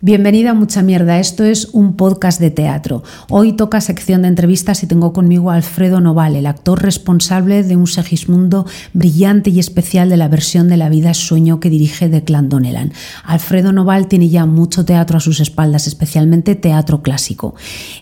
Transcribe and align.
Bienvenida 0.00 0.52
a 0.52 0.54
Mucha 0.54 0.80
Mierda, 0.80 1.18
esto 1.18 1.42
es 1.42 1.70
un 1.72 1.94
podcast 1.94 2.40
de 2.40 2.52
teatro. 2.52 3.02
Hoy 3.30 3.54
toca 3.54 3.80
sección 3.80 4.22
de 4.22 4.28
entrevistas 4.28 4.84
y 4.84 4.86
tengo 4.86 5.12
conmigo 5.12 5.50
a 5.50 5.56
Alfredo 5.56 6.00
Noval, 6.00 6.36
el 6.36 6.46
actor 6.46 6.80
responsable 6.80 7.64
de 7.64 7.74
un 7.74 7.88
Segismundo 7.88 8.64
brillante 8.92 9.50
y 9.50 9.58
especial 9.58 10.08
de 10.08 10.16
la 10.16 10.28
versión 10.28 10.68
de 10.68 10.76
La 10.76 10.88
vida 10.88 11.14
sueño 11.14 11.58
que 11.58 11.68
dirige 11.68 12.08
Declan 12.08 12.48
Donnellan. 12.48 12.92
Alfredo 13.24 13.72
Noval 13.72 14.06
tiene 14.06 14.28
ya 14.28 14.46
mucho 14.46 14.84
teatro 14.84 15.16
a 15.16 15.20
sus 15.20 15.40
espaldas, 15.40 15.88
especialmente 15.88 16.54
teatro 16.54 17.02
clásico. 17.02 17.56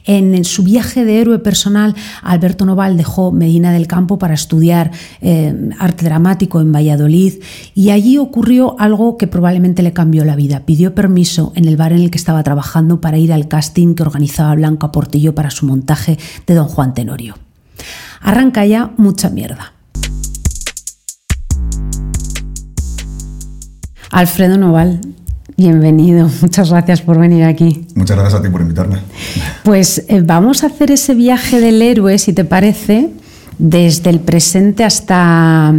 En 0.04 0.44
su 0.44 0.64
viaje 0.64 1.06
de 1.06 1.22
héroe 1.22 1.38
personal, 1.38 1.94
Alberto 2.22 2.66
Noval 2.66 2.98
dejó 2.98 3.32
Medina 3.32 3.72
del 3.72 3.86
Campo 3.86 4.18
para 4.18 4.34
estudiar 4.34 4.90
eh, 5.22 5.70
arte 5.78 6.04
dramático 6.04 6.60
en 6.60 6.72
Valladolid 6.72 7.42
y 7.74 7.88
allí 7.88 8.18
ocurrió 8.18 8.78
algo 8.78 9.16
que 9.16 9.28
probablemente 9.28 9.82
le 9.82 9.94
cambió 9.94 10.26
la 10.26 10.36
vida. 10.36 10.66
Pidió 10.66 10.94
permiso 10.94 11.54
en 11.54 11.64
el 11.64 11.85
en 11.92 12.00
el 12.00 12.10
que 12.10 12.18
estaba 12.18 12.42
trabajando 12.42 13.00
para 13.00 13.18
ir 13.18 13.32
al 13.32 13.48
casting 13.48 13.94
que 13.94 14.02
organizaba 14.02 14.54
Blanca 14.54 14.92
Portillo 14.92 15.34
para 15.34 15.50
su 15.50 15.66
montaje 15.66 16.18
de 16.46 16.54
Don 16.54 16.68
Juan 16.68 16.94
Tenorio. 16.94 17.36
Arranca 18.20 18.64
ya 18.64 18.92
mucha 18.96 19.30
mierda. 19.30 19.72
Alfredo 24.10 24.56
Noval, 24.56 25.00
bienvenido. 25.56 26.30
Muchas 26.41 26.70
gracias 26.70 27.02
por 27.02 27.18
venir 27.18 27.44
aquí. 27.44 27.86
Muchas 27.94 28.16
gracias 28.16 28.41
a 28.41 28.42
ti 28.42 28.48
por 28.48 28.60
invitarme. 28.60 29.00
Pues 29.64 30.05
eh, 30.08 30.22
vamos 30.24 30.64
a 30.64 30.68
hacer 30.68 30.91
ese 30.91 31.14
viaje 31.14 31.60
del 31.60 31.82
héroe, 31.82 32.18
si 32.18 32.32
te 32.32 32.44
parece, 32.44 33.10
desde 33.59 34.10
el 34.10 34.20
presente 34.20 34.84
hasta 34.84 35.74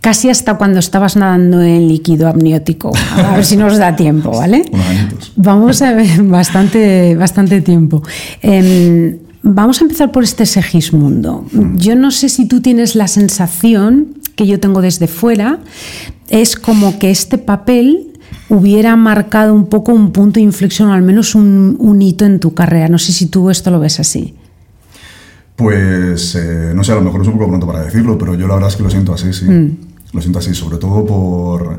casi 0.00 0.28
hasta 0.28 0.54
cuando 0.54 0.78
estabas 0.78 1.16
nadando 1.16 1.60
en 1.62 1.88
líquido 1.88 2.28
amniótico. 2.28 2.92
A 3.16 3.36
ver 3.36 3.44
si 3.44 3.56
nos 3.56 3.78
da 3.78 3.94
tiempo, 3.94 4.30
¿vale? 4.36 4.64
Vamos 5.36 5.82
a 5.82 5.92
ver 5.92 6.22
bastante, 6.24 7.14
bastante 7.16 7.60
tiempo. 7.60 8.02
Em, 8.40 9.18
vamos 9.42 9.80
a 9.80 9.84
empezar 9.84 10.10
por 10.10 10.24
este 10.24 10.46
Segismundo. 10.46 11.46
Mm. 11.52 11.76
Yo 11.76 11.96
no 11.96 12.10
sé 12.10 12.28
si 12.28 12.46
tú 12.46 12.60
tienes 12.60 12.94
la 12.94 13.08
sensación 13.08 14.14
que 14.34 14.46
yo 14.46 14.58
tengo 14.58 14.80
desde 14.80 15.06
fuera, 15.06 15.58
es 16.28 16.56
como 16.56 16.98
que 16.98 17.10
este 17.10 17.38
papel 17.38 18.08
hubiera 18.48 18.96
marcado 18.96 19.54
un 19.54 19.66
poco 19.66 19.92
un 19.92 20.10
punto 20.10 20.40
de 20.40 20.44
inflexión 20.44 20.88
o 20.88 20.92
al 20.94 21.02
menos 21.02 21.34
un, 21.34 21.76
un 21.78 22.02
hito 22.02 22.24
en 22.24 22.40
tu 22.40 22.54
carrera. 22.54 22.88
No 22.88 22.98
sé 22.98 23.12
si 23.12 23.26
tú 23.26 23.50
esto 23.50 23.70
lo 23.70 23.78
ves 23.78 24.00
así. 24.00 24.34
Pues 25.56 26.34
eh, 26.34 26.72
no 26.74 26.82
sé, 26.82 26.92
a 26.92 26.96
lo 26.96 27.02
mejor 27.02 27.22
es 27.22 27.28
un 27.28 27.34
poco 27.34 27.48
pronto 27.48 27.66
para 27.66 27.84
decirlo, 27.84 28.16
pero 28.16 28.34
yo 28.34 28.46
la 28.46 28.54
verdad 28.54 28.70
es 28.70 28.76
que 28.76 28.82
lo 28.82 28.90
siento 28.90 29.12
así, 29.12 29.32
sí. 29.32 29.44
Mm. 29.44 29.76
Lo 30.12 30.20
siento 30.20 30.38
así, 30.38 30.54
sobre 30.54 30.78
todo 30.78 31.04
por... 31.04 31.78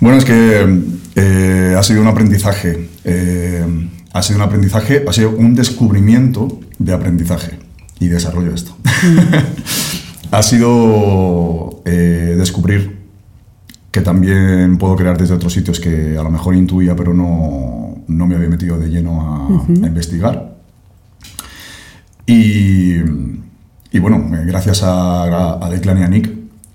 Bueno, 0.00 0.18
es 0.18 0.24
que 0.24 0.82
eh, 1.14 1.76
ha 1.78 1.82
sido 1.82 2.00
un 2.00 2.08
aprendizaje. 2.08 2.88
Eh, 3.04 3.64
ha 4.12 4.22
sido 4.22 4.38
un 4.38 4.42
aprendizaje, 4.42 5.04
ha 5.06 5.12
sido 5.12 5.30
un 5.30 5.54
descubrimiento 5.54 6.60
de 6.78 6.92
aprendizaje 6.92 7.58
y 8.00 8.08
desarrollo 8.08 8.54
esto. 8.54 8.76
Mm. 8.84 9.18
ha 10.32 10.42
sido 10.42 11.82
descubrir 11.84 13.02
que 13.90 14.00
también 14.00 14.78
puedo 14.78 14.96
crear 14.96 15.18
desde 15.18 15.34
otros 15.34 15.52
sitios 15.52 15.78
que 15.78 16.16
a 16.16 16.22
lo 16.22 16.30
mejor 16.30 16.54
intuía, 16.54 16.96
pero 16.96 17.12
no, 17.12 18.02
no 18.08 18.26
me 18.26 18.34
había 18.34 18.48
metido 18.48 18.78
de 18.78 18.88
lleno 18.88 19.20
a, 19.20 19.84
a 19.84 19.86
investigar. 19.86 20.51
Y, 22.26 22.98
bueno, 23.98 24.24
gracias 24.46 24.82
a, 24.82 25.64
a, 25.64 25.70
Declan 25.70 25.98
y 25.98 26.02
a 26.02 26.08
Nick, 26.08 26.30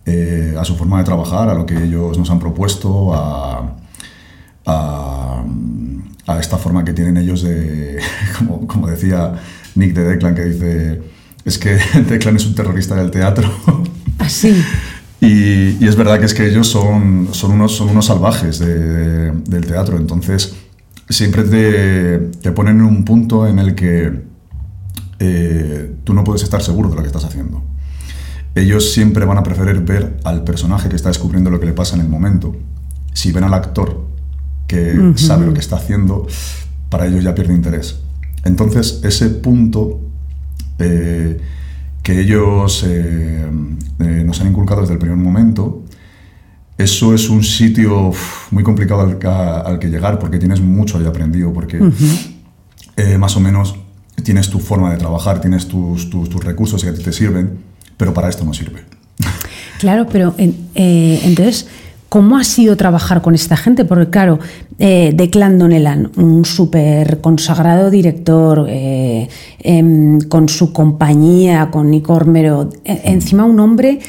eh, 0.05 0.55
a 0.57 0.63
su 0.63 0.75
forma 0.75 0.99
de 0.99 1.03
trabajar, 1.03 1.49
a 1.49 1.53
lo 1.53 1.65
que 1.65 1.83
ellos 1.83 2.17
nos 2.17 2.29
han 2.29 2.39
propuesto, 2.39 3.13
a, 3.13 3.73
esta 6.39 6.57
forma 6.57 6.85
que 6.85 6.93
tienen 6.93 7.17
ellos 7.17 7.41
de, 7.41 7.99
como, 8.67 8.87
decía 8.87 9.33
Nick 9.75 9.93
de 9.93 10.03
Declan, 10.03 10.35
que 10.35 10.45
dice, 10.45 11.01
es 11.43 11.57
que 11.57 11.77
Declan 12.07 12.35
es 12.35 12.45
un 12.45 12.53
terrorista 12.53 12.95
del 12.95 13.11
teatro. 13.11 13.49
Así. 14.19 14.53
Y, 15.19 15.83
y, 15.83 15.87
es 15.87 15.95
verdad 15.95 16.19
que 16.19 16.25
es 16.25 16.33
que 16.33 16.47
ellos 16.47 16.67
son, 16.67 17.29
son, 17.31 17.51
unos, 17.53 17.75
son 17.75 17.89
unos 17.89 18.05
salvajes 18.05 18.59
del 18.59 19.65
teatro, 19.65 19.97
entonces 19.97 20.55
siempre 21.09 21.43
te, 21.43 22.17
te 22.41 22.51
ponen 22.51 22.79
en 22.79 22.85
un 22.85 23.03
punto 23.03 23.47
en 23.47 23.59
el 23.59 23.73
que 23.73 24.27
eh, 25.19 25.95
tú 26.03 26.13
no 26.13 26.23
puedes 26.23 26.43
estar 26.43 26.61
seguro 26.61 26.89
de 26.89 26.95
lo 26.95 27.01
que 27.01 27.07
estás 27.07 27.25
haciendo. 27.25 27.63
Ellos 28.55 28.91
siempre 28.91 29.25
van 29.25 29.37
a 29.37 29.43
preferir 29.43 29.81
ver 29.81 30.19
al 30.23 30.43
personaje 30.43 30.89
que 30.89 30.95
está 30.95 31.09
descubriendo 31.09 31.49
lo 31.49 31.59
que 31.59 31.65
le 31.65 31.73
pasa 31.73 31.95
en 31.95 32.01
el 32.01 32.09
momento. 32.09 32.55
Si 33.13 33.31
ven 33.31 33.43
al 33.43 33.53
actor 33.53 34.05
que 34.67 35.13
sabe 35.15 35.45
lo 35.45 35.53
que 35.53 35.59
está 35.59 35.77
haciendo, 35.77 36.27
para 36.89 37.07
ellos 37.07 37.23
ya 37.23 37.33
pierde 37.33 37.53
interés. 37.53 37.99
Entonces, 38.43 38.99
ese 39.03 39.29
punto 39.29 40.01
eh, 40.79 41.39
que 42.03 42.19
ellos 42.19 42.83
eh, 42.85 43.49
nos 43.97 44.41
han 44.41 44.47
inculcado 44.47 44.81
desde 44.81 44.93
el 44.93 44.99
primer 44.99 45.17
momento, 45.17 45.83
eso 46.77 47.13
es 47.13 47.29
un 47.29 47.43
sitio 47.43 48.11
muy 48.51 48.63
complicado 48.63 49.01
al, 49.01 49.79
que 49.79 49.87
llegar 49.87 50.19
porque 50.19 50.37
tienes 50.37 50.61
mucho 50.61 50.97
ahí 50.97 51.05
aprendido, 51.05 51.53
porque 51.53 51.79
más 53.17 53.35
o 53.35 53.39
menos 53.39 53.75
tienes 54.23 54.49
tu 54.49 54.59
forma 54.59 54.91
de 54.91 54.97
trabajar, 54.97 55.41
tienes 55.41 55.67
tus, 55.67 56.09
tus, 56.09 56.43
recursos 56.43 56.83
que 56.83 56.89
a 56.89 56.93
ti 56.93 57.03
te 57.03 57.13
sirven, 57.13 57.57
pero 57.97 58.13
para 58.13 58.29
esto 58.29 58.43
no 58.45 58.53
sirve. 58.53 58.83
Claro, 59.79 60.07
pero 60.11 60.33
eh, 60.37 61.21
entonces, 61.23 61.67
¿cómo 62.09 62.37
ha 62.37 62.43
sido 62.43 62.75
trabajar 62.77 63.21
con 63.21 63.35
esta 63.35 63.55
gente? 63.55 63.85
Porque 63.85 64.09
claro, 64.09 64.39
eh, 64.79 65.11
Declan 65.13 65.59
Donnellan, 65.59 66.09
un 66.15 66.45
súper 66.45 67.21
consagrado 67.21 67.91
director, 67.91 68.65
eh, 68.69 69.29
em, 69.59 70.19
con 70.21 70.49
su 70.49 70.73
compañía, 70.73 71.69
con 71.69 71.91
Nico 71.91 72.13
Ormero, 72.15 72.71
e, 72.83 73.01
encima 73.05 73.45
un 73.45 73.59
hombre 73.59 73.99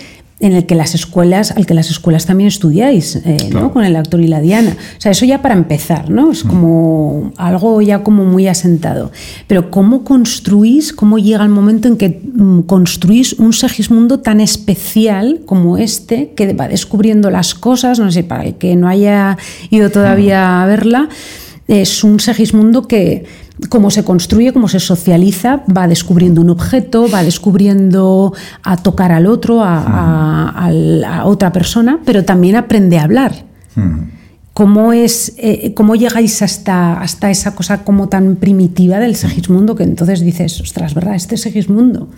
en 0.40 0.52
el 0.52 0.66
que 0.66 0.76
las 0.76 0.94
escuelas, 0.94 1.50
al 1.50 1.66
que 1.66 1.74
las 1.74 1.90
escuelas 1.90 2.26
también 2.26 2.46
estudiáis, 2.46 3.16
eh, 3.16 3.50
¿no? 3.52 3.72
Con 3.72 3.84
el 3.84 3.96
actor 3.96 4.20
y 4.20 4.28
la 4.28 4.40
Diana. 4.40 4.76
O 4.96 5.00
sea, 5.00 5.10
eso 5.10 5.24
ya 5.24 5.42
para 5.42 5.54
empezar, 5.54 6.10
¿no? 6.10 6.30
Es 6.30 6.44
como 6.44 7.32
algo 7.36 7.82
ya 7.82 8.04
como 8.04 8.24
muy 8.24 8.46
asentado. 8.46 9.10
Pero 9.48 9.70
¿cómo 9.70 10.04
construís, 10.04 10.92
cómo 10.92 11.18
llega 11.18 11.42
el 11.42 11.48
momento 11.50 11.88
en 11.88 11.96
que 11.96 12.20
mm, 12.32 12.60
construís 12.62 13.32
un 13.32 13.52
Segismundo 13.52 14.20
tan 14.20 14.40
especial 14.40 15.40
como 15.44 15.76
este, 15.76 16.32
que 16.36 16.52
va 16.52 16.68
descubriendo 16.68 17.30
las 17.30 17.54
cosas, 17.54 17.98
no 17.98 18.12
sé, 18.12 18.22
para 18.22 18.44
el 18.44 18.54
que 18.54 18.76
no 18.76 18.88
haya 18.88 19.36
ido 19.70 19.90
todavía 19.90 20.62
a 20.62 20.66
verla, 20.66 21.08
es 21.66 22.04
un 22.04 22.20
Segismundo 22.20 22.86
que 22.86 23.24
cómo 23.68 23.90
se 23.90 24.04
construye, 24.04 24.52
cómo 24.52 24.68
se 24.68 24.80
socializa, 24.80 25.62
va 25.74 25.88
descubriendo 25.88 26.40
un 26.40 26.50
objeto, 26.50 27.08
va 27.08 27.22
descubriendo 27.22 28.32
a 28.62 28.76
tocar 28.76 29.12
al 29.12 29.26
otro, 29.26 29.62
a, 29.62 30.70
otra 31.24 31.52
persona, 31.52 32.00
pero 32.04 32.24
también 32.24 32.56
aprende 32.56 32.98
a 32.98 33.04
hablar. 33.04 33.44
¿Cómo, 34.52 34.92
es, 34.92 35.34
eh, 35.38 35.72
¿Cómo 35.74 35.94
llegáis 35.94 36.42
hasta, 36.42 37.00
hasta 37.00 37.30
esa 37.30 37.54
cosa 37.54 37.84
como 37.84 38.08
tan 38.08 38.36
primitiva 38.36 38.98
del 38.98 39.14
Segismundo 39.14 39.76
que 39.76 39.84
entonces 39.84 40.20
dices, 40.20 40.60
ostras, 40.60 40.94
¿verdad? 40.94 41.14
Este 41.14 41.36
es 41.36 41.42
Segismundo. 41.42 42.08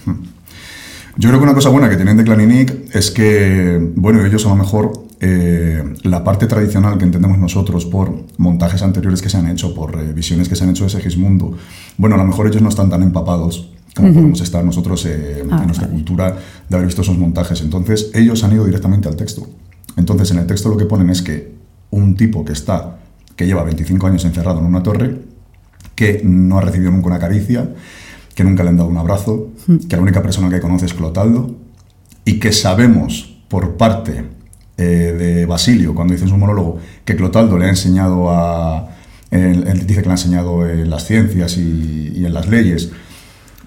Yo 1.16 1.28
creo 1.28 1.38
que 1.38 1.44
una 1.44 1.54
cosa 1.54 1.68
buena 1.68 1.90
que 1.90 1.96
tienen 1.96 2.16
de 2.16 2.24
Claninik 2.24 2.94
es 2.94 3.10
que, 3.10 3.78
bueno, 3.94 4.24
ellos 4.24 4.46
a 4.46 4.50
lo 4.50 4.56
mejor 4.56 5.09
eh, 5.22 5.84
la 6.04 6.24
parte 6.24 6.46
tradicional 6.46 6.96
que 6.96 7.04
entendemos 7.04 7.38
nosotros 7.38 7.84
por 7.84 8.24
montajes 8.38 8.82
anteriores 8.82 9.20
que 9.20 9.28
se 9.28 9.36
han 9.36 9.48
hecho, 9.48 9.74
por 9.74 9.98
eh, 9.98 10.14
visiones 10.14 10.48
que 10.48 10.56
se 10.56 10.64
han 10.64 10.70
hecho 10.70 10.84
de 10.84 10.90
Segismundo, 10.90 11.56
bueno, 11.98 12.14
a 12.14 12.18
lo 12.18 12.24
mejor 12.24 12.46
ellos 12.46 12.62
no 12.62 12.70
están 12.70 12.88
tan 12.88 13.02
empapados 13.02 13.70
como 13.94 14.14
podemos 14.14 14.40
estar 14.40 14.64
nosotros 14.64 15.04
eh, 15.04 15.40
en 15.40 15.52
ah, 15.52 15.64
nuestra 15.66 15.88
cultura 15.88 16.36
de 16.68 16.74
haber 16.74 16.86
visto 16.86 17.02
esos 17.02 17.18
montajes. 17.18 17.60
Entonces, 17.60 18.10
ellos 18.14 18.42
han 18.44 18.52
ido 18.52 18.64
directamente 18.64 19.08
al 19.08 19.16
texto. 19.16 19.46
Entonces, 19.96 20.30
en 20.30 20.38
el 20.38 20.46
texto 20.46 20.68
lo 20.68 20.76
que 20.76 20.86
ponen 20.86 21.10
es 21.10 21.20
que 21.22 21.52
un 21.90 22.16
tipo 22.16 22.44
que 22.44 22.52
está, 22.52 22.98
que 23.36 23.46
lleva 23.46 23.64
25 23.64 24.06
años 24.06 24.24
encerrado 24.24 24.60
en 24.60 24.66
una 24.66 24.82
torre, 24.82 25.20
que 25.94 26.22
no 26.24 26.58
ha 26.58 26.62
recibido 26.62 26.92
nunca 26.92 27.08
una 27.08 27.18
caricia, 27.18 27.68
que 28.34 28.44
nunca 28.44 28.62
le 28.62 28.70
han 28.70 28.76
dado 28.76 28.88
un 28.88 28.96
abrazo, 28.96 29.48
que 29.88 29.96
la 29.96 30.02
única 30.02 30.22
persona 30.22 30.48
que 30.48 30.60
conoce 30.60 30.86
es 30.86 30.94
Clotaldo, 30.94 31.56
y 32.24 32.38
que 32.38 32.52
sabemos 32.52 33.36
por 33.48 33.76
parte 33.76 34.24
eh, 34.80 35.12
de 35.12 35.44
Basilio, 35.44 35.94
cuando 35.94 36.14
dice 36.14 36.24
en 36.24 36.30
su 36.30 36.38
monólogo, 36.38 36.78
que 37.04 37.14
Clotaldo 37.14 37.58
le 37.58 37.66
ha 37.66 37.68
enseñado 37.68 38.30
a... 38.30 38.88
Él, 39.30 39.86
dice 39.86 40.00
que 40.00 40.06
le 40.06 40.12
ha 40.12 40.12
enseñado 40.12 40.66
en 40.66 40.88
las 40.88 41.04
ciencias 41.06 41.58
y, 41.58 42.24
en 42.24 42.32
las 42.32 42.48
leyes, 42.48 42.90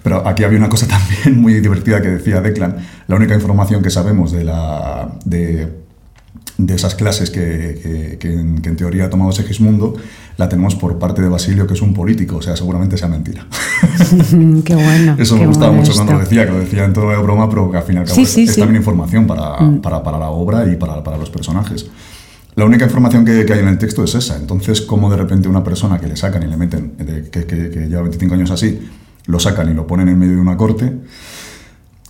pero 0.02 0.26
aquí 0.26 0.42
había 0.42 0.58
una 0.58 0.68
cosa 0.68 0.86
también 0.88 1.40
muy 1.40 1.54
divertida 1.60 2.02
que 2.02 2.08
decía 2.08 2.40
Declan, 2.40 2.78
la 3.06 3.14
única 3.14 3.34
información 3.34 3.80
que 3.80 3.90
sabemos 3.90 4.32
de, 4.32 4.42
la, 4.42 5.16
de, 5.24 5.83
de 6.56 6.74
esas 6.74 6.94
clases 6.94 7.30
que, 7.30 8.16
que, 8.20 8.32
en, 8.32 8.76
teoría 8.76 9.06
ha 9.06 9.10
tomado 9.10 9.32
Segismundo 9.32 9.96
la 10.36 10.48
tenemos 10.48 10.74
por 10.74 10.98
parte 10.98 11.22
de 11.22 11.28
Basilio, 11.28 11.66
que 11.66 11.74
es 11.74 11.82
un 11.82 11.94
político, 11.94 12.36
o 12.36 12.42
sea, 12.42 12.56
seguramente 12.56 12.96
sea 12.96 13.08
mentira. 13.08 13.46
qué 14.64 14.74
bueno. 14.74 15.16
Eso 15.18 15.36
me 15.36 15.46
gustaba 15.46 15.72
mucho 15.72 15.92
cuando 15.94 16.14
lo 16.14 16.18
decía, 16.20 16.44
que 16.44 16.52
lo 16.52 16.58
decía 16.58 16.84
en 16.84 16.92
todo 16.92 17.10
de 17.10 17.16
broma, 17.18 17.48
pero 17.48 17.70
que 17.70 17.76
al 17.76 17.82
final 17.84 18.04
es 18.04 18.56
también 18.56 18.76
información 18.76 19.26
para, 19.26 19.60
mm. 19.60 19.80
para, 19.80 20.02
para, 20.02 20.18
la 20.18 20.30
obra 20.30 20.66
y 20.70 20.76
para, 20.76 21.02
para 21.04 21.18
los 21.18 21.30
personajes. 21.30 21.86
La 22.56 22.64
única 22.64 22.84
información 22.84 23.24
que, 23.24 23.52
hay 23.52 23.58
en 23.58 23.68
el 23.68 23.78
texto 23.78 24.04
es 24.04 24.14
esa. 24.14 24.36
Entonces, 24.36 24.80
¿cómo 24.80 25.10
de 25.10 25.16
repente 25.16 25.48
una 25.48 25.64
persona 25.64 25.98
que 25.98 26.06
le 26.06 26.16
sacan 26.16 26.42
y 26.44 26.46
le 26.46 26.56
meten, 26.56 26.92
que, 27.30 27.46
que, 27.46 27.88
lleva 27.88 28.02
25 28.02 28.34
años 28.34 28.50
así, 28.50 28.80
lo 29.26 29.40
sacan 29.40 29.70
y 29.70 29.74
lo 29.74 29.86
ponen 29.86 30.08
en 30.08 30.18
medio 30.18 30.34
de 30.34 30.40
una 30.40 30.56
corte, 30.56 30.92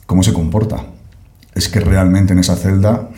¿cómo 0.07 0.23
se 0.23 0.33
comporta? 0.33 0.85
Es 1.55 1.69
que 1.69 1.81
realmente 1.81 2.33
en 2.33 2.41
esa 2.41 2.57
celda, 2.57 3.11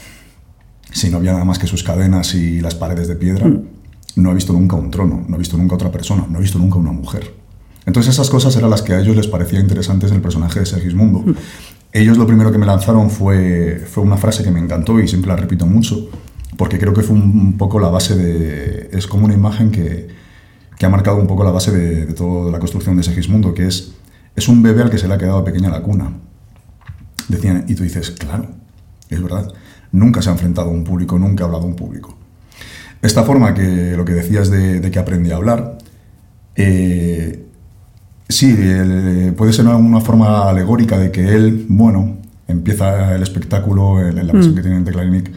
si 0.96 1.10
no 1.10 1.18
había 1.18 1.32
nada 1.32 1.44
más 1.44 1.58
que 1.58 1.66
sus 1.66 1.82
cadenas 1.82 2.34
y 2.34 2.60
las 2.60 2.74
paredes 2.74 3.06
de 3.06 3.16
piedra, 3.16 3.46
mm. 3.46 3.62
no 4.16 4.30
ha 4.30 4.34
visto 4.34 4.54
nunca 4.54 4.76
un 4.76 4.90
trono, 4.90 5.26
no 5.28 5.34
ha 5.34 5.38
visto 5.38 5.58
nunca 5.58 5.74
otra 5.74 5.92
persona, 5.92 6.26
no 6.28 6.38
ha 6.38 6.40
visto 6.40 6.58
nunca 6.58 6.78
una 6.78 6.90
mujer. 6.90 7.34
Entonces 7.84 8.14
esas 8.14 8.30
cosas 8.30 8.56
eran 8.56 8.70
las 8.70 8.80
que 8.80 8.94
a 8.94 9.00
ellos 9.00 9.14
les 9.14 9.26
parecía 9.26 9.60
interesantes 9.60 10.10
el 10.10 10.22
personaje 10.22 10.60
de 10.60 10.66
Sergismundo. 10.66 11.18
Mm. 11.18 11.34
Ellos 11.92 12.16
lo 12.16 12.26
primero 12.26 12.50
que 12.50 12.56
me 12.56 12.64
lanzaron 12.64 13.10
fue, 13.10 13.84
fue 13.86 14.02
una 14.02 14.16
frase 14.16 14.42
que 14.42 14.50
me 14.50 14.58
encantó 14.58 14.98
y 14.98 15.06
siempre 15.06 15.28
la 15.28 15.36
repito 15.36 15.66
mucho, 15.66 16.08
porque 16.56 16.78
creo 16.78 16.94
que 16.94 17.02
fue 17.02 17.14
un, 17.14 17.58
poco 17.58 17.78
la 17.78 17.88
base 17.88 18.16
de... 18.16 18.88
Es 18.92 19.06
como 19.06 19.26
una 19.26 19.34
imagen 19.34 19.70
que, 19.70 20.08
que 20.78 20.86
ha 20.86 20.88
marcado 20.88 21.18
un 21.18 21.26
poco 21.26 21.44
la 21.44 21.50
base 21.50 21.72
de, 21.72 22.06
toda 22.14 22.50
la 22.50 22.58
construcción 22.58 22.96
de 22.96 23.02
Segismundo, 23.02 23.52
que 23.52 23.66
es, 23.66 23.92
es 24.34 24.48
un 24.48 24.62
bebé 24.62 24.80
al 24.80 24.88
que 24.88 24.96
se 24.96 25.08
le 25.08 25.12
ha 25.12 25.18
quedado 25.18 25.44
pequeña 25.44 25.68
la 25.68 25.82
cuna. 25.82 26.10
Decían, 27.28 27.66
y 27.68 27.74
tú 27.74 27.82
dices, 27.82 28.12
claro, 28.12 28.46
es 29.10 29.22
verdad, 29.22 29.52
nunca 29.92 30.22
se 30.22 30.28
ha 30.30 30.32
enfrentado 30.32 30.68
a 30.68 30.72
un 30.72 30.84
público, 30.84 31.18
nunca 31.18 31.44
ha 31.44 31.46
hablado 31.46 31.64
a 31.64 31.66
un 31.66 31.76
público. 31.76 32.16
Esta 33.02 33.22
forma 33.22 33.54
que 33.54 33.94
lo 33.96 34.04
que 34.04 34.14
decías 34.14 34.50
de, 34.50 34.90
que 34.90 34.98
aprendí 34.98 35.30
a 35.30 35.36
hablar, 35.36 35.78
eh, 36.54 37.44
sí, 38.28 38.56
puede 39.36 39.52
ser 39.52 39.66
una 39.66 40.00
forma 40.00 40.48
alegórica 40.48 40.98
de 40.98 41.10
que 41.10 41.34
él, 41.34 41.66
bueno, 41.68 42.16
empieza 42.48 43.14
el 43.14 43.22
espectáculo 43.22 44.00
en, 44.00 44.26
la 44.26 44.32
versión 44.32 44.54
mm. 44.54 44.56
que 44.56 44.62
tiene 44.62 44.76
en 44.78 44.84
Teclanic, 44.84 45.30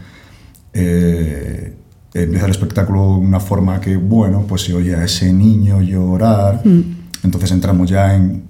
eh, 0.73 1.75
empieza 2.13 2.45
el 2.45 2.51
espectáculo 2.51 3.15
de 3.15 3.19
una 3.19 3.39
forma 3.39 3.79
que, 3.79 3.97
bueno, 3.97 4.45
pues 4.47 4.63
se 4.63 4.73
oye 4.73 4.95
a 4.95 5.03
ese 5.03 5.31
niño 5.33 5.81
llorar, 5.81 6.61
mm. 6.65 6.81
entonces 7.23 7.51
entramos 7.51 7.89
ya 7.89 8.15
en... 8.15 8.48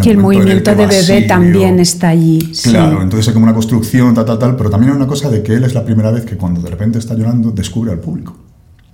que 0.00 0.10
el 0.10 0.18
movimiento 0.18 0.74
de 0.74 0.86
bebé 0.86 1.22
también 1.22 1.78
está 1.78 2.08
allí. 2.08 2.52
Claro, 2.62 3.02
entonces 3.02 3.28
es 3.28 3.34
como 3.34 3.44
una 3.44 3.54
construcción, 3.54 4.14
tal, 4.14 4.24
tal, 4.24 4.38
tal, 4.38 4.56
pero 4.56 4.70
también 4.70 4.92
hay 4.92 4.96
una 4.96 5.06
cosa 5.06 5.28
de 5.28 5.42
que 5.42 5.54
él 5.54 5.64
es 5.64 5.74
la 5.74 5.84
primera 5.84 6.10
vez 6.10 6.24
que 6.24 6.36
cuando 6.36 6.62
de 6.62 6.70
repente 6.70 6.98
está 6.98 7.14
llorando 7.14 7.50
descubre 7.50 7.92
al 7.92 8.00
público. 8.00 8.36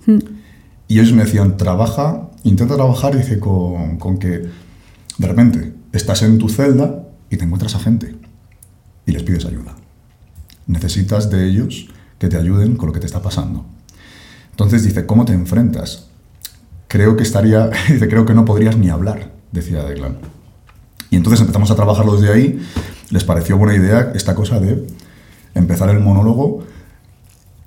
Mm. 0.05 0.17
Y 0.89 0.99
ellos 0.99 1.13
me 1.13 1.23
decían, 1.23 1.55
trabaja, 1.55 2.29
intenta 2.43 2.75
trabajar, 2.75 3.15
dice, 3.15 3.39
con, 3.39 3.97
con 3.97 4.17
que 4.17 4.29
de 5.17 5.27
repente 5.27 5.73
estás 5.93 6.21
en 6.23 6.37
tu 6.37 6.49
celda 6.49 7.03
y 7.29 7.37
te 7.37 7.45
encuentras 7.45 7.75
a 7.75 7.79
gente 7.79 8.15
y 9.05 9.11
les 9.11 9.23
pides 9.23 9.45
ayuda. 9.45 9.75
Necesitas 10.67 11.29
de 11.29 11.47
ellos 11.47 11.87
que 12.17 12.27
te 12.27 12.37
ayuden 12.37 12.75
con 12.75 12.87
lo 12.87 12.93
que 12.93 12.99
te 12.99 13.05
está 13.05 13.21
pasando. 13.21 13.65
Entonces 14.51 14.83
dice, 14.83 15.05
¿cómo 15.05 15.25
te 15.25 15.33
enfrentas? 15.33 16.09
Creo 16.87 17.15
que 17.15 17.23
estaría, 17.23 17.69
dice, 17.89 18.07
creo 18.09 18.25
que 18.25 18.33
no 18.33 18.43
podrías 18.45 18.77
ni 18.77 18.89
hablar, 18.89 19.31
decía 19.51 19.83
Declan. 19.83 20.17
Y 21.09 21.15
entonces 21.15 21.41
empezamos 21.41 21.71
a 21.71 21.75
trabajarlo 21.75 22.15
desde 22.15 22.33
ahí. 22.33 22.59
Les 23.09 23.23
pareció 23.23 23.57
buena 23.57 23.75
idea 23.75 24.11
esta 24.13 24.35
cosa 24.35 24.59
de 24.59 24.85
empezar 25.55 25.89
el 25.89 25.99
monólogo 25.99 26.63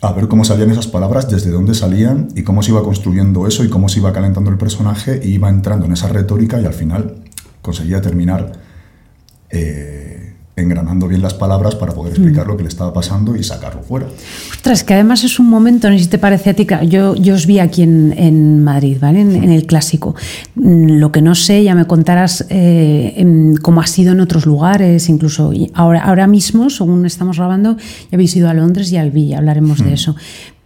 a 0.02 0.12
ver 0.12 0.26
cómo 0.26 0.44
salían 0.44 0.70
esas 0.70 0.88
palabras, 0.88 1.30
desde 1.30 1.50
dónde 1.50 1.74
salían 1.74 2.28
y 2.34 2.42
cómo 2.42 2.62
se 2.62 2.72
iba 2.72 2.82
construyendo 2.82 3.46
eso 3.46 3.62
y 3.62 3.68
cómo 3.68 3.88
se 3.88 4.00
iba 4.00 4.12
calentando 4.12 4.50
el 4.50 4.58
personaje 4.58 5.20
y 5.22 5.34
iba 5.34 5.48
entrando 5.48 5.86
en 5.86 5.92
esa 5.92 6.08
retórica 6.08 6.60
y 6.60 6.64
al 6.64 6.74
final 6.74 7.22
conseguía 7.62 8.00
terminar 8.00 8.52
eh, 9.48 10.21
engranando 10.54 11.08
bien 11.08 11.22
las 11.22 11.32
palabras 11.32 11.75
para 11.76 11.94
poder 11.94 12.12
explicar 12.12 12.44
mm. 12.44 12.49
lo 12.49 12.56
que 12.58 12.62
le 12.64 12.69
estaba 12.69 12.93
pasando 12.93 13.34
y 13.34 13.43
sacarlo 13.43 13.82
fuera. 13.82 14.06
Ostras, 14.50 14.84
que 14.84 14.93
además 14.93 15.25
es 15.25 15.38
un 15.38 15.49
momento, 15.49 15.88
no 15.88 15.96
sé 15.96 16.04
si 16.04 16.10
te 16.10 16.19
parece 16.19 16.50
a 16.50 16.54
ti, 16.54 16.66
yo, 16.88 17.14
yo 17.14 17.34
os 17.34 17.46
vi 17.46 17.58
aquí 17.58 17.82
en, 17.82 18.62
Madrid, 18.62 18.99
¿vale? 19.00 19.22
En, 19.22 19.50
el 19.50 19.66
clásico. 19.66 20.14
Mm, 20.54 20.99
lo 20.99 21.10
que 21.10 21.22
no 21.22 21.34
sé, 21.34 21.64
ya 21.64 21.75
me 21.75 21.87
contarás 21.87 22.44
eh, 22.50 23.54
cómo 23.62 23.81
ha 23.81 23.87
sido 23.87 24.12
en 24.12 24.20
otros 24.20 24.44
lugares, 24.44 25.08
incluso 25.08 25.52
ahora, 25.72 26.02
ahora 26.02 26.26
mismo, 26.26 26.69
según 26.69 27.06
estamos 27.06 27.38
grabando, 27.38 27.76
ya 27.78 28.16
habéis 28.16 28.37
ido 28.37 28.50
a 28.50 28.54
Londres 28.54 28.93
y 28.93 28.99
al 28.99 29.10
Villa, 29.10 29.38
hablaremos 29.38 29.78
de 29.78 29.90
mm. 29.90 29.94
eso. 29.94 30.16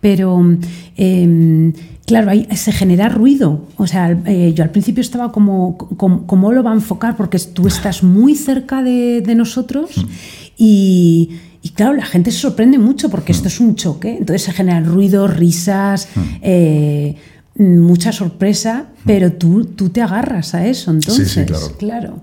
Pero... 0.00 0.58
Em, 0.96 1.72
Claro, 2.06 2.30
ahí 2.30 2.46
se 2.54 2.70
genera 2.70 3.08
ruido. 3.08 3.66
O 3.76 3.88
sea, 3.88 4.16
eh, 4.26 4.52
yo 4.54 4.62
al 4.62 4.70
principio 4.70 5.00
estaba 5.00 5.32
como, 5.32 5.76
¿cómo 5.76 6.52
lo 6.52 6.62
va 6.62 6.70
a 6.70 6.74
enfocar? 6.74 7.16
Porque 7.16 7.36
tú 7.52 7.66
estás 7.66 8.04
muy 8.04 8.36
cerca 8.36 8.80
de, 8.80 9.34
nosotros 9.36 9.96
mm. 9.96 10.08
y, 10.56 11.40
claro, 11.74 11.94
la 11.94 12.06
gente 12.06 12.30
se 12.30 12.38
sorprende 12.38 12.78
mucho 12.78 13.10
porque 13.10 13.32
esto 13.32 13.46
mm. 13.46 13.48
es 13.48 13.60
un 13.60 13.74
choque. 13.74 14.10
Entonces 14.18 14.42
se 14.42 14.52
genera 14.52 14.80
ruido, 14.80 15.26
risas, 15.26 16.08
mm. 16.14 16.20
eh, 16.42 17.16
mucha 17.56 18.12
sorpresa, 18.12 18.86
pero 19.04 19.32
tú, 19.32 19.64
tú 19.64 19.88
te 19.88 20.00
agarras 20.00 20.54
a 20.54 20.64
eso. 20.64 20.92
Entonces, 20.92 21.28
sí, 21.28 21.40
sí, 21.40 21.46
claro. 21.46 21.72
claro. 21.76 22.22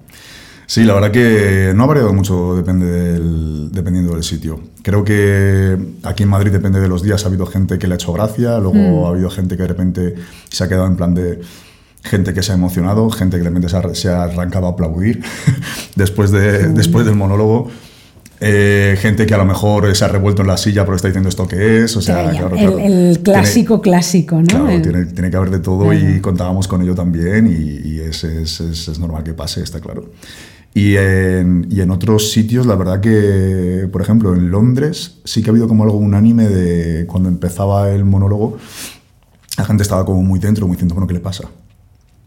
Sí, 0.74 0.84
la 0.86 0.96
verdad 0.96 1.12
que 1.12 1.72
no 1.76 1.84
ha 1.84 1.86
variado 1.86 2.12
mucho 2.14 2.56
depende 2.56 2.88
del, 2.88 3.72
dependiendo 3.72 4.14
del 4.14 4.24
sitio. 4.24 4.60
Creo 4.82 5.04
que 5.04 5.78
aquí 6.02 6.24
en 6.24 6.30
Madrid 6.30 6.52
depende 6.52 6.80
de 6.80 6.88
los 6.88 7.04
días. 7.04 7.24
Ha 7.26 7.28
habido 7.28 7.46
gente 7.46 7.78
que 7.78 7.86
le 7.86 7.94
ha 7.94 7.98
hecho 7.98 8.12
gracia, 8.12 8.58
luego 8.58 8.74
hmm. 8.74 9.06
ha 9.06 9.10
habido 9.10 9.30
gente 9.30 9.56
que 9.56 9.62
de 9.62 9.68
repente 9.68 10.16
se 10.50 10.64
ha 10.64 10.68
quedado 10.68 10.88
en 10.88 10.96
plan 10.96 11.14
de 11.14 11.42
gente 12.04 12.34
que 12.34 12.42
se 12.42 12.54
ha 12.54 12.56
emocionado, 12.56 13.08
gente 13.12 13.38
que 13.38 13.44
de 13.44 13.50
repente 13.50 13.70
se 13.94 14.10
ha, 14.10 14.24
arrancado 14.24 14.66
a 14.66 14.72
aplaudir 14.72 15.22
después, 15.96 16.32
de, 16.32 16.70
después 16.70 17.06
del 17.06 17.18
monólogo. 17.18 17.70
Eh, 18.42 18.98
gente 19.00 19.28
que 19.28 19.36
a 19.36 19.38
lo 19.38 19.46
mejor 19.46 19.96
se 19.96 20.04
ha 20.04 20.08
revuelto 20.08 20.42
en 20.42 20.48
la 20.48 20.58
silla 20.58 20.86
pero 20.86 20.96
está 20.96 21.08
diciendo 21.08 21.30
esto 21.30 21.48
que 21.48 21.84
es. 21.84 21.96
O 21.96 22.02
sea, 22.02 22.32
el, 22.32 23.20
clásico 23.24 23.80
clásico, 23.80 24.38
¿no? 24.38 24.48
Claro, 24.48 24.82
tiene, 24.82 25.30
que 25.30 25.38
haber 25.38 25.52
de 25.52 25.60
todo 25.60 25.94
y 25.94 26.20
contábamos 26.20 26.68
con 26.68 26.82
ello 26.82 26.96
también 26.96 27.46
y, 27.46 28.00
es, 28.00 28.24
es, 28.24 28.60
es, 28.60 28.98
normal 28.98 29.24
que 29.24 29.36
pase, 29.36 29.62
está 29.62 29.80
claro. 29.80 30.10
Y 30.76 30.96
en, 30.98 31.68
y 31.70 31.82
en, 31.82 31.92
otros 31.92 32.32
sitios, 32.32 32.66
la 32.66 32.76
verdad 32.76 33.00
que, 33.00 33.88
por 33.92 34.02
ejemplo, 34.02 34.34
en 34.34 34.50
Londres 34.50 35.20
sí 35.24 35.44
que 35.44 35.50
ha 35.50 35.52
habido 35.52 35.68
como 35.68 35.84
algo 35.84 35.98
unánime 35.98 36.50
de 36.50 37.06
cuando 37.06 37.30
empezaba 37.30 37.92
el 37.92 38.06
monólogo, 38.06 38.58
la 39.58 39.66
gente 39.66 39.84
estaba 39.84 40.04
como 40.04 40.24
muy 40.24 40.40
dentro, 40.40 40.66
muy 40.66 40.76
diciendo, 40.76 40.96
bueno, 40.96 41.08
¿qué 41.08 41.14
le 41.14 41.20
pasa? 41.20 41.48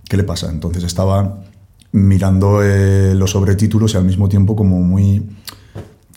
¿Qué 0.09 0.17
le 0.17 0.23
pasa? 0.23 0.49
Entonces 0.51 0.85
estaba 0.85 1.43
mirando 1.91 2.63
eh, 2.63 3.15
los 3.17 3.33
sobretítulos 3.33 3.95
y 3.95 3.97
al 3.97 4.05
mismo 4.05 4.29
tiempo 4.29 4.55
como 4.55 4.81
muy, 4.81 5.29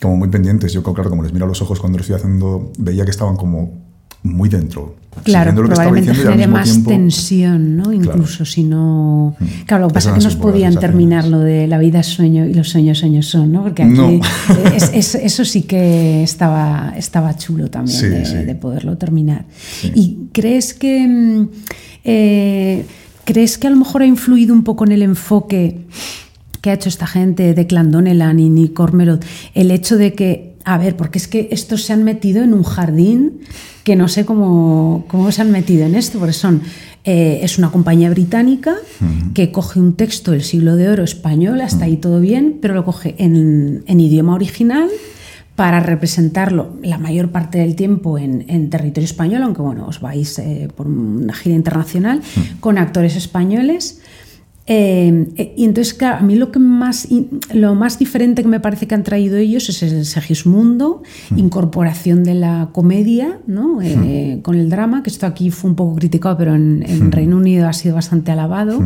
como 0.00 0.16
muy 0.16 0.28
pendientes. 0.28 0.72
Yo, 0.72 0.82
claro, 0.82 1.10
como 1.10 1.24
les 1.24 1.32
miro 1.32 1.46
los 1.48 1.60
ojos 1.62 1.80
cuando 1.80 1.98
lo 1.98 2.02
estoy 2.02 2.16
haciendo, 2.16 2.70
veía 2.78 3.04
que 3.04 3.10
estaban 3.10 3.36
como 3.36 3.89
muy 4.22 4.48
dentro. 4.48 4.96
Claro, 5.24 5.54
probablemente 5.54 6.14
genere 6.14 6.46
más 6.46 6.84
tensión, 6.84 7.76
¿no? 7.76 7.92
Incluso 7.92 8.44
si 8.44 8.62
no... 8.62 9.34
Mm. 9.38 9.44
Claro, 9.66 9.82
lo 9.82 9.88
que 9.88 9.94
pasa 9.94 10.16
es 10.16 10.24
que 10.24 10.34
no 10.34 10.40
podían 10.40 10.78
terminar 10.78 11.26
lo 11.26 11.40
de 11.40 11.66
la 11.66 11.78
vida 11.78 12.00
es 12.00 12.06
sueño 12.06 12.46
y 12.46 12.54
los 12.54 12.68
sueños 12.68 12.98
sueños 12.98 13.26
son, 13.26 13.52
¿no? 13.52 13.62
Porque 13.62 13.82
aquí 13.82 14.20
eso 14.92 15.44
sí 15.44 15.62
que 15.62 16.22
estaba, 16.22 16.94
estaba 16.96 17.36
chulo 17.36 17.68
también 17.68 18.46
de, 18.46 18.54
poderlo 18.54 18.96
terminar. 18.96 19.44
¿Y 19.94 20.28
crees 20.32 20.74
que... 20.74 21.06
Mm, 21.06 21.48
eh, 22.04 22.84
¿Crees 23.24 23.58
que 23.58 23.66
a 23.66 23.70
lo 23.70 23.76
mejor 23.76 24.02
ha 24.02 24.06
influido 24.06 24.54
un 24.54 24.64
poco 24.64 24.84
en 24.84 24.92
el 24.92 25.02
enfoque 25.02 25.84
que 26.60 26.70
ha 26.70 26.72
hecho 26.72 26.88
esta 26.88 27.06
gente 27.06 27.54
de 27.54 27.66
Clandonelan 27.66 28.38
y 28.38 28.48
Nick 28.48 28.74
Cormerod 28.74 29.20
el 29.54 29.70
hecho 29.70 29.96
de 29.96 30.14
que, 30.14 30.49
a 30.74 30.78
ver, 30.78 30.96
porque 30.96 31.18
es 31.18 31.26
que 31.26 31.48
estos 31.50 31.82
se 31.82 31.92
han 31.92 32.04
metido 32.04 32.44
en 32.44 32.54
un 32.54 32.62
jardín 32.62 33.40
que 33.82 33.96
no 33.96 34.06
sé 34.06 34.24
cómo, 34.24 35.04
cómo 35.08 35.32
se 35.32 35.42
han 35.42 35.50
metido 35.50 35.84
en 35.84 35.96
esto, 35.96 36.20
porque 36.20 36.32
son, 36.32 36.62
eh, 37.04 37.40
es 37.42 37.58
una 37.58 37.70
compañía 37.72 38.08
británica 38.10 38.76
que 39.34 39.50
coge 39.50 39.80
un 39.80 39.94
texto 39.94 40.30
del 40.30 40.44
siglo 40.44 40.76
de 40.76 40.88
oro 40.88 41.02
español, 41.02 41.60
hasta 41.60 41.86
ahí 41.86 41.96
todo 41.96 42.20
bien, 42.20 42.58
pero 42.62 42.74
lo 42.74 42.84
coge 42.84 43.16
en, 43.18 43.82
en 43.86 44.00
idioma 44.00 44.34
original 44.34 44.88
para 45.56 45.80
representarlo 45.80 46.76
la 46.82 46.98
mayor 46.98 47.30
parte 47.30 47.58
del 47.58 47.74
tiempo 47.74 48.16
en, 48.16 48.44
en 48.48 48.70
territorio 48.70 49.04
español, 49.04 49.42
aunque 49.42 49.62
bueno, 49.62 49.86
os 49.88 50.00
vais 50.00 50.38
eh, 50.38 50.68
por 50.74 50.86
una 50.86 51.34
gira 51.34 51.56
internacional, 51.56 52.22
con 52.60 52.78
actores 52.78 53.16
españoles. 53.16 54.00
Eh, 54.72 55.52
y 55.56 55.64
entonces, 55.64 55.94
claro, 55.94 56.18
a 56.18 56.20
mí 56.20 56.36
lo, 56.36 56.52
que 56.52 56.60
más, 56.60 57.08
lo 57.52 57.74
más 57.74 57.98
diferente 57.98 58.42
que 58.42 58.48
me 58.48 58.60
parece 58.60 58.86
que 58.86 58.94
han 58.94 59.02
traído 59.02 59.36
ellos 59.36 59.68
es 59.68 59.82
el 59.82 60.06
Segismundo, 60.06 61.02
hmm. 61.30 61.38
incorporación 61.40 62.22
de 62.22 62.34
la 62.34 62.68
comedia 62.72 63.40
¿no? 63.48 63.82
Eh, 63.82 64.36
hmm. 64.36 64.42
con 64.42 64.54
el 64.54 64.70
drama, 64.70 65.02
que 65.02 65.10
esto 65.10 65.26
aquí 65.26 65.50
fue 65.50 65.70
un 65.70 65.74
poco 65.74 65.96
criticado, 65.96 66.36
pero 66.36 66.54
en, 66.54 66.84
hmm. 66.86 67.10
Reino 67.10 67.36
Unido 67.36 67.66
ha 67.66 67.72
sido 67.72 67.96
bastante 67.96 68.30
alabado, 68.30 68.78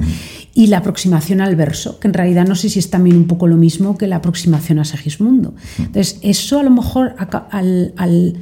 y 0.55 0.69
la 0.69 0.79
aproximación 0.79 1.43
al 1.43 1.55
verso, 1.55 2.01
que 2.01 2.09
en 2.09 2.15
realidad 2.15 2.49
no 2.49 2.55
sé 2.55 2.71
si 2.71 2.79
es 2.79 2.89
también 2.89 3.19
un 3.19 3.27
poco 3.27 3.47
lo 3.47 3.59
mismo 3.59 3.99
que 3.99 4.07
la 4.07 4.17
aproximación 4.17 4.79
a 4.79 4.87
Segismundo. 4.87 5.55
Entonces, 5.79 6.19
eso 6.23 6.59
a 6.59 6.63
lo 6.63 6.71
mejor 6.71 7.15
al, 7.51 7.93
al 7.99 8.37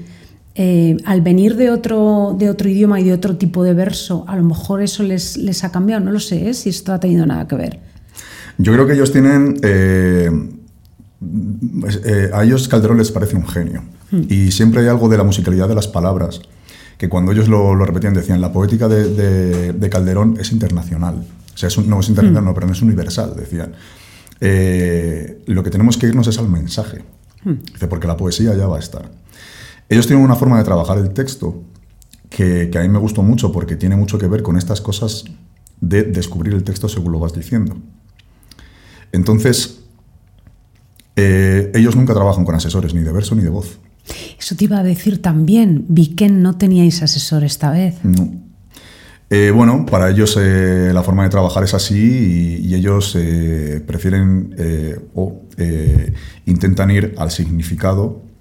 eh, 0.54 0.96
al 1.04 1.20
venir 1.20 1.56
de 1.56 1.70
otro, 1.70 2.36
de 2.38 2.50
otro 2.50 2.68
idioma 2.68 3.00
y 3.00 3.04
de 3.04 3.12
otro 3.12 3.36
tipo 3.36 3.64
de 3.64 3.74
verso, 3.74 4.24
a 4.28 4.36
lo 4.36 4.42
mejor 4.42 4.82
eso 4.82 5.02
les, 5.02 5.36
les 5.36 5.64
ha 5.64 5.72
cambiado, 5.72 6.04
no 6.04 6.12
lo 6.12 6.20
sé 6.20 6.48
¿eh? 6.48 6.54
si 6.54 6.68
esto 6.68 6.92
ha 6.92 7.00
tenido 7.00 7.26
nada 7.26 7.48
que 7.48 7.56
ver. 7.56 7.80
Yo 8.58 8.72
creo 8.72 8.86
que 8.86 8.94
ellos 8.94 9.12
tienen... 9.12 9.56
Eh, 9.62 10.30
a 12.32 12.42
ellos 12.42 12.66
Calderón 12.66 12.98
les 12.98 13.12
parece 13.12 13.36
un 13.36 13.46
genio. 13.46 13.82
Hmm. 14.10 14.22
Y 14.28 14.50
siempre 14.50 14.82
hay 14.82 14.88
algo 14.88 15.08
de 15.08 15.16
la 15.16 15.24
musicalidad 15.24 15.68
de 15.68 15.76
las 15.76 15.86
palabras 15.86 16.40
que 17.02 17.08
cuando 17.08 17.32
ellos 17.32 17.48
lo, 17.48 17.74
repetían 17.84 18.14
decían, 18.14 18.40
la 18.40 18.52
poética 18.52 18.86
de, 18.86 19.88
Calderón 19.90 20.36
es 20.38 20.52
internacional. 20.52 21.16
O 21.52 21.58
sea, 21.58 21.68
no 21.84 21.98
es 21.98 22.08
internacional, 22.08 22.44
mm. 22.44 22.46
no, 22.46 22.54
pero 22.54 22.68
no 22.68 22.74
es 22.74 22.80
universal, 22.80 23.34
decían. 23.36 23.72
Eh, 24.40 25.42
lo 25.46 25.64
que 25.64 25.70
tenemos 25.70 25.98
que 25.98 26.06
irnos 26.06 26.28
es 26.28 26.38
al 26.38 26.48
mensaje. 26.48 27.02
Mm. 27.42 27.72
Dice, 27.72 27.88
porque 27.88 28.06
la 28.06 28.16
poesía 28.16 28.54
ya 28.54 28.68
va 28.68 28.76
a 28.76 28.78
estar. 28.78 29.10
Ellos 29.92 30.06
tienen 30.06 30.24
una 30.24 30.36
forma 30.36 30.56
de 30.56 30.64
trabajar 30.64 30.96
el 30.96 31.10
texto 31.10 31.64
que, 32.30 32.70
a 32.74 32.80
mí 32.80 32.88
me 32.88 32.98
gustó 32.98 33.22
mucho 33.22 33.52
porque 33.52 33.76
tiene 33.76 33.94
mucho 33.94 34.16
que 34.18 34.26
ver 34.26 34.42
con 34.42 34.56
estas 34.56 34.80
cosas 34.80 35.24
de 35.82 36.04
descubrir 36.04 36.54
el 36.54 36.64
texto 36.64 36.88
según 36.88 37.12
lo 37.12 37.18
vas 37.18 37.34
diciendo. 37.34 37.76
Entonces, 39.12 39.80
eh, 41.14 41.70
ellos 41.74 41.94
nunca 41.94 42.14
trabajan 42.14 42.46
con 42.46 42.54
asesores, 42.54 42.94
ni 42.94 43.02
de 43.02 43.12
verso 43.12 43.34
ni 43.34 43.42
de 43.42 43.50
voz. 43.50 43.80
Eso 44.38 44.56
te 44.56 44.64
iba 44.64 44.78
a 44.78 44.82
decir 44.82 45.20
también. 45.20 45.84
Vi 45.90 46.14
que 46.14 46.30
no 46.30 46.56
teníais 46.56 47.02
asesor 47.02 47.44
esta 47.44 47.70
vez. 47.70 48.02
No. 48.02 48.32
Eh, 49.28 49.52
bueno, 49.54 49.84
para 49.84 50.08
ellos 50.08 50.38
eh, 50.40 50.90
la 50.94 51.02
forma 51.02 51.24
de 51.24 51.28
trabajar 51.28 51.64
es 51.64 51.74
así 51.74 52.62
y, 52.64 52.74
ellos 52.74 53.14
prefieren 53.86 54.56
o 55.14 55.42
intentan 56.46 56.90
ir 56.90 57.14
al 57.18 57.30
significado, 57.30 58.31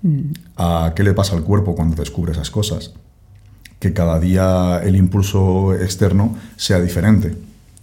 a 0.57 0.93
qué 0.95 1.03
le 1.03 1.13
pasa 1.13 1.35
al 1.35 1.43
cuerpo 1.43 1.75
cuando 1.75 1.95
descubre 1.95 2.31
esas 2.31 2.49
cosas. 2.49 2.93
Que 3.79 3.93
cada 3.93 4.19
día 4.19 4.81
el 4.83 4.95
impulso 4.95 5.73
externo 5.73 6.35
sea 6.55 6.79
diferente. 6.79 7.35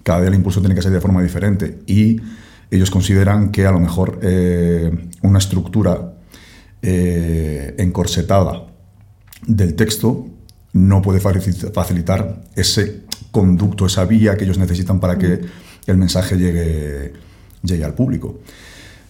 Cada 0.03 0.21
día 0.21 0.29
el 0.29 0.35
impulso 0.35 0.61
tiene 0.61 0.75
que 0.75 0.83
ser 0.83 0.93
de 0.93 1.01
forma 1.01 1.23
diferente. 1.23 1.81
Y 1.87 2.21
ellos 2.71 2.91
consideran 2.91 3.51
que 3.51 3.67
a 3.67 3.73
lo 3.73 3.81
mejor 3.81 4.19
eh, 4.23 5.09
una 5.23 5.39
estructura 5.39 6.15
eh, 6.83 7.75
encorsetada 7.79 8.67
del 9.47 9.75
texto 9.75 10.27
no 10.73 11.03
puede 11.03 11.21
facilitar 11.21 12.43
ese 12.55 13.03
conducto, 13.33 13.87
esa 13.87 14.05
vía 14.05 14.37
que 14.37 14.45
ellos 14.45 14.59
necesitan 14.59 15.01
para 15.01 15.19
que 15.19 15.41
el 15.87 15.97
mensaje 15.97 16.37
llegue, 16.37 17.13
llegue 17.63 17.85
al 17.85 17.95
público. 17.95 18.39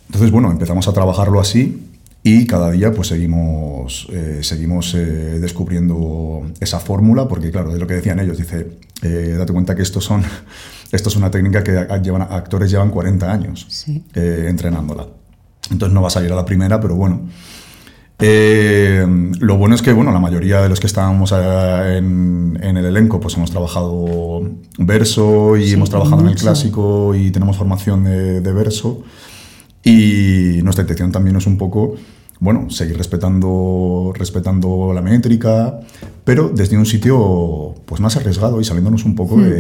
Entonces, 0.07 0.31
bueno, 0.31 0.51
empezamos 0.51 0.89
a 0.89 0.93
trabajarlo 0.93 1.41
así 1.41 1.88
y 2.35 2.47
cada 2.47 2.71
día 2.71 2.93
pues 2.93 3.09
seguimos, 3.09 4.09
eh, 4.11 4.41
seguimos 4.43 4.93
descubriendo 4.95 6.43
esa 6.61 6.81
fórmula, 6.81 7.29
porque 7.29 7.51
claro, 7.51 7.73
de 7.73 7.79
lo 7.79 7.87
que 7.87 7.95
decían 7.95 8.21
ellos, 8.21 8.39
dice, 8.39 8.79
date 9.03 9.53
cuenta 9.53 9.75
que 9.75 9.83
estos 9.83 10.05
son 10.05 10.25
esto 10.93 11.09
es 11.09 11.17
una 11.17 11.31
técnica 11.31 11.63
que 11.63 11.73
llevan, 12.03 12.23
actores 12.23 12.71
llevan 12.71 12.91
40 12.91 13.31
años 13.31 13.87
eh, 14.15 14.47
entrenándola. 14.49 15.07
Entonces 15.71 15.93
no 15.93 16.01
va 16.01 16.09
a 16.09 16.11
salir 16.11 16.33
a 16.33 16.37
la 16.37 16.45
primera, 16.45 16.81
pero 16.81 16.95
bueno. 16.95 17.29
Eh, 18.21 19.07
lo 19.39 19.57
bueno 19.59 19.77
es 19.77 19.83
que 19.83 19.93
bueno, 19.93 20.11
la 20.11 20.19
mayoría 20.19 20.61
de 20.61 20.69
los 20.69 20.81
que 20.81 20.89
estábamos 20.89 21.33
eh, 21.37 21.99
en, 21.99 22.59
el 22.61 22.85
elenco 22.85 23.21
pues 23.21 23.37
hemos 23.37 23.53
trabajado 23.53 24.43
verso 24.77 25.57
y 25.57 25.73
hemos 25.73 25.89
trabajado 25.89 26.23
en 26.23 26.29
el 26.29 26.35
clásico 26.35 27.15
y 27.15 27.31
tenemos 27.31 27.57
formación 27.57 28.05
de, 28.05 28.41
de 28.41 28.53
verso. 28.53 29.03
Y 29.85 30.61
nuestra 30.65 30.83
intención 30.83 31.13
también 31.13 31.37
es 31.37 31.47
un 31.47 31.59
poco 31.59 31.95
bueno, 32.41 32.71
seguir 32.71 32.97
respetando, 32.97 34.13
respetando 34.15 34.93
la 34.95 35.03
métrica, 35.03 35.81
pero 36.25 36.49
desde 36.49 36.79
un 36.79 36.87
sitio 36.87 37.75
pues, 37.85 38.01
más 38.01 38.17
arriesgado 38.17 38.61
y 38.61 38.65
saliéndonos 38.65 39.05
un 39.05 39.15
poco 39.15 39.37
hmm. 39.37 39.51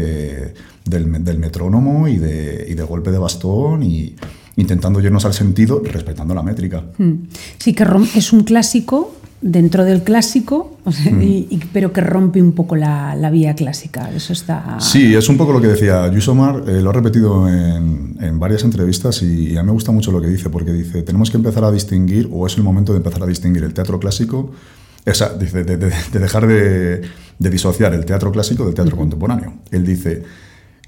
del, 0.85 1.38
metrónomo 1.38 2.08
y 2.08 2.18
de, 2.18 2.87
golpe 2.88 3.11
de 3.11 3.18
bastón 3.18 3.82
y 3.82 4.14
intentando 4.56 5.00
irnos 5.00 5.25
al 5.25 5.35
sentido 5.35 5.82
respetando 5.85 6.35
la 6.35 6.42
métrica. 6.42 6.85
Hmm. 6.99 7.28
Sí, 7.58 7.75
que 7.75 7.87
es 8.14 8.32
un 8.32 8.44
clásico 8.44 9.18
dentro 9.40 9.85
del 9.85 10.02
clásico, 10.02 10.76
pero 11.73 11.92
que 11.92 12.00
rompe 12.00 12.42
un 12.42 12.52
poco 12.52 12.76
la, 12.76 13.30
vía 13.30 13.54
clásica. 13.54 14.11
Eso 14.12 14.33
está. 14.33 14.78
Sí, 14.80 15.14
es 15.14 15.28
un 15.28 15.37
poco 15.37 15.52
lo 15.52 15.61
que 15.61 15.68
decía 15.68 16.11
Yusomar, 16.12 16.64
eh, 16.68 16.80
lo 16.80 16.90
ha 16.90 16.92
repetido 16.92 17.49
en, 17.49 18.38
varias 18.38 18.64
entrevistas 18.64 19.23
y, 19.23 19.57
a 19.57 19.62
mí 19.62 19.66
me 19.66 19.73
gusta 19.73 19.92
mucho 19.92 20.12
lo 20.12 20.21
que 20.21 20.28
dice, 20.28 20.50
porque 20.50 20.73
dice: 20.73 21.02
tenemos 21.02 21.30
que 21.30 21.37
empezar 21.37 21.64
a 21.64 21.71
distinguir, 21.71 22.28
o 22.33 22.47
es 22.47 22.57
el 22.57 22.62
momento 22.62 22.92
de 22.92 22.99
empezar 22.99 23.23
a 23.23 23.26
distinguir 23.26 23.64
el 23.64 23.75
teatro 23.75 23.99
clásico, 23.99 24.52
esa, 25.04 25.35
dice, 25.35 25.64
de, 25.64 25.76
dejar 25.76 26.47
de, 26.47 27.02
disociar 27.38 27.95
el 27.95 28.04
teatro 28.04 28.33
clásico 28.33 28.64
del 28.64 28.75
teatro 28.75 28.97
contemporáneo. 28.97 29.54
Él 29.71 29.85
dice: 29.85 30.23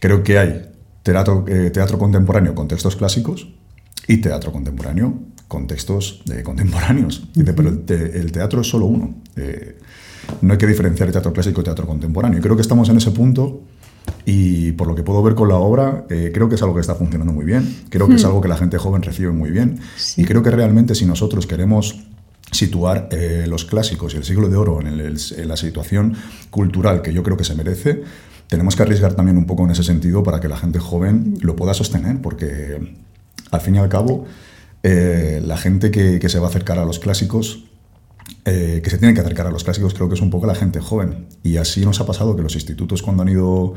creo 0.00 0.22
que 0.22 0.38
hay 0.38 0.62
teatro, 1.02 1.44
eh, 1.48 1.70
teatro 1.70 1.98
contemporáneo 1.98 2.54
con 2.54 2.68
textos 2.68 2.96
clásicos 2.96 3.48
y 4.08 4.18
teatro 4.18 4.50
contemporáneo 4.50 5.14
contextos 5.50 6.22
de 6.26 6.44
contemporáneos. 6.44 7.24
pero 7.56 7.68
el, 7.68 8.32
teatro 8.32 8.60
es 8.60 8.68
solo 8.68 8.86
uno. 8.86 9.16
Eh, 9.34 9.76
no 10.42 10.52
hay 10.52 10.58
que 10.58 10.66
diferenciar 10.68 11.08
el 11.08 11.12
teatro 11.12 11.32
clásico 11.32 11.60
y 11.60 11.64
teatro 11.64 11.86
contemporáneo. 11.86 12.38
Y 12.38 12.42
creo 12.42 12.54
que 12.54 12.62
estamos 12.62 12.88
en 12.88 12.96
ese 12.98 13.10
punto 13.10 13.60
y 14.24 14.70
por 14.72 14.86
lo 14.86 14.94
que 14.94 15.02
puedo 15.02 15.20
ver 15.24 15.34
con 15.34 15.48
la 15.48 15.56
obra, 15.56 16.06
eh, 16.08 16.30
creo 16.32 16.48
que 16.48 16.54
es 16.54 16.62
algo 16.62 16.76
que 16.76 16.80
está 16.80 16.94
funcionando 16.94 17.32
muy 17.32 17.44
bien. 17.44 17.82
Creo 17.88 18.06
que 18.06 18.14
es 18.14 18.22
hmm. 18.22 18.26
algo 18.26 18.40
que 18.40 18.46
la 18.46 18.56
gente 18.56 18.78
joven 18.78 19.02
recibe 19.02 19.32
muy 19.32 19.50
bien. 19.50 19.80
Y 20.16 20.24
creo 20.24 20.44
que 20.44 20.52
realmente 20.52 20.94
si 20.94 21.04
nosotros 21.04 21.48
queremos 21.48 21.98
situar 22.52 23.08
eh, 23.10 23.46
los 23.48 23.64
clásicos 23.64 24.14
y 24.14 24.18
el 24.18 24.24
siglo 24.24 24.48
de 24.48 24.56
oro 24.56 24.80
en, 24.80 24.86
en, 24.86 25.48
la 25.48 25.56
situación 25.56 26.14
cultural 26.50 27.02
que 27.02 27.12
yo 27.12 27.24
creo 27.24 27.36
que 27.36 27.44
se 27.44 27.56
merece, 27.56 28.02
tenemos 28.46 28.76
que 28.76 28.84
arriesgar 28.84 29.14
también 29.14 29.36
un 29.36 29.46
poco 29.46 29.64
en 29.64 29.72
ese 29.72 29.82
sentido 29.82 30.22
para 30.22 30.38
que 30.38 30.48
la 30.48 30.56
gente 30.56 30.78
joven 30.78 31.38
lo 31.40 31.56
pueda 31.56 31.74
sostener, 31.74 32.22
porque 32.22 32.94
al 33.50 33.60
fin 33.60 33.74
y 33.74 33.78
al 33.78 33.88
cabo 33.88 34.26
eh, 34.82 35.42
la 35.44 35.56
gente 35.56 35.90
que, 35.90 36.26
se 36.28 36.38
va 36.38 36.46
a 36.46 36.50
acercar 36.50 36.78
a 36.78 36.84
los 36.84 36.98
clásicos, 36.98 37.64
eh, 38.44 38.80
que 38.82 38.90
se 38.90 38.98
tiene 38.98 39.14
que 39.14 39.20
acercar 39.20 39.46
a 39.46 39.50
los 39.50 39.64
clásicos, 39.64 39.94
creo 39.94 40.08
que 40.08 40.14
es 40.14 40.20
un 40.20 40.30
poco 40.30 40.46
la 40.46 40.54
gente 40.54 40.80
joven. 40.80 41.26
Y 41.42 41.56
así 41.56 41.84
nos 41.84 42.00
ha 42.00 42.06
pasado 42.06 42.36
que 42.36 42.42
los 42.42 42.54
institutos 42.54 43.02
cuando 43.02 43.22
han 43.22 43.28
ido 43.28 43.74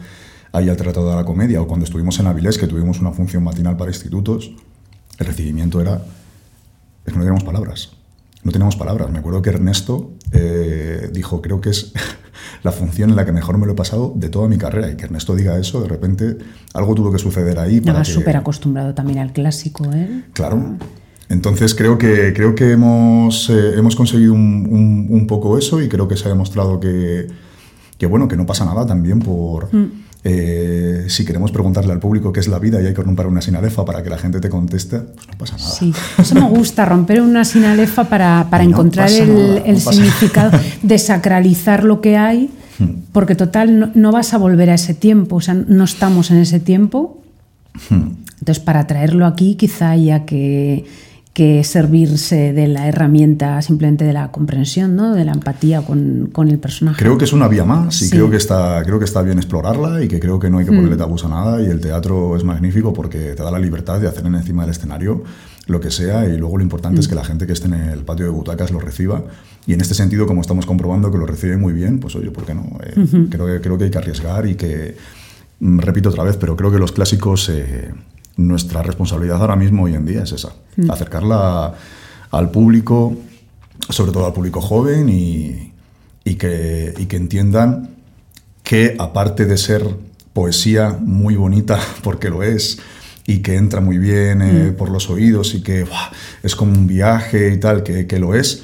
ahí 0.52 0.70
al 0.70 0.78
Tratado 0.78 1.10
de 1.10 1.16
la 1.16 1.26
Comedia 1.26 1.62
o 1.62 1.68
cuando 1.68 1.86
estuvimos 1.86 2.20
en 2.20 2.28
Avilés, 2.28 2.58
que 2.58 2.68
tuvimos 2.68 3.00
una 3.00 3.12
función 3.12 3.44
matinal 3.44 3.76
para 3.76 3.92
institutos, 3.92 4.52
el 5.18 5.26
recibimiento 5.26 5.82
era... 5.82 6.02
Es 7.06 7.12
que 7.12 7.20
no 7.20 7.26
teníamos 7.26 7.44
palabras. 7.44 7.92
No 8.44 8.52
teníamos 8.52 8.76
palabras. 8.76 9.10
Me 9.10 9.20
acuerdo 9.20 9.42
que 9.42 9.50
Ernesto 9.50 10.14
eh, 10.32 11.10
dijo, 11.14 11.42
creo 11.42 11.62
que 11.62 11.70
es 11.70 11.94
la 12.64 12.72
función 12.72 13.10
en 13.10 13.16
la 13.16 13.26
que 13.26 13.32
mejor 13.32 13.58
me 13.58 13.66
lo 13.66 13.74
he 13.74 13.76
pasado 13.76 14.14
de 14.16 14.30
toda 14.30 14.48
mi 14.48 14.58
carrera. 14.58 14.92
Y 14.92 14.96
que 14.96 15.06
Ernesto 15.06 15.36
diga 15.36 15.58
eso, 15.58 15.82
de 15.82 15.88
repente 15.88 16.38
algo 16.74 16.94
tuvo 16.96 17.12
que 17.12 17.20
suceder 17.20 17.60
ahí. 17.60 17.78
Estaba 17.78 18.04
súper 18.04 18.38
acostumbrado 18.38 18.94
también 18.94 19.20
al 19.20 19.32
clásico, 19.32 19.92
¿eh? 19.94 20.24
Claro. 20.34 20.78
Entonces 21.30 21.74
creo 21.74 21.98
que, 21.98 22.34
creo 22.34 22.54
que 22.54 22.72
hemos, 22.72 23.50
eh, 23.50 23.74
hemos 23.78 23.96
conseguido 23.96 24.34
un, 24.34 25.08
un, 25.10 25.26
poco 25.26 25.58
eso 25.58 25.82
y 25.82 25.88
creo 25.88 26.08
que 26.08 26.18
se 26.18 26.26
ha 26.26 26.30
demostrado 26.30 26.80
que, 26.80 27.28
que 27.98 28.06
bueno, 28.06 28.28
que 28.28 28.36
no 28.36 28.46
pasa 28.46 28.66
nada 28.66 28.86
también 28.86 29.20
por... 29.20 29.74
Mm. 29.74 30.03
Eh, 30.25 31.06
si 31.10 31.25
queremos 31.25 31.51
preguntarle 31.51 31.92
al 31.92 32.00
público 32.00 32.32
qué 32.32 32.39
es 32.39 32.48
la 32.48 32.58
vida 32.58 32.82
y 32.82 32.86
hay 32.86 32.94
que 32.94 33.01
romper 33.01 33.27
una 33.27 33.42
sinalefa 33.42 33.84
para 33.84 34.01
que 34.03 34.10
la 34.10 34.18
gente 34.18 34.39
te 34.39 34.50
conteste, 34.50 35.00
pues 35.00 35.27
no 35.27 35.38
pasa 35.38 35.58
nada. 35.58 35.70
Sí, 35.70 35.94
eso 36.18 36.36
me 36.36 36.48
gusta, 36.48 36.86
romper 36.86 37.22
una 37.22 37.44
sinalefa 37.44 38.06
para, 38.06 38.48
para 38.50 38.63
encontrar 38.63 39.12
el, 39.12 39.82
significado, 39.82 40.58
desacralizar 40.82 41.84
lo 41.84 42.00
que 42.00 42.15
hay, 42.15 42.50
hmm. 42.80 43.12
porque 43.12 43.36
total 43.36 43.92
no, 43.94 44.12
vas 44.13 44.34
a 44.34 44.38
volver 44.38 44.70
a 44.70 44.75
ese 44.75 44.94
tiempo, 44.94 45.38
o 45.38 45.42
sea, 45.42 45.56
no 45.56 45.84
estamos 45.84 46.32
en 46.32 46.38
ese 46.38 46.62
tiempo. 46.62 47.22
Hmm. 47.89 48.12
Entonces, 48.39 48.63
para 48.63 48.88
traerlo 48.88 49.25
aquí, 49.25 49.56
quizá 49.56 49.92
haya 49.92 50.25
que 50.25 50.86
que 51.34 51.63
servirse 51.63 52.54
de 52.54 52.68
la 52.68 52.88
herramienta 52.88 53.60
simplemente 53.63 54.06
de 54.06 54.13
la 54.13 54.32
comprensión, 54.32 54.96
¿no? 54.96 55.16
de 55.16 55.25
la 55.25 55.32
empatía 55.32 55.82
con, 55.82 56.30
con 56.32 56.48
el 56.48 56.60
personaje. 56.60 57.00
Creo 57.00 57.18
que 57.18 57.25
es 57.25 57.34
una 57.34 57.48
vía 57.48 57.66
más 57.66 58.04
y 58.04 58.10
creo, 58.12 58.30
que 58.30 58.38
está, 58.38 58.84
creo 58.86 59.00
que 59.00 59.06
está 59.06 59.24
bien 59.24 59.40
explorarla 59.40 60.04
y 60.04 60.08
que 60.08 60.20
creo 60.20 60.38
que 60.38 60.52
no 60.52 60.60
hay 60.60 60.66
que 60.66 60.72
ponerle 60.72 60.96
mm. 60.96 61.00
tabús 61.00 61.25
a 61.25 61.30
nada 61.30 61.60
y 61.60 61.66
el 61.66 61.82
teatro 61.82 62.38
es 62.38 62.44
magnífico 62.44 62.94
porque 62.94 63.34
te 63.34 63.42
da 63.42 63.50
la 63.50 63.58
libertad 63.58 64.00
de 64.00 64.08
hacer 64.08 64.28
en 64.28 64.36
encima 64.36 64.62
del 64.62 64.72
escenario 64.72 65.24
lo 65.66 65.80
que 65.80 65.90
sea 65.90 66.28
y 66.28 66.38
luego 66.38 66.58
lo 66.58 66.63
importante 66.63 67.00
es 67.00 67.08
mm. 67.08 67.10
que 67.10 67.16
la 67.16 67.25
gente 67.25 67.48
que 67.48 67.54
esté 67.54 67.66
en 67.66 67.74
el 67.74 68.04
patio 68.04 68.25
de 68.25 68.32
butacas 68.32 68.70
lo 68.70 68.80
reciba 68.80 69.24
y 69.66 69.74
en 69.74 69.82
este 69.82 69.96
sentido 69.96 70.28
como 70.28 70.42
estamos 70.42 70.68
comprobando 70.68 71.12
que 71.12 71.18
lo 71.18 71.25
recibe 71.25 71.58
muy 71.58 71.74
bien, 71.74 72.00
pues 72.00 72.16
oye, 72.16 72.30
¿por 72.30 72.46
qué 72.46 72.54
no? 72.54 72.78
Eh, 72.84 73.28
creo, 73.32 73.48
que, 73.48 73.60
creo 73.60 73.78
que 73.80 73.86
hay 73.86 73.92
que 73.92 73.98
arriesgar 73.98 74.46
y 74.46 74.54
que, 74.54 74.96
mm, 75.62 75.80
repito 75.80 76.10
otra 76.10 76.24
vez, 76.24 76.38
pero 76.38 76.56
creo 76.56 76.72
que 76.72 76.78
los 76.78 76.92
clásicos... 76.92 77.50
Eh, 77.50 77.92
nuestra 78.38 78.82
responsabilidad 78.82 79.42
ahora 79.42 79.56
mismo, 79.56 79.84
hoy 79.84 79.96
en 79.96 80.06
día, 80.06 80.24
es 80.24 80.32
esa, 80.32 80.54
mm. 80.78 80.90
acercarla 80.90 81.74
al 82.32 82.52
público, 82.52 83.16
sobre 83.90 84.12
todo 84.12 84.25
al 84.25 84.34
público 84.34 84.62
joven, 84.62 85.10
y, 85.10 85.72
que, 86.24 86.94
que 87.08 87.16
entiendan 87.18 87.90
que 88.63 88.96
aparte 88.98 89.46
de 89.46 89.58
ser 89.58 89.84
poesía 90.34 90.98
muy 91.00 91.36
bonita, 91.36 91.80
porque 92.04 92.30
lo 92.30 92.44
es, 92.44 92.80
y 93.25 93.40
que 93.40 93.56
entra 93.56 93.80
muy 93.82 93.98
bien 93.98 94.42
eh, 94.42 94.72
mm. 94.72 94.75
por 94.75 94.90
los 94.90 95.10
oídos 95.10 95.56
y 95.56 95.62
que 95.62 95.86
es 96.42 96.56
como 96.56 96.74
un 96.74 96.88
viaje 96.88 97.54
y 97.54 97.58
tal, 97.58 97.84
que, 97.84 98.08
que, 98.08 98.20
lo 98.20 98.36
es, 98.36 98.63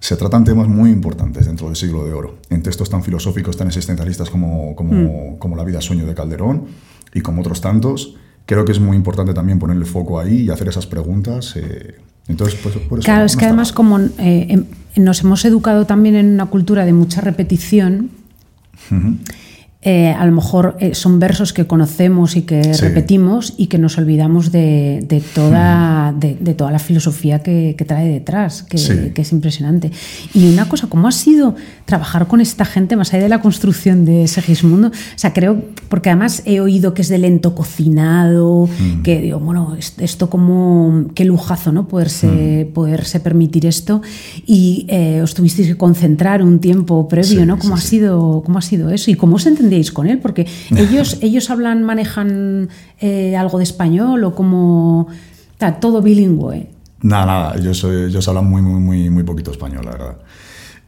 se 0.00 0.16
tratan 0.16 0.44
temas 0.44 0.68
muy 0.68 0.90
importantes 0.90 1.46
dentro 1.46 1.66
del 1.66 1.76
siglo 1.76 2.04
de 2.06 2.12
oro, 2.12 2.38
en 2.48 2.62
textos 2.62 2.88
tan 2.88 3.02
filosóficos, 3.02 3.56
tan 3.56 3.66
existencialistas 3.66 4.30
como, 4.30 4.74
como, 4.74 5.34
mm. 5.34 5.38
como 5.38 5.56
La 5.56 5.64
vida 5.64 5.80
sueño 5.80 6.06
de 6.06 6.14
Calderón 6.14 6.66
y 7.12 7.20
como 7.20 7.42
otros 7.42 7.60
tantos, 7.60 8.14
creo 8.48 8.64
que 8.64 8.72
es 8.72 8.80
muy 8.80 8.96
importante 8.96 9.34
también 9.34 9.58
ponerle 9.58 9.84
foco 9.84 10.18
ahí 10.18 10.44
y 10.44 10.50
hacer 10.50 10.68
esas 10.68 10.86
preguntas. 10.86 11.54
Eh, 11.56 11.96
entonces, 12.28 12.58
pues, 12.62 12.74
por 12.76 12.98
eso 12.98 13.04
claro, 13.04 13.26
es 13.26 13.36
que 13.36 13.44
además 13.44 13.72
como 13.72 13.98
eh, 14.00 14.08
em, 14.48 14.64
nos 14.96 15.20
hemos 15.20 15.44
educado 15.44 15.84
también 15.84 16.16
en 16.16 16.32
una 16.32 16.46
cultura 16.46 16.86
de 16.86 16.94
mucha 16.94 17.20
repetición, 17.20 18.10
eh, 19.80 20.08
a 20.08 20.26
lo 20.26 20.32
mejor 20.32 20.76
eh, 20.80 20.96
son 20.96 21.20
versos 21.20 21.52
que 21.52 21.68
conocemos 21.68 22.34
y 22.34 22.42
que 22.42 22.72
repetimos 22.80 23.54
y 23.56 23.68
que 23.68 23.78
nos 23.78 23.96
olvidamos 23.96 24.50
de, 24.50 25.22
toda, 25.36 26.12
de, 26.18 26.34
toda 26.54 26.72
la 26.72 26.80
filosofía 26.80 27.44
que, 27.44 27.76
trae 27.86 28.08
detrás, 28.08 28.64
que, 28.64 28.76
es 29.14 29.32
impresionante. 29.32 29.92
Y 30.34 30.52
una 30.52 30.68
cosa, 30.68 30.88
¿cómo 30.88 31.06
ha 31.06 31.12
sido 31.12 31.54
trabajar 31.84 32.26
con 32.26 32.40
esta 32.40 32.64
gente 32.64 32.96
más 32.96 33.14
allá 33.14 33.22
de 33.22 33.28
la 33.28 33.40
construcción 33.40 34.04
de 34.04 34.26
Segismundo? 34.26 34.88
O 34.88 34.92
sea, 35.14 35.32
creo, 35.32 35.62
porque 35.88 36.10
además 36.10 36.42
he 36.44 36.60
oído 36.60 36.92
que 36.92 37.02
es 37.02 37.08
de 37.08 37.18
lento 37.18 37.54
cocinado, 37.54 38.68
que 39.04 39.20
digo, 39.20 39.38
bueno, 39.38 39.76
esto 39.98 40.28
como, 40.28 41.04
qué 41.14 41.24
lujazo, 41.24 41.70
¿no? 41.70 41.86
Poderse, 41.86 42.68
poderse 42.74 43.20
permitir 43.20 43.64
esto. 43.64 44.02
Y 44.44 44.86
eh, 44.88 45.20
os 45.22 45.34
tuvisteis 45.34 45.68
que 45.68 45.76
concentrar 45.76 46.42
un 46.42 46.58
tiempo 46.58 47.06
previo, 47.06 47.46
¿no? 47.46 47.60
¿Cómo, 47.60 47.76
ha 47.76 47.80
sido, 47.80 48.42
¿Cómo 48.44 48.58
ha 48.58 48.62
sido 48.62 48.90
eso? 48.90 49.12
¿Y 49.12 49.14
cómo 49.14 49.38
se 49.38 49.50
con 49.92 50.08
él? 50.08 50.18
Porque 50.18 50.46
ellos, 50.76 51.18
ellos 51.20 51.50
hablan, 51.50 51.82
manejan 51.82 52.68
eh, 53.00 53.36
algo 53.36 53.58
de 53.58 53.64
español 53.64 54.24
o 54.24 54.34
como 54.34 55.08
todo 55.80 56.02
bilingüe. 56.02 56.68
Nada, 57.00 57.26
nada, 57.26 57.54
ellos, 57.56 57.84
ellos 57.84 58.26
hablan 58.28 58.46
muy, 58.46 58.62
muy, 58.62 58.80
muy, 58.80 59.10
muy 59.10 59.22
poquito 59.22 59.50
español, 59.50 59.84
la 59.84 59.92
verdad. 59.92 60.16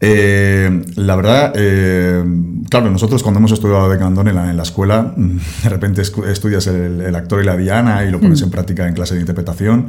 Eh, 0.02 0.82
la 0.96 1.14
verdad, 1.14 1.52
eh, 1.56 2.24
claro, 2.70 2.90
nosotros 2.90 3.22
cuando 3.22 3.38
hemos 3.38 3.52
estudiado 3.52 3.90
de 3.90 3.98
Candón 3.98 4.28
en 4.28 4.56
la, 4.56 4.62
escuela, 4.62 5.12
de 5.62 5.68
repente 5.68 6.00
estudias 6.00 6.66
el, 6.68 7.14
actor 7.14 7.42
y 7.42 7.44
la 7.44 7.56
diana 7.56 8.04
y 8.06 8.10
lo 8.10 8.18
pones 8.18 8.40
mm. 8.40 8.44
en 8.44 8.50
práctica 8.50 8.88
en 8.88 8.94
clase 8.94 9.14
de 9.14 9.20
interpretación, 9.20 9.88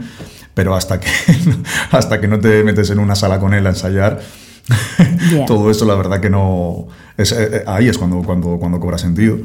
pero 0.53 0.75
hasta 0.75 1.00
que, 1.00 1.08
hasta 1.91 2.20
que 2.20 2.27
no 2.27 2.39
te 2.39 2.62
metes 2.65 2.89
en 2.89 3.00
una 3.00 3.15
sala 3.15 3.39
con 3.39 3.53
él 3.53 3.65
a 3.65 3.70
ensayar, 3.70 4.20
todo 5.48 5.70
eso 5.72 5.86
la 5.86 5.96
verdad 5.96 6.20
que 6.20 6.30
no, 6.30 6.88
eh, 7.18 7.24
eh, 7.32 7.63
ahí 7.68 7.88
es 7.88 7.98
cuando, 7.98 8.22
cuando, 8.24 8.58
cuando 8.60 8.80
cobra 8.80 8.98
sentido. 8.98 9.38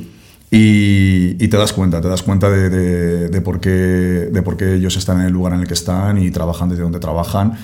Y, 0.51 1.35
te 1.49 1.57
das 1.57 1.73
cuenta, 1.73 2.01
te 2.01 2.09
das 2.09 2.23
cuenta 2.23 2.49
de, 2.49 3.29
de, 3.29 3.41
por 3.41 3.61
qué, 3.61 3.71
de 3.71 4.43
por 4.43 4.57
qué 4.57 4.75
ellos 4.75 4.97
están 4.97 5.21
en 5.21 5.27
el 5.27 5.33
lugar 5.33 5.53
en 5.53 5.61
el 5.61 5.67
que 5.67 5.75
están 5.75 6.19
y 6.19 6.31
trabajan 6.31 6.69
desde 6.69 6.83
donde 6.83 7.01
trabajan 7.01 7.55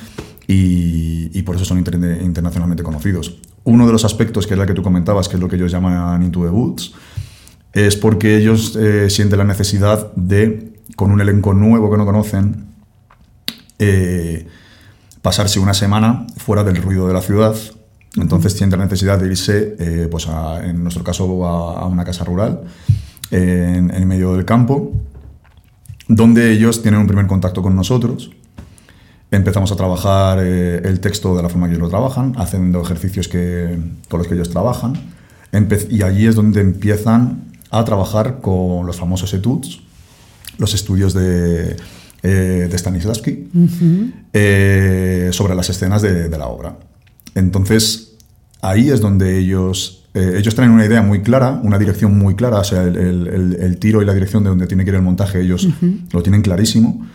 y, 0.49 1.31
y 1.33 1.43
por 1.43 1.57
eso 1.57 1.65
son 1.65 1.79
internacionalmente 1.79 2.83
conocidos. 2.83 3.39
Uno 3.65 3.87
de 3.87 3.93
los 3.93 4.05
aspectos, 4.05 4.47
que 4.47 4.55
es 4.55 4.59
la 4.59 4.67
que 4.67 4.75
tú 4.75 4.83
comentabas, 4.83 5.29
que 5.29 5.37
es 5.37 5.41
lo 5.41 5.49
que 5.49 5.57
ellos 5.57 5.71
llaman 5.71 6.23
Into 6.23 6.43
the 6.43 6.51
Woods, 6.51 6.93
es 7.73 7.97
porque 7.97 8.37
ellos 8.37 8.77
eh, 8.77 9.09
sienten 9.09 9.39
la 9.39 9.45
necesidad 9.45 10.13
de, 10.15 10.73
con 10.97 11.11
un 11.11 11.21
elenco 11.21 11.55
nuevo 11.55 11.91
que 11.91 11.97
no 11.97 12.05
conocen, 12.05 12.67
pasarse 15.23 15.61
una 15.61 15.73
semana 15.73 16.27
fuera 16.37 16.65
del 16.65 16.77
ruido 16.77 17.07
de 17.07 17.15
la 17.15 17.23
ciudad, 17.23 17.55
entonces 18.17 18.55
tienen 18.55 18.79
la 18.79 18.85
necesidad 18.85 19.19
de 19.19 19.29
irse, 19.29 19.77
eh, 19.79 20.09
pues 20.11 20.29
en 20.63 20.83
nuestro 20.83 21.03
caso, 21.03 21.47
a, 21.47 21.87
una 21.87 22.05
casa 22.05 22.25
rural, 22.25 22.63
en, 23.31 23.91
el 23.91 24.05
medio 24.05 24.35
del 24.35 24.45
campo, 24.45 24.93
donde 26.09 26.53
ellos 26.53 26.83
tienen 26.83 27.01
un 27.01 27.07
primer 27.07 27.27
contacto 27.27 27.63
con 27.63 27.75
nosotros. 27.75 28.31
Empezamos 29.31 29.73
a 29.73 29.77
trabajar 29.77 30.41
eh, 30.43 30.83
el 30.85 31.01
texto 31.01 31.35
de 31.35 31.43
la 31.43 31.49
forma 31.49 31.69
que 31.69 31.75
ellos 31.75 31.85
lo 31.85 31.89
trabajan, 31.89 32.35
haciendo 32.37 32.83
ejercicios 32.83 33.29
que, 33.29 33.79
con 34.11 34.19
los 34.19 34.27
que 34.27 34.35
ellos 34.35 34.51
trabajan. 34.51 34.95
y 35.89 36.03
allí 36.03 36.27
es 36.27 36.35
donde 36.35 36.61
empiezan 36.61 37.53
a 37.71 37.85
trabajar 37.85 38.41
con 38.43 38.85
los 38.85 38.97
famosos 38.97 39.33
etudes, 39.33 39.81
los 40.59 40.75
estudios 40.75 41.15
de, 41.15 41.77
eh, 42.23 42.69
de 42.71 42.79
Stanislavski, 42.79 43.51
sobre 45.33 45.55
las 45.55 45.71
escenas 45.71 46.03
de 46.03 46.39
la 46.39 46.47
obra. 46.47 46.77
Entonces, 47.35 48.13
ahí 48.63 48.91
es 48.91 49.01
donde 49.01 49.39
ellos, 49.39 50.05
eh, 50.15 50.35
ellos 50.39 50.55
traen 50.55 50.71
una 50.71 50.87
idea 50.87 51.03
muy 51.03 51.21
clara, 51.21 51.61
una 51.63 51.79
dirección 51.79 52.17
muy 52.17 52.35
clara, 52.35 52.61
o 52.61 52.65
sea, 52.65 52.83
el, 52.85 53.77
tiro 53.79 54.01
y 54.01 54.05
la 54.07 54.15
dirección 54.15 54.43
de 54.45 54.51
donde 54.51 54.67
tiene 54.67 54.85
que 54.85 54.91
ir 54.91 54.97
el 54.97 55.03
montaje, 55.03 55.41
ellos 55.41 55.69
lo 56.13 56.23
tienen 56.23 56.43
clarísimo, 56.43 57.07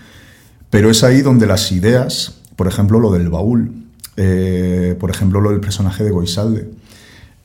pero 0.69 0.91
es 0.91 1.03
ahí 1.03 1.21
donde 1.21 1.47
las 1.47 1.71
ideas, 1.71 2.41
por 2.55 2.67
ejemplo, 2.67 2.99
lo 2.99 3.11
del 3.11 3.29
baúl, 3.29 3.71
eh, 4.17 4.95
por 4.99 5.09
ejemplo, 5.09 5.39
lo 5.41 5.51
del 5.51 5.59
personaje 5.59 6.03
de 6.03 6.11
Goisalde, 6.11 6.69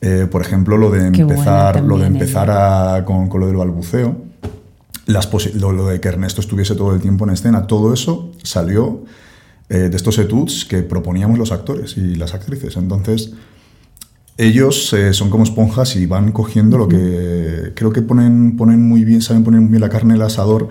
eh, 0.01 0.27
por 0.29 0.41
ejemplo, 0.41 0.77
lo 0.77 0.91
de 0.91 1.07
empezar, 1.07 1.81
lo 1.81 1.97
de 1.97 2.07
empezar 2.07 3.05
con, 3.05 3.29
lo 3.39 3.47
del 3.47 3.55
balbuceo, 3.55 4.17
las 5.05 5.29
lo 5.55 5.87
de 5.87 5.99
que 5.99 6.07
Ernesto 6.07 6.41
estuviese 6.41 6.75
todo 6.75 6.93
el 6.93 7.01
tiempo 7.01 7.25
en 7.25 7.31
escena, 7.31 7.67
todo 7.67 7.93
eso 7.93 8.31
salió 8.43 9.03
eh, 9.69 9.89
de 9.89 9.95
estos 9.95 10.17
etudes 10.17 10.65
que 10.65 10.83
proponíamos 10.83 11.37
los 11.37 11.51
actores 11.51 11.97
y 11.97 12.15
las 12.15 12.33
actrices. 12.33 12.77
Entonces, 12.77 13.31
ellos 14.37 14.93
eh, 14.93 15.13
son 15.13 15.29
como 15.29 15.43
esponjas 15.43 15.95
y 15.95 16.05
van 16.05 16.31
cogiendo 16.31 16.77
lo 16.77 16.87
que 16.87 17.71
creo 17.75 17.91
que 17.91 18.01
ponen, 18.01 18.55
ponen 18.55 18.87
muy 18.87 19.03
bien, 19.03 19.21
saben 19.21 19.43
poner 19.43 19.61
muy 19.61 19.69
bien 19.69 19.81
la 19.81 19.89
carne 19.89 20.13
en 20.13 20.21
el 20.21 20.25
asador 20.25 20.69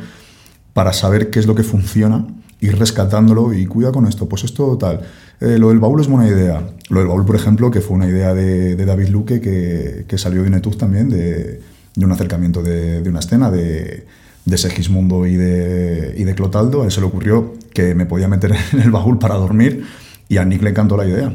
para 0.73 0.93
saber 0.93 1.31
qué 1.31 1.39
es 1.39 1.47
lo 1.47 1.55
que 1.55 1.63
funciona, 1.63 2.27
ir 2.61 2.79
rescatándolo 2.79 3.53
y 3.53 3.67
cuida 3.67 3.93
con 3.93 4.07
esto, 4.07 4.29
pues 4.29 4.45
esto 4.45 4.77
tal. 4.79 5.01
Eh, 5.41 5.59
lo 5.59 5.69
del 5.69 5.79
baúl 5.79 6.01
es 6.01 6.07
buena 6.07 6.29
idea. 6.29 6.63
Lo 6.89 7.01
del 7.01 7.09
baúl, 7.09 7.25
por 7.25 7.37
ejemplo, 7.37 7.71
que 7.71 7.81
fue 7.81 7.97
una 7.97 8.07
idea 8.07 8.35
de, 8.35 8.77
David 8.77 9.09
Luque 9.09 9.41
que, 9.41 10.05
que, 10.09 10.19
salió 10.19 10.43
de 10.43 10.49
un 10.49 10.55
etude 10.55 10.77
también, 10.77 11.09
de, 11.09 11.61
de 11.95 12.05
un 12.05 12.13
acercamiento 12.13 12.63
de, 12.63 13.03
de 13.03 13.11
una 13.11 13.21
escena 13.21 13.51
de 13.51 14.07
de 14.45 14.59
Segismundo 14.59 15.27
y 15.27 15.37
de, 15.37 16.15
y 16.17 16.25
de 16.25 16.35
Clotaldo, 16.35 16.83
a 16.83 16.85
él 16.85 16.91
se 16.91 17.01
le 17.01 17.07
ocurrió 17.07 17.55
que 17.73 17.95
me 17.95 18.07
podía 18.07 18.29
meter 18.29 18.55
en 18.73 18.81
el 18.81 18.91
baúl 18.91 19.19
para 19.19 19.35
dormir 19.37 19.85
y 20.29 20.39
a 20.39 20.45
Nick 20.45 20.63
le 20.63 20.71
encantó 20.71 20.97
la 20.97 21.07
idea. 21.07 21.33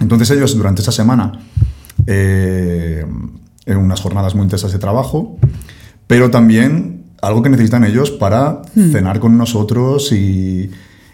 Entonces 0.00 0.30
ellos 0.30 0.56
durante 0.56 0.82
esa 0.82 0.92
semana, 0.92 1.40
eh, 2.06 3.04
en 3.66 3.76
unas 3.76 4.00
jornadas 4.00 4.34
muy 4.34 4.44
intensas 4.44 4.72
de 4.72 4.78
trabajo, 4.78 5.38
pero 6.06 6.30
también 6.30 7.04
algo 7.22 7.42
que 7.42 7.50
necesitan 7.50 7.84
ellos 7.84 8.10
para 8.10 8.62
hmm. 8.74 8.92
cenar 8.92 9.20
con 9.20 9.36
nosotros 9.36 10.10
y, 10.12 10.70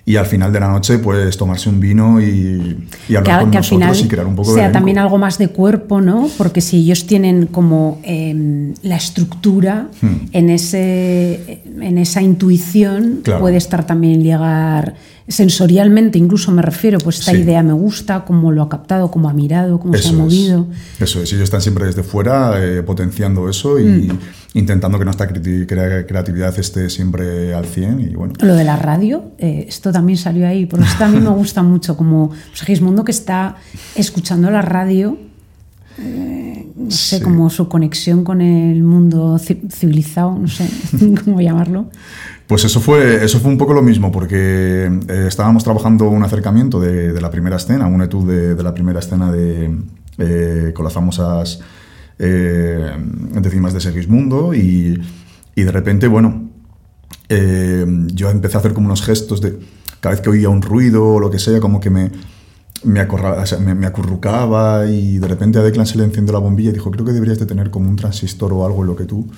y 0.08 0.14
al 0.14 0.26
final 0.26 0.52
de 0.52 0.60
la 0.60 0.68
noche 0.68 0.98
pues 0.98 1.36
tomarse 1.36 1.68
un 1.68 1.80
vino 1.80 2.20
y, 2.20 2.78
y 3.08 3.16
hablar 3.16 3.42
con 3.42 3.50
nosotros 3.50 4.02
y 4.02 4.08
crear 4.08 4.24
un 4.24 4.36
poco 4.36 4.54
sea 4.54 4.70
también 4.70 4.98
algo 4.98 5.18
más 5.18 5.36
de 5.36 5.48
cuerpo, 5.48 6.00
¿no? 6.00 6.30
Porque 6.38 6.60
si 6.60 6.78
ellos 6.78 7.06
tienen 7.06 7.46
como 7.46 7.98
em, 8.04 8.74
la 8.82 8.94
estructura 8.96 9.88
hmm. 10.00 10.28
en, 10.30 10.50
ese, 10.50 11.60
en 11.80 11.98
esa 11.98 12.22
intuición, 12.22 13.22
puede 13.40 13.56
estar 13.56 13.84
también 13.84 14.22
llegar 14.22 14.94
sensorialmente, 15.28 16.18
incluso 16.18 16.52
me 16.52 16.62
refiero, 16.62 16.98
pues 16.98 17.18
esta 17.18 17.32
idea 17.32 17.62
me 17.62 17.72
gusta, 17.72 18.24
cómo 18.24 18.52
lo 18.52 18.62
ha 18.62 18.68
captado, 18.68 19.10
cómo 19.10 19.28
ha 19.28 19.32
mirado, 19.32 19.80
cómo 19.80 19.94
se 19.94 20.08
ha 20.08 20.12
movido. 20.12 20.66
Eso 21.00 21.22
es, 21.22 21.32
ellos 21.32 21.44
están 21.44 21.60
siempre 21.60 21.86
desde 21.86 22.02
fuera 22.02 22.54
eh, 22.62 22.82
potenciando 22.82 23.48
eso 23.48 23.78
y 23.80 23.84
mm. 23.84 24.18
intentando 24.54 24.98
que 24.98 25.04
nuestra 25.04 25.26
creatividad 25.26 26.56
esté 26.58 26.88
siempre 26.90 27.54
al 27.54 27.66
100 27.66 28.00
y 28.00 28.14
bueno. 28.14 28.34
Lo 28.40 28.54
de 28.54 28.64
la 28.64 28.76
radio, 28.76 29.32
eh, 29.38 29.64
esto 29.68 29.90
también 29.90 30.16
salió 30.16 30.46
ahí, 30.46 30.66
porque 30.66 30.86
esto 30.86 31.04
a 31.04 31.08
mí 31.08 31.18
me 31.18 31.30
gusta 31.34 31.62
mucho, 31.62 31.96
como 31.96 32.30
Segismundo 32.54 33.04
que 33.04 33.12
está 33.12 33.56
escuchando 33.96 34.50
la 34.50 34.62
radio 34.62 35.18
eh, 35.98 36.66
no 36.76 36.90
sé, 36.90 37.22
como 37.22 37.48
su 37.48 37.68
conexión 37.68 38.22
con 38.24 38.40
el 38.40 38.82
mundo 38.82 39.38
civilizado, 39.38 40.38
no 40.38 40.48
sé 40.48 40.68
cómo 41.24 41.40
llamarlo. 41.40 41.90
Pues 42.46 42.64
eso 42.64 42.80
fue, 42.80 43.24
eso 43.24 43.40
fue 43.40 43.50
un 43.50 43.58
poco 43.58 43.72
lo 43.74 43.82
mismo, 43.82 44.12
porque 44.12 44.86
eh, 44.86 45.24
estábamos 45.26 45.64
trabajando 45.64 46.08
un 46.08 46.22
acercamiento 46.22 46.78
de, 46.78 47.20
la 47.20 47.30
primera 47.30 47.56
escena, 47.56 47.86
un 47.86 48.02
etude 48.02 48.54
de, 48.54 48.62
la 48.62 48.74
primera 48.74 49.00
escena 49.00 49.32
de, 49.32 49.74
eh, 50.18 50.72
con 50.74 50.84
las 50.84 50.92
famosas 50.92 51.60
décimas 52.18 53.74
de 53.74 53.80
Segismundo 53.80 54.54
y, 54.54 54.98
y 55.54 55.62
de 55.62 55.70
repente, 55.70 56.08
bueno, 56.08 56.48
yo 57.28 58.30
empecé 58.30 58.56
a 58.56 58.60
hacer 58.60 58.72
como 58.72 58.86
unos 58.86 59.02
gestos 59.02 59.42
de 59.42 59.58
cada 60.00 60.14
vez 60.14 60.22
que 60.22 60.30
oía 60.30 60.48
un 60.48 60.62
ruido 60.62 61.04
o 61.04 61.20
lo 61.20 61.30
que 61.30 61.38
sea, 61.38 61.60
como 61.60 61.78
que 61.78 61.90
me, 61.90 62.10
me, 62.86 63.74
me, 63.74 63.86
acurrucaba 63.86 64.86
y 64.86 65.18
de 65.18 65.28
repente 65.28 65.58
a 65.58 65.62
Declan 65.62 65.86
se 65.86 65.98
le 65.98 66.04
encendió 66.04 66.32
la 66.32 66.38
bombilla 66.38 66.70
y 66.70 66.72
dijo, 66.72 66.90
creo 66.90 67.04
que 67.04 67.12
deberías 67.12 67.38
de 67.38 67.46
tener 67.46 67.70
como 67.70 67.90
un 67.90 67.96
transistor 67.96 68.52
o 68.52 68.64
algo 68.64 68.82
en 68.82 68.86
lo 68.86 68.96
que 68.96 69.04
tú 69.04 69.28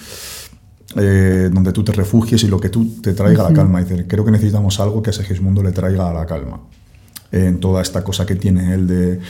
eh, 0.97 1.51
donde 1.53 1.73
tú 1.73 1.85
te 1.85 1.93
refugies 1.93 2.43
y 2.45 2.49
lo 2.49 2.59
que 2.59 2.71
tú 2.71 3.01
te 3.03 3.13
traiga 3.13 3.43
la 3.43 3.53
calma. 3.53 3.81
Y 3.81 3.85
dice, 3.85 4.07
creo 4.07 4.25
que 4.25 4.31
necesitamos 4.31 4.81
algo 4.81 5.03
que 5.03 5.11
a 5.11 5.13
Segismundo 5.13 5.63
le 5.63 5.73
traiga 5.73 6.11
a 6.11 6.15
la 6.15 6.25
calma. 6.25 6.61
en 7.31 7.61
toda 7.61 7.83
esta 7.83 8.03
cosa 8.03 8.25
que 8.25 8.37
tiene 8.37 8.73
él 8.73 8.87
de, 8.87 9.21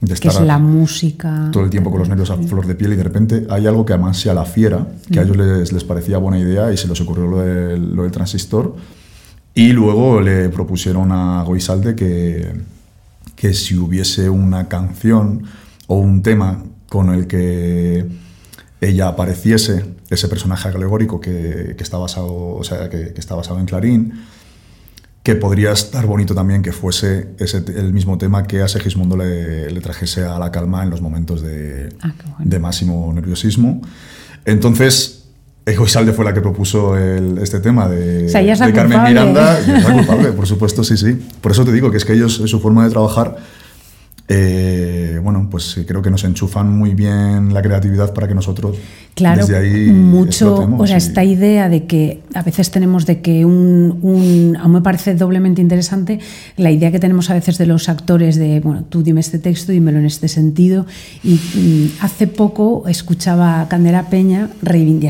de 0.00 0.14
estar... 0.14 0.32
Que 0.32 0.38
es 0.38 0.44
la 0.44 0.58
música. 0.58 1.50
Todo 1.52 1.62
el 1.62 1.70
tiempo 1.70 1.90
con 1.90 2.00
los 2.00 2.08
nervios 2.08 2.30
a 2.30 2.36
flor 2.36 2.66
de 2.66 2.74
piel 2.74 2.94
y 2.94 2.96
de 2.96 3.04
repente 3.04 3.46
hay 3.48 3.68
algo 3.68 3.86
que 3.86 3.92
además 3.92 4.18
sea 4.18 4.34
la 4.34 4.44
fiera, 4.44 4.88
que 5.08 5.20
a 5.20 5.22
ellos 5.22 5.36
les, 5.36 5.72
les, 5.72 5.84
parecía 5.84 6.18
buena 6.18 6.38
idea 6.38 6.72
y 6.72 6.76
se 6.76 6.88
les 6.88 7.00
ocurrió 7.00 7.28
lo 7.28 7.40
del, 7.42 7.94
lo 7.94 8.02
del 8.02 8.10
transistor. 8.10 8.74
Y 9.54 9.68
luego 9.68 10.20
le 10.20 10.48
propusieron 10.48 11.12
a 11.12 11.44
Goisalde 11.44 11.94
que, 11.94 12.50
que 13.44 13.52
si 13.52 13.76
hubiese 13.76 14.30
una 14.30 14.68
canción 14.68 15.42
o 15.86 15.96
un 15.96 16.22
tema 16.22 16.64
con 16.88 17.12
el 17.12 17.26
que 17.26 18.06
ella 18.80 19.08
apareciese, 19.08 19.84
ese 20.08 20.28
personaje 20.28 20.70
alegórico 20.70 21.20
que, 21.20 21.76
está, 21.78 21.98
basado, 21.98 22.54
o 22.54 22.64
sea, 22.64 22.88
que, 22.88 23.12
está 23.14 23.34
basado 23.34 23.60
en 23.60 23.66
Clarín, 23.66 24.14
que 25.22 25.34
podría 25.34 25.72
estar 25.72 26.06
bonito 26.06 26.34
también 26.34 26.62
que 26.62 26.72
fuese 26.72 27.34
ese, 27.38 27.58
el 27.76 27.92
mismo 27.92 28.16
tema 28.16 28.46
que 28.46 28.62
a 28.62 28.68
Segismundo 28.68 29.14
le, 29.14 29.70
le, 29.70 29.80
trajese 29.82 30.24
a 30.24 30.38
la 30.38 30.50
calma 30.50 30.82
en 30.82 30.88
los 30.88 31.02
momentos 31.02 31.42
de, 31.42 31.94
ah, 32.00 32.14
de 32.38 32.58
máximo 32.58 33.12
nerviosismo. 33.12 33.82
Entonces, 34.46 35.23
Salde 35.86 36.12
fue 36.12 36.24
la 36.24 36.34
que 36.34 36.40
propuso 36.40 36.96
este 36.96 37.60
tema 37.60 37.88
de, 37.88 38.30
Carmen 38.74 39.02
Miranda 39.02 39.58
y 39.66 39.70
es 39.70 39.84
culpable, 39.90 40.32
por 40.32 40.46
supuesto, 40.46 40.84
sí, 40.84 40.96
sí. 40.96 41.18
Por 41.40 41.52
eso 41.52 41.64
te 41.64 41.72
digo 41.72 41.90
que 41.90 41.96
es 41.96 42.04
que 42.04 42.12
ellos, 42.12 42.34
su 42.34 42.60
forma 42.60 42.84
de 42.84 42.90
trabajar 42.90 43.36
eh, 44.26 45.20
bueno, 45.22 45.48
pues 45.50 45.78
creo 45.86 46.00
que 46.00 46.10
nos 46.10 46.24
enchufan 46.24 46.70
muy 46.70 46.94
bien 46.94 47.52
la 47.52 47.60
creatividad 47.60 48.14
para 48.14 48.26
que 48.26 48.34
nosotros 48.34 48.78
claro, 49.14 49.42
desde 49.42 49.56
ahí 49.56 49.90
mucho, 49.90 50.66
o 50.78 50.86
sea, 50.86 50.96
esta 50.96 51.22
idea 51.24 51.68
de 51.68 51.84
que 51.84 52.22
a 52.32 52.42
veces 52.42 52.70
tenemos 52.70 53.04
de 53.04 53.20
que 53.20 53.44
un, 53.44 53.98
un, 54.00 54.56
aún 54.56 54.72
me 54.72 54.80
parece 54.80 55.14
doblemente 55.14 55.60
interesante 55.60 56.20
la 56.56 56.70
idea 56.70 56.90
que 56.90 56.98
tenemos 56.98 57.28
a 57.28 57.34
veces 57.34 57.58
de 57.58 57.66
los 57.66 57.90
actores 57.90 58.36
de, 58.36 58.60
bueno, 58.60 58.84
tú 58.88 59.02
dime 59.02 59.20
este 59.20 59.38
texto, 59.38 59.72
dímelo 59.72 59.98
en 59.98 60.06
este 60.06 60.28
sentido. 60.28 60.86
Y, 61.22 61.92
hace 62.00 62.26
poco 62.26 62.84
escuchaba 62.88 63.60
a 63.60 63.68
Candela 63.68 64.08
Peña, 64.08 64.50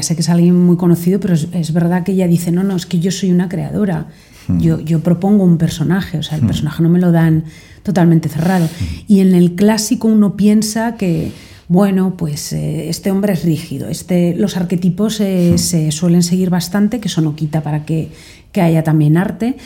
sé 0.02 0.14
que 0.14 0.22
es 0.22 0.28
alguien 0.28 0.56
muy 0.56 0.76
conocido, 0.76 1.20
pero 1.20 1.34
es, 1.34 1.72
verdad 1.72 2.02
que 2.02 2.12
ella 2.12 2.26
dice, 2.26 2.50
no, 2.52 2.64
no, 2.64 2.76
es 2.76 2.86
que 2.86 2.98
yo 2.98 3.10
soy 3.10 3.30
una 3.30 3.48
creadora. 3.48 4.06
Yo, 4.48 4.80
yo 4.80 5.00
propongo 5.00 5.44
un 5.44 5.58
personaje, 5.58 6.18
o 6.18 6.22
sea, 6.22 6.36
el 6.36 6.46
personaje 6.46 6.82
no 6.82 6.88
me 6.88 6.98
lo 6.98 7.12
dan 7.12 7.44
totalmente 7.84 8.28
cerrado. 8.28 8.68
Y 9.06 9.20
en 9.20 9.34
el 9.34 9.54
clásico 9.54 10.08
uno 10.08 10.36
piensa 10.36 10.96
que, 10.96 11.30
bueno, 11.68 12.16
pues 12.16 12.52
eh, 12.52 12.88
este 12.88 13.10
hombre 13.10 13.34
es 13.34 13.44
rígido, 13.44 13.88
este, 13.88 14.34
los 14.34 14.56
arquetipos 14.56 15.20
eh, 15.20 15.56
se 15.58 15.92
suelen 15.92 16.22
seguir 16.22 16.50
bastante, 16.50 16.98
que 16.98 17.08
eso 17.08 17.20
no 17.20 17.36
quita 17.36 17.62
para 17.62 17.84
que, 17.84 18.10
haya 18.54 18.82
también 18.84 19.16
arte. 19.16 19.56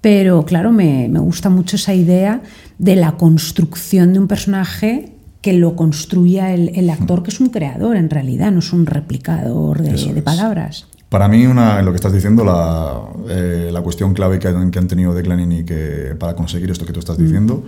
Pero 0.00 0.44
claro, 0.44 0.72
me, 0.72 1.08
gusta 1.08 1.48
mucho 1.48 1.76
esa 1.76 1.94
idea 1.94 2.42
de 2.78 2.96
la 2.96 3.12
construcción 3.12 4.12
de 4.12 4.18
un 4.18 4.26
personaje 4.26 5.12
que 5.40 5.52
lo 5.52 5.76
construya 5.76 6.52
el, 6.52 6.90
actor, 6.90 7.22
que 7.22 7.30
es 7.30 7.40
un 7.40 7.50
creador 7.50 7.96
en 7.96 8.10
realidad, 8.10 8.50
no 8.50 8.58
es 8.58 8.72
un 8.72 8.86
replicador 8.86 9.82
de, 9.82 10.22
palabras. 10.22 10.86
Para 11.12 11.28
mí, 11.28 11.44
una, 11.44 11.82
lo 11.82 11.90
que 11.92 11.96
estás 11.96 12.14
diciendo, 12.14 12.42
la, 12.42 13.02
eh, 13.28 13.68
la 13.70 13.82
cuestión 13.82 14.14
clave 14.14 14.38
que 14.38 14.48
han, 14.48 14.70
que 14.70 14.78
han 14.78 14.88
tenido 14.88 15.12
Declan 15.12 15.52
y 15.52 15.62
que 15.62 16.16
para 16.18 16.34
conseguir 16.34 16.70
esto 16.70 16.86
que 16.86 16.94
tú 16.94 17.00
estás 17.00 17.18
diciendo 17.18 17.66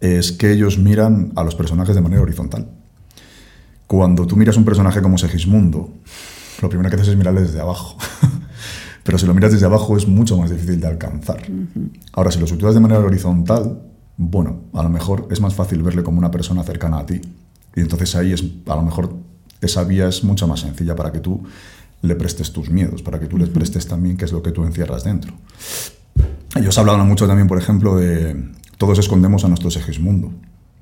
es 0.00 0.32
que 0.32 0.50
ellos 0.50 0.76
miran 0.76 1.32
a 1.36 1.44
los 1.44 1.54
personajes 1.54 1.94
de 1.94 2.00
manera 2.00 2.22
horizontal. 2.22 2.66
Cuando 3.86 4.26
tú 4.26 4.34
miras 4.34 4.56
un 4.56 4.64
personaje 4.64 5.00
como 5.00 5.16
Segismundo, 5.16 5.92
lo 6.60 6.68
primero 6.68 6.90
que 6.90 6.96
haces 6.96 7.10
es 7.10 7.16
mirarle 7.16 7.42
desde 7.42 7.60
abajo. 7.60 7.96
Pero 9.04 9.16
si 9.16 9.26
lo 9.26 9.34
miras 9.34 9.52
desde 9.52 9.66
abajo 9.66 9.96
es 9.96 10.08
mucho 10.08 10.36
más 10.36 10.50
difícil 10.50 10.80
de 10.80 10.88
alcanzar. 10.88 11.40
Ahora, 12.14 12.32
si 12.32 12.40
lo 12.40 12.48
sitúas 12.48 12.74
de 12.74 12.80
manera 12.80 12.98
horizontal, 12.98 13.80
bueno, 14.16 14.62
a 14.72 14.82
lo 14.82 14.88
mejor 14.88 15.28
es 15.30 15.40
más 15.40 15.54
fácil 15.54 15.84
verle 15.84 16.02
como 16.02 16.18
una 16.18 16.32
persona 16.32 16.64
cercana 16.64 16.98
a 16.98 17.06
ti. 17.06 17.20
Y 17.76 17.80
entonces 17.80 18.16
ahí 18.16 18.32
es, 18.32 18.42
a 18.66 18.74
lo 18.74 18.82
mejor 18.82 19.14
esa 19.60 19.84
vía 19.84 20.08
es 20.08 20.24
mucho 20.24 20.48
más 20.48 20.60
sencilla 20.60 20.96
para 20.96 21.12
que 21.12 21.20
tú 21.20 21.44
le 22.02 22.14
prestes 22.14 22.52
tus 22.52 22.70
miedos, 22.70 23.02
para 23.02 23.20
que 23.20 23.26
tú 23.26 23.38
les 23.38 23.48
prestes 23.48 23.86
también 23.86 24.16
qué 24.16 24.24
es 24.24 24.32
lo 24.32 24.42
que 24.42 24.52
tú 24.52 24.64
encierras 24.64 25.04
dentro. 25.04 25.34
Ellos 26.56 26.76
hablaban 26.78 27.06
mucho 27.06 27.26
también, 27.26 27.46
por 27.46 27.58
ejemplo, 27.58 27.96
de 27.96 28.36
todos 28.78 28.98
escondemos 28.98 29.44
a 29.44 29.48
nuestro 29.48 29.70
Segismundo. 29.70 30.32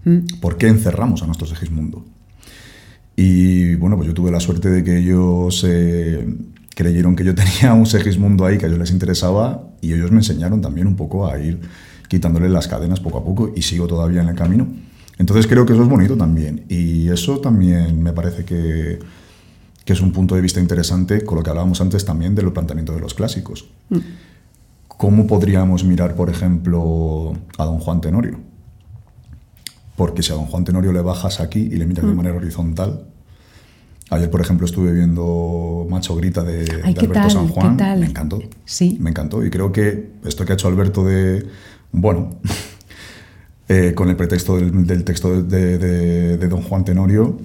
Mm. 0.04 0.40
¿Por 0.40 0.56
qué 0.56 0.68
encerramos 0.68 1.22
a 1.22 1.26
nuestro 1.26 1.46
Segismundo? 1.46 2.04
Y 3.16 3.74
bueno, 3.74 3.96
pues 3.96 4.06
yo 4.06 4.14
tuve 4.14 4.30
la 4.30 4.38
suerte 4.38 4.70
de 4.70 4.84
que 4.84 4.98
ellos 4.98 5.64
eh, 5.66 6.26
creyeron 6.74 7.16
que 7.16 7.24
yo 7.24 7.34
tenía 7.34 7.74
un 7.74 7.86
Segismundo 7.86 8.46
ahí 8.46 8.56
que 8.56 8.66
a 8.66 8.68
ellos 8.68 8.78
les 8.78 8.92
interesaba 8.92 9.68
y 9.80 9.92
ellos 9.92 10.12
me 10.12 10.18
enseñaron 10.18 10.60
también 10.60 10.86
un 10.86 10.94
poco 10.94 11.26
a 11.26 11.38
ir 11.40 11.60
quitándole 12.08 12.48
las 12.48 12.68
cadenas 12.68 13.00
poco 13.00 13.18
a 13.18 13.24
poco 13.24 13.52
y 13.54 13.62
sigo 13.62 13.86
todavía 13.86 14.22
en 14.22 14.28
el 14.28 14.36
camino. 14.36 14.68
Entonces 15.18 15.48
creo 15.48 15.66
que 15.66 15.72
eso 15.72 15.82
es 15.82 15.88
bonito 15.88 16.16
también 16.16 16.64
y 16.68 17.08
eso 17.08 17.40
también 17.40 18.00
me 18.00 18.12
parece 18.12 18.44
que 18.44 19.00
que 19.88 19.94
es 19.94 20.02
un 20.02 20.12
punto 20.12 20.34
de 20.34 20.42
vista 20.42 20.60
interesante 20.60 21.24
con 21.24 21.38
lo 21.38 21.42
que 21.42 21.48
hablábamos 21.48 21.80
antes 21.80 22.04
también 22.04 22.34
del 22.34 22.52
planteamiento 22.52 22.92
de 22.92 23.00
los 23.00 23.14
clásicos. 23.14 23.70
Mm. 23.88 23.96
¿Cómo 24.86 25.26
podríamos 25.26 25.82
mirar, 25.82 26.14
por 26.14 26.28
ejemplo, 26.28 27.32
a 27.56 27.64
don 27.64 27.78
Juan 27.78 28.02
Tenorio? 28.02 28.38
Porque 29.96 30.22
si 30.22 30.30
a 30.30 30.34
don 30.34 30.44
Juan 30.44 30.66
Tenorio 30.66 30.92
le 30.92 31.00
bajas 31.00 31.40
aquí 31.40 31.60
y 31.60 31.76
le 31.76 31.86
miras 31.86 32.04
de 32.04 32.12
mm. 32.12 32.16
manera 32.16 32.36
horizontal, 32.36 33.06
Ayer, 34.10 34.30
por 34.30 34.42
ejemplo, 34.42 34.66
estuve 34.66 34.92
viendo 34.92 35.86
Macho 35.88 36.16
Grita 36.16 36.42
de, 36.42 36.64
Alberto 36.82 37.30
San 37.30 37.48
Juan. 37.48 37.76
Me 37.98 38.06
encantó. 38.06 38.42
Sí. 38.66 38.98
Me 39.00 39.08
encantó. 39.08 39.44
Y 39.44 39.48
creo 39.48 39.72
que 39.72 40.12
esto 40.24 40.44
que 40.44 40.52
ha 40.52 40.54
hecho 40.54 40.68
Alberto 40.68 41.04
de. 41.04 41.46
Bueno, 41.92 42.36
eh, 43.68 43.92
con 43.94 44.10
el 44.10 44.16
pretexto 44.16 44.56
del, 44.58 45.04
texto 45.04 45.42
de, 45.42 46.38
Don 46.38 46.62
Juan 46.62 46.84
Tenorio, 46.86 47.38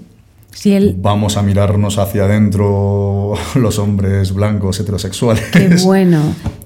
Vamos 0.97 1.35
a 1.37 1.41
mirarnos 1.41 1.97
hacia 1.97 2.25
adentro 2.25 3.33
los 3.55 3.79
hombres 3.79 4.33
blancos 4.33 4.79
heterosexuales. 4.79 5.43
Qué 5.51 5.75
bueno. 5.83 6.21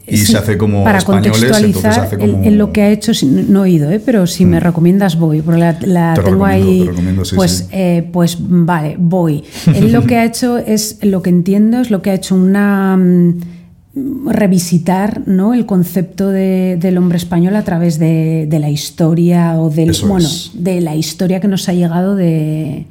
y 0.06 0.18
se 0.18 0.38
hace 0.38 0.58
como 0.58 0.84
para 0.84 1.00
españoles, 1.00 1.32
contextualizar 1.32 2.22
En, 2.22 2.58
lo 2.58 2.72
que 2.72 2.82
ha 2.82 2.90
hecho 2.90 3.12
no 3.26 3.60
he 3.60 3.70
oído 3.70 3.92
¿eh? 3.92 4.00
pero 4.00 4.26
si 4.26 4.46
me 4.46 4.58
mm. 4.58 4.64
recomiendas 4.64 5.20
voy 5.20 5.42
porque 5.42 5.60
la, 5.60 6.14
tengo 6.14 6.46
ahí 6.46 6.90
pues 7.36 7.68
eh, 7.74 8.08
pues 8.14 8.38
vale 8.40 8.96
voy 8.98 9.44
él 9.76 9.92
lo 9.92 10.06
que 10.06 10.16
ha 10.16 10.24
hecho 10.26 10.58
es 10.58 11.00
lo 11.02 11.22
que 11.22 11.30
entiendo 11.30 11.82
es 11.82 11.92
lo 11.92 12.02
que 12.02 12.12
ha 12.12 12.14
hecho 12.14 12.36
una 12.36 12.96
mm, 12.96 14.30
revisitar 14.30 15.24
¿no? 15.26 15.54
el 15.54 15.66
concepto 15.66 16.30
del 16.30 16.98
hombre 16.98 17.18
español 17.18 17.58
a 17.58 17.64
través 17.64 18.00
de, 18.00 18.48
la 18.50 18.70
historia 18.70 19.60
o 19.60 19.70
del 19.70 19.94
bueno 20.08 20.30
de 20.54 20.80
la 20.80 20.96
historia 20.96 21.42
que 21.42 21.50
nos 21.50 21.68
ha 21.68 21.74
llegado 21.74 22.16
de 22.16 22.86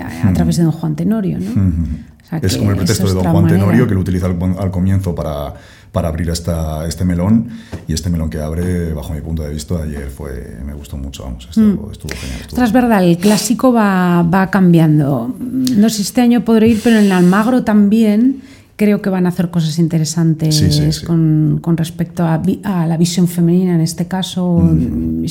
a, 0.00 0.32
través 0.32 0.56
de 0.56 0.64
don 0.64 0.72
Juan 0.72 0.96
Tenorio. 0.96 1.38
¿no? 1.38 2.06
es 2.42 2.56
como 2.56 2.70
el 2.70 2.76
pretexto 2.76 3.06
de 3.06 3.14
don 3.14 3.24
Juan 3.24 3.46
Tenorio 3.46 3.86
que 3.86 3.94
lo 3.94 4.00
utiliza 4.00 4.26
al, 4.26 4.70
comienzo 4.70 5.14
para, 5.14 5.54
para 5.92 6.08
abrir 6.08 6.30
esta, 6.30 6.86
este 6.86 7.04
melón 7.04 7.48
y 7.86 7.92
este 7.92 8.10
melón 8.10 8.30
que 8.30 8.40
abre, 8.40 8.92
bajo 8.92 9.14
mi 9.14 9.20
punto 9.20 9.42
de 9.42 9.50
vista, 9.50 9.82
ayer 9.82 10.08
fue, 10.08 10.58
me 10.64 10.74
gustó 10.74 10.96
mucho, 10.96 11.24
vamos, 11.24 11.46
estuvo, 11.48 11.88
mm. 11.88 11.92
estuvo 11.92 12.12
genial. 12.16 12.64
es 12.66 12.72
verdad, 12.72 13.04
el 13.04 13.18
clásico 13.18 13.72
va, 13.72 14.22
va 14.22 14.50
cambiando. 14.50 15.34
No 15.38 15.88
sé 15.88 15.96
si 15.96 16.02
este 16.02 16.20
año 16.20 16.44
podré 16.44 16.68
ir, 16.68 16.80
pero 16.82 16.98
en 16.98 17.12
Almagro 17.12 17.62
también 17.62 18.42
creo 18.76 19.00
que 19.00 19.08
van 19.08 19.24
a 19.26 19.30
hacer 19.30 19.50
cosas 19.50 19.78
interesantes 19.78 21.02
Con, 21.06 21.76
respecto 21.76 22.24
a, 22.24 22.40
la 22.86 22.96
visión 22.96 23.26
femenina 23.26 23.74
en 23.74 23.80
este 23.80 24.06
caso, 24.06 24.58
mm. 24.58 25.24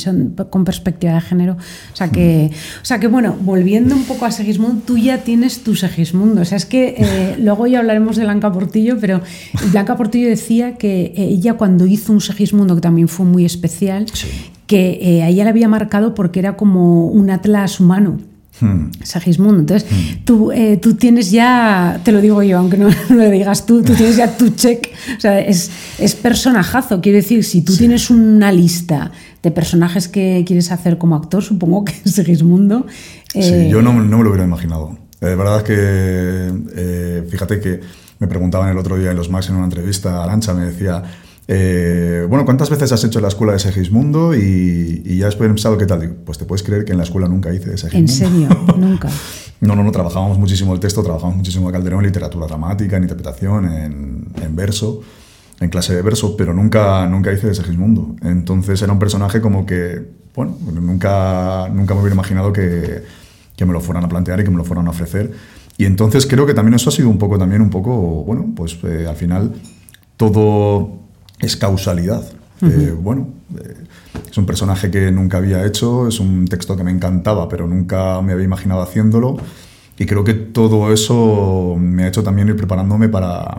con 0.50 0.66
perspectiva 0.66 1.14
de 1.14 1.22
género. 1.22 1.54
O 1.54 1.96
sea, 1.96 2.10
que, 2.10 2.50
mm. 2.52 2.82
o 2.82 2.86
sea 2.86 3.00
que, 3.00 3.08
bueno, 3.08 3.36
volviendo 3.42 3.96
un 3.96 4.04
poco 4.04 4.26
a 4.26 4.32
Segismundo, 4.32 4.82
tú 4.86 4.98
ya 4.98 5.20
tienes 5.20 5.64
tu 5.64 5.76
Segismundo. 5.76 6.42
O 6.42 6.46
sea, 6.46 6.58
es 6.58 6.66
que 6.66 6.96
eh, 6.98 7.36
luego 7.40 7.68
ya 7.68 7.80
hablaremos 7.80 8.18
de 8.18 8.24
Blanca 8.24 8.52
Portillo, 8.52 8.98
pero 9.00 9.22
Blanca 9.72 9.96
Portillo 9.96 10.28
decía 10.28 10.76
que 10.76 11.14
ella 11.16 11.54
cuando 11.54 11.86
hizo 11.86 12.12
un 12.12 12.22
Segismundo, 12.22 12.76
que 12.76 12.82
también 12.82 13.08
fue 13.08 13.28
muy 13.28 13.46
especial, 13.46 14.08
que 14.66 14.98
eh, 15.02 15.24
a 15.24 15.30
ella 15.30 15.44
le 15.44 15.52
había 15.52 15.68
marcado 15.68 16.16
porque 16.16 16.40
era 16.40 16.58
como 16.58 17.06
un 17.08 17.30
atlas 17.30 17.80
humano. 17.80 18.18
Hmm. 18.60 18.92
Sagismundo. 19.04 19.60
Entonces, 19.60 19.90
hmm. 19.90 20.24
tú, 20.24 20.52
eh, 20.52 20.78
tú 20.78 20.96
tienes 20.96 21.32
ya, 21.32 22.00
te 22.04 22.12
lo 22.12 22.22
digo 22.22 22.42
yo, 22.42 22.58
aunque 22.58 22.78
no, 22.78 22.90
lo 23.10 23.30
digas 23.30 23.66
tú, 23.66 23.84
tú 23.84 23.94
tienes 23.94 24.16
ya 24.16 24.38
tu 24.38 24.50
check. 24.50 24.88
O 25.18 25.20
sea, 25.20 25.40
es, 25.40 25.72
es 26.00 26.16
personajazo. 26.16 27.02
Quiero 27.02 27.18
decir, 27.18 27.44
si 27.44 27.62
tú 27.62 27.76
tienes 27.76 28.10
una 28.10 28.52
lista 28.52 29.12
de 29.44 29.52
personajes 29.52 30.08
que 30.08 30.44
quieres 30.48 30.72
hacer 30.72 30.98
como 30.98 31.16
actor, 31.16 31.44
supongo 31.44 31.86
que 31.86 31.94
Segismundo. 32.06 32.86
sí, 33.34 33.40
eh, 33.42 33.70
yo 33.70 33.82
no, 33.82 33.94
no, 33.94 34.18
me 34.18 34.24
lo 34.24 34.30
hubiera 34.30 34.46
imaginado. 34.46 34.98
La 35.20 35.32
eh, 35.32 35.36
verdad 35.36 35.58
es 35.58 35.64
que, 35.64 37.24
fíjate 37.30 37.60
que 37.60 37.82
me 38.20 38.28
preguntaban 38.28 38.70
el 38.70 38.78
otro 38.78 38.98
día 38.98 39.12
en 39.12 39.18
los 39.18 39.30
Max 39.30 39.50
en 39.50 39.56
una 39.56 39.66
entrevista, 39.66 40.24
Arancha 40.24 40.54
me 40.54 40.66
decía 40.66 41.04
eh, 41.48 42.26
bueno, 42.28 42.44
¿cuántas 42.44 42.70
veces 42.70 42.92
has 42.92 43.04
hecho 43.04 43.20
la 43.22 43.28
escuela 43.28 43.54
de 43.54 43.60
Segismundo 43.60 44.34
y, 44.34 45.04
y 45.06 45.18
ya 45.20 45.28
has 45.28 45.36
pensado 45.36 45.78
qué 45.78 45.86
tal? 45.86 46.16
pues 46.26 46.38
te 46.38 46.46
puedes 46.46 46.64
creer 46.64 46.86
que 46.86 46.94
en 46.94 46.98
la 46.98 47.04
escuela 47.04 47.28
nunca 47.28 47.54
hice 47.54 47.70
de 47.70 47.78
Segismundo. 47.78 48.12
¿En 48.12 48.18
serio? 48.18 48.50
¿Nunca? 48.78 49.10
no, 49.62 49.76
no, 49.76 49.84
no, 49.84 49.92
trabajábamos 49.92 50.40
muchísimo 50.40 50.74
el 50.74 50.80
texto, 50.80 51.04
trabajábamos 51.04 51.38
muchísimo 51.38 51.72
Calderón 51.72 52.00
en 52.00 52.08
literatura 52.08 52.48
dramática, 52.48 52.98
en 52.98 53.04
interpretación, 53.04 53.66
en, 53.66 54.56
verso, 54.56 55.02
en 55.60 55.70
clase 55.70 55.96
de 55.96 56.02
verso, 56.02 56.36
pero 56.36 56.54
nunca, 56.54 57.06
nunca 57.08 57.32
hice 57.32 57.48
de 57.48 57.56
Segismundo. 57.56 58.16
Entonces 58.24 58.82
era 58.82 58.92
un 58.92 59.00
personaje 59.00 59.40
como 59.40 59.66
que, 59.66 60.02
bueno, 60.34 60.58
nunca, 60.74 61.70
nunca 61.72 61.94
me 61.94 62.02
hubiera 62.02 62.16
imaginado 62.16 62.52
que, 62.52 63.04
que 63.56 63.66
me 63.66 63.74
lo 63.74 63.82
fueran 63.82 64.04
a 64.04 64.10
plantear 64.10 64.40
y 64.40 64.44
que 64.44 64.52
me 64.52 64.58
lo 64.58 64.66
fueran 64.66 64.88
a 64.88 64.90
ofrecer. 64.90 65.32
Y 65.78 65.86
entonces 65.86 66.26
creo 66.26 66.46
que 66.46 66.54
también 66.54 66.74
eso 66.74 66.90
ha 66.90 66.94
sido 66.94 67.10
un 67.10 67.18
poco, 67.18 67.38
también 67.38 67.62
un 67.62 67.70
poco, 67.70 68.24
bueno, 68.24 68.52
pues 68.56 68.78
eh, 68.84 69.06
al 69.08 69.16
final 69.16 69.54
todo 70.18 71.05
es 71.40 71.58
causalidad. 71.58 72.24
Eh, 72.62 72.96
bueno, 72.98 73.28
eh, 73.58 73.76
es 74.30 74.38
un 74.38 74.46
personaje 74.46 74.90
que 74.90 75.12
nunca 75.12 75.38
había 75.38 75.66
hecho, 75.66 76.08
es 76.08 76.20
un 76.20 76.46
texto 76.48 76.78
que 76.78 76.84
me 76.84 76.92
encantaba, 76.92 77.50
pero 77.50 77.68
nunca 77.68 78.22
me 78.22 78.34
había 78.34 78.46
imaginado 78.46 78.82
haciéndolo. 78.82 79.38
Y 79.98 80.06
creo 80.06 80.24
que 80.24 80.34
todo 80.34 80.92
eso 80.92 81.76
me 81.80 82.04
ha 82.04 82.08
hecho 82.08 82.24
también 82.24 82.50
ir 82.50 82.56
preparándome 82.56 83.08
para, 83.08 83.58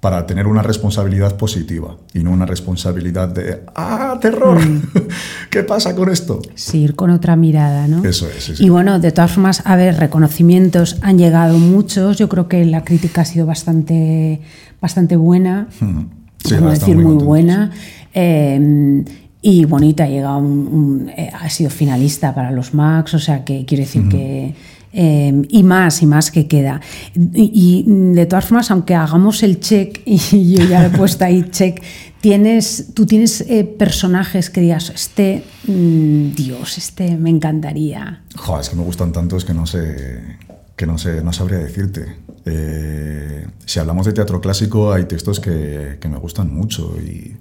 para 0.00 0.26
tener 0.26 0.46
una 0.46 0.62
responsabilidad 0.62 1.36
positiva 1.36 1.96
y 2.12 2.20
no 2.20 2.30
una 2.30 2.46
responsabilidad 2.46 3.28
de 3.28 3.62
¡ah, 3.74 4.18
terror! 4.20 4.64
Mm. 4.64 4.82
¿Qué 5.50 5.62
pasa 5.62 5.94
con 5.94 6.10
esto? 6.10 6.40
Sí, 6.54 6.82
ir 6.82 6.94
con 6.94 7.10
otra 7.10 7.34
mirada, 7.36 7.88
¿no? 7.88 8.04
Eso 8.04 8.28
es. 8.28 8.60
Y 8.60 8.68
bueno, 8.68 9.00
de 9.00 9.10
todas 9.12 9.32
formas, 9.32 9.62
a 9.64 9.74
ver, 9.76 9.96
reconocimientos 9.96 10.96
han 11.02 11.18
llegado 11.18 11.58
muchos. 11.58 12.18
Yo 12.18 12.28
creo 12.28 12.48
que 12.48 12.64
la 12.64 12.84
crítica 12.84 13.22
ha 13.22 13.24
sido 13.24 13.46
bastante, 13.46 14.40
bastante 14.80 15.16
buena, 15.16 15.68
mm. 15.80 16.00
Sí, 16.46 16.56
decir 16.56 16.96
muy, 16.96 17.22
buena. 17.22 17.70
Eh, 18.14 19.04
y 19.42 19.64
bonita, 19.64 20.04
ha 20.04 20.08
llegado 20.08 20.38
un, 20.38 21.10
eh, 21.16 21.30
ha 21.32 21.48
sido 21.50 21.70
finalista 21.70 22.34
para 22.34 22.50
los 22.50 22.74
Max, 22.74 23.14
o 23.14 23.18
sea 23.18 23.44
que 23.44 23.64
quiere 23.64 23.84
decir 23.84 24.08
que 24.08 24.54
Em, 24.98 25.44
y 25.50 25.62
más 25.62 26.00
y 26.00 26.06
más 26.06 26.30
que 26.30 26.48
queda. 26.48 26.80
Y, 27.14 27.84
de 27.86 28.24
todas 28.24 28.46
formas, 28.46 28.70
aunque 28.70 28.94
hagamos 28.94 29.42
el 29.42 29.60
check, 29.60 30.00
y 30.06 30.54
yo 30.56 30.64
ya 30.64 30.86
he 30.86 30.88
puesto 30.90 31.22
ahí 31.22 31.44
check, 31.50 31.82
tienes, 32.22 32.94
tú 32.94 33.04
tienes 33.04 33.42
eh, 33.42 33.64
personajes 33.64 34.48
que 34.48 34.62
digas, 34.62 34.88
este, 34.88 35.44
mm, 35.66 36.32
Dios, 36.34 36.78
este 36.78 37.14
me 37.18 37.28
encantaría. 37.28 38.22
Joder, 38.36 38.62
es 38.62 38.70
que 38.70 38.76
me 38.76 38.84
gustan 38.84 39.12
tantos 39.12 39.44
que 39.44 39.52
no 39.52 39.66
sé, 39.66 40.38
que 40.76 40.86
no 40.86 40.98
sé, 40.98 41.22
no 41.22 41.32
sabría 41.32 41.58
decirte. 41.58 42.16
Eh, 42.44 43.46
si 43.64 43.80
hablamos 43.80 44.06
de 44.06 44.12
teatro 44.12 44.40
clásico, 44.40 44.92
hay 44.92 45.06
textos 45.06 45.40
que, 45.40 45.98
que 46.00 46.08
me 46.08 46.18
gustan 46.18 46.54
mucho 46.54 46.94
y... 47.00 47.36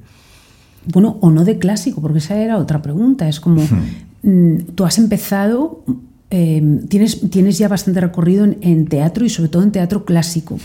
Bueno, 0.88 1.17
o 1.21 1.32
no 1.32 1.43
de 1.43 1.58
clásico, 1.58 2.02
porque 2.02 2.19
esa 2.19 2.36
era 2.36 2.58
otra 2.58 2.82
pregunta. 2.82 3.28
Es 3.28 3.39
como, 3.39 3.62
mm, 4.21 4.58
tú 4.76 4.86
has 4.86 5.00
empezado 5.00 5.84
Em, 6.38 6.88
tienes, 6.88 7.30
tienes 7.30 7.58
ya 7.58 7.67
bastante 7.67 8.02
recorrido 8.02 8.45
en, 8.45 8.88
teatro 8.88 9.26
y 9.26 9.30
sobre 9.30 9.50
todo 9.50 9.63
en 9.63 9.71
teatro 9.71 10.06
clásico. 10.06 10.58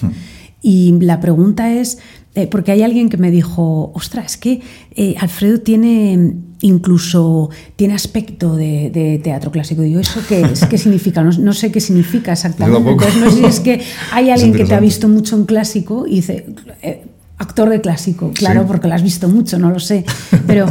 Y 0.62 0.98
la 1.00 1.20
pregunta 1.20 1.72
es, 1.72 1.98
eh, 2.34 2.46
porque 2.46 2.70
hay 2.72 2.82
alguien 2.82 3.08
que 3.08 3.16
me 3.16 3.30
dijo, 3.30 3.90
ostras, 3.94 4.32
es 4.32 4.36
que 4.36 4.60
eh, 4.94 5.16
Alfredo 5.18 5.60
tiene 5.60 6.34
incluso, 6.62 7.50
tiene 7.76 7.94
aspecto 7.94 8.54
de, 8.54 9.20
teatro 9.22 9.50
clásico. 9.50 9.82
Digo, 9.82 10.00
¿eso 10.00 10.20
qué 10.28 10.42
es? 10.42 10.64
¿Qué 10.66 10.78
significa? 10.78 11.22
No, 11.22 11.52
sé 11.52 11.72
qué 11.72 11.80
significa 11.80 12.32
exactamente. 12.32 12.90
Entonces, 12.90 13.16
no 13.16 13.30
sé 13.30 13.36
si 13.38 13.44
es 13.44 13.60
que 13.60 13.82
hay 14.12 14.30
alguien 14.30 14.52
que 14.52 14.64
te 14.64 14.74
ha 14.74 14.80
visto 14.80 15.08
mucho 15.08 15.36
en 15.36 15.44
clásico 15.44 16.06
y 16.06 16.16
dice, 16.16 16.46
eh, 16.82 17.02
actor 17.38 17.70
de 17.70 17.80
clásico, 17.80 18.30
claro, 18.34 18.66
porque 18.66 18.86
lo 18.86 18.94
has 18.94 19.02
visto 19.02 19.26
mucho, 19.28 19.58
no 19.58 19.70
lo 19.70 19.80
sé. 19.80 20.04
Pero 20.46 20.70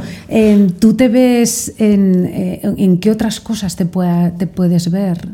tú 0.79 0.93
te 0.93 1.09
ves 1.09 1.73
en, 1.79 2.25
eh, 2.25 2.61
en, 2.63 2.99
qué 2.99 3.09
otras 3.09 3.39
cosas 3.39 3.75
te, 3.75 3.85
pueda, 3.85 4.31
te 4.37 4.45
puedes 4.45 4.91
ver. 4.91 5.27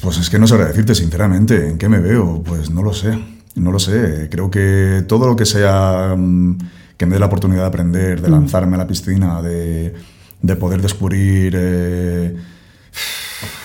Pues 0.00 0.18
es 0.18 0.30
que 0.30 0.38
no 0.38 0.46
sabría 0.46 0.68
decirte 0.68 0.94
sinceramente 0.94 1.68
en 1.68 1.78
qué 1.78 1.88
me 1.88 2.00
veo, 2.00 2.42
pues 2.42 2.70
no 2.70 2.82
lo 2.82 2.94
sé, 2.94 3.18
no 3.54 3.72
lo 3.72 3.78
sé. 3.78 4.28
Creo 4.30 4.50
que 4.50 5.04
todo 5.06 5.26
lo 5.26 5.36
que 5.36 5.46
sea 5.46 6.14
mm, 6.16 6.58
que 6.96 7.06
me 7.06 7.14
dé 7.14 7.20
la 7.20 7.26
oportunidad 7.26 7.62
de 7.62 7.68
aprender, 7.68 8.20
de 8.20 8.28
mm. 8.28 8.32
lanzarme 8.32 8.76
a 8.76 8.78
la 8.78 8.86
piscina, 8.86 9.42
de, 9.42 9.94
de 10.42 10.56
poder 10.56 10.80
descubrir 10.82 11.54
eh, 11.56 12.36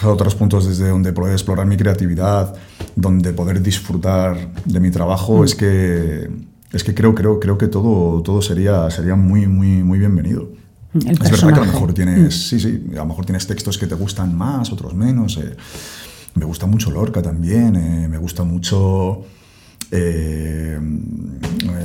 otros 0.04 0.36
puntos 0.36 0.68
desde 0.68 0.90
donde 0.90 1.14
poder 1.14 1.34
explorar 1.34 1.66
mi 1.66 1.78
creatividad, 1.78 2.54
donde 2.96 3.34
poder 3.34 3.62
disfrutar 3.62 4.38
de 4.66 4.80
mi 4.80 4.92
trabajo, 4.92 5.42
mm. 5.42 5.44
es 5.44 5.56
que 5.56 6.30
es 6.72 6.84
que 6.84 6.94
creo, 6.94 7.16
creo, 7.16 7.40
creo 7.40 7.58
que 7.58 7.68
todo, 7.68 8.22
todo 8.22 8.42
sería, 8.42 8.90
sería 8.92 9.16
muy, 9.16 9.48
muy, 9.48 9.84
muy 9.84 9.98
bienvenido. 9.98 10.50
es 10.94 11.32
verdad 11.32 11.54
que 11.54 11.60
a 11.60 11.66
lo 11.66 11.74
mejor 11.74 11.94
tienes, 11.94 12.28
mm. 12.28 12.32
sí, 12.32 12.60
sí, 12.60 12.84
a 12.94 12.98
lo 12.98 13.08
mejor 13.08 13.26
tienes 13.26 13.48
textos 13.48 13.78
que 13.78 13.88
te 13.88 13.96
gustan 13.96 14.38
más, 14.38 14.72
otros 14.72 14.94
menos. 14.94 15.38
Eh. 15.38 15.56
Me 16.36 16.46
gusta 16.46 16.68
mucho 16.68 16.92
Lorca 16.92 17.22
también, 17.22 17.76
eh, 17.76 18.08
me 18.08 18.18
gusta 18.20 18.44
mucho, 18.44 19.24
eh, 19.92 20.80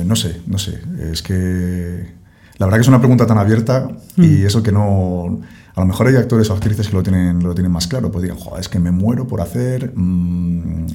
no 0.05 0.15
sé, 0.15 0.41
no 0.47 0.57
sé, 0.57 0.79
es 1.11 1.21
que 1.21 2.13
la 2.57 2.65
verdad 2.65 2.77
que 2.77 2.81
es 2.83 2.87
una 2.87 2.99
pregunta 2.99 3.25
tan 3.25 3.37
abierta 3.37 3.87
y 4.17 4.21
mm. 4.21 4.45
eso 4.45 4.63
que 4.63 4.71
no 4.71 5.41
a 5.75 5.81
lo 5.81 5.87
mejor 5.87 6.07
hay 6.07 6.15
actores 6.15 6.49
o 6.49 6.53
actrices 6.53 6.87
que 6.87 6.93
lo 6.93 7.03
tienen, 7.03 7.43
lo 7.43 7.53
tienen 7.53 7.71
más 7.71 7.87
claro, 7.87 8.09
pues 8.09 8.23
digan, 8.23 8.37
joder, 8.37 8.61
es 8.61 8.69
que 8.69 8.79
me 8.79 8.91
muero 8.91 9.27
por 9.27 9.41
hacer 9.41 9.91
mmm, 9.93 10.85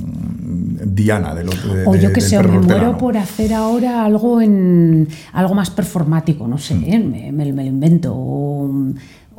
Diana 0.86 1.34
de, 1.34 1.44
lo, 1.44 1.52
de 1.52 1.86
O 1.86 1.94
yo 1.96 2.12
que 2.12 2.22
sé, 2.22 2.42
me 2.42 2.58
muero 2.58 2.96
por 2.96 3.18
hacer 3.18 3.52
ahora 3.52 4.06
algo 4.06 4.40
en 4.40 5.06
algo 5.32 5.54
más 5.54 5.70
performático, 5.70 6.48
no 6.48 6.56
sé, 6.56 6.74
mm. 6.74 6.84
¿eh? 6.84 7.30
me, 7.32 7.52
me, 7.52 7.52
lo 7.52 7.62
invento. 7.62 8.14
O, 8.14 8.70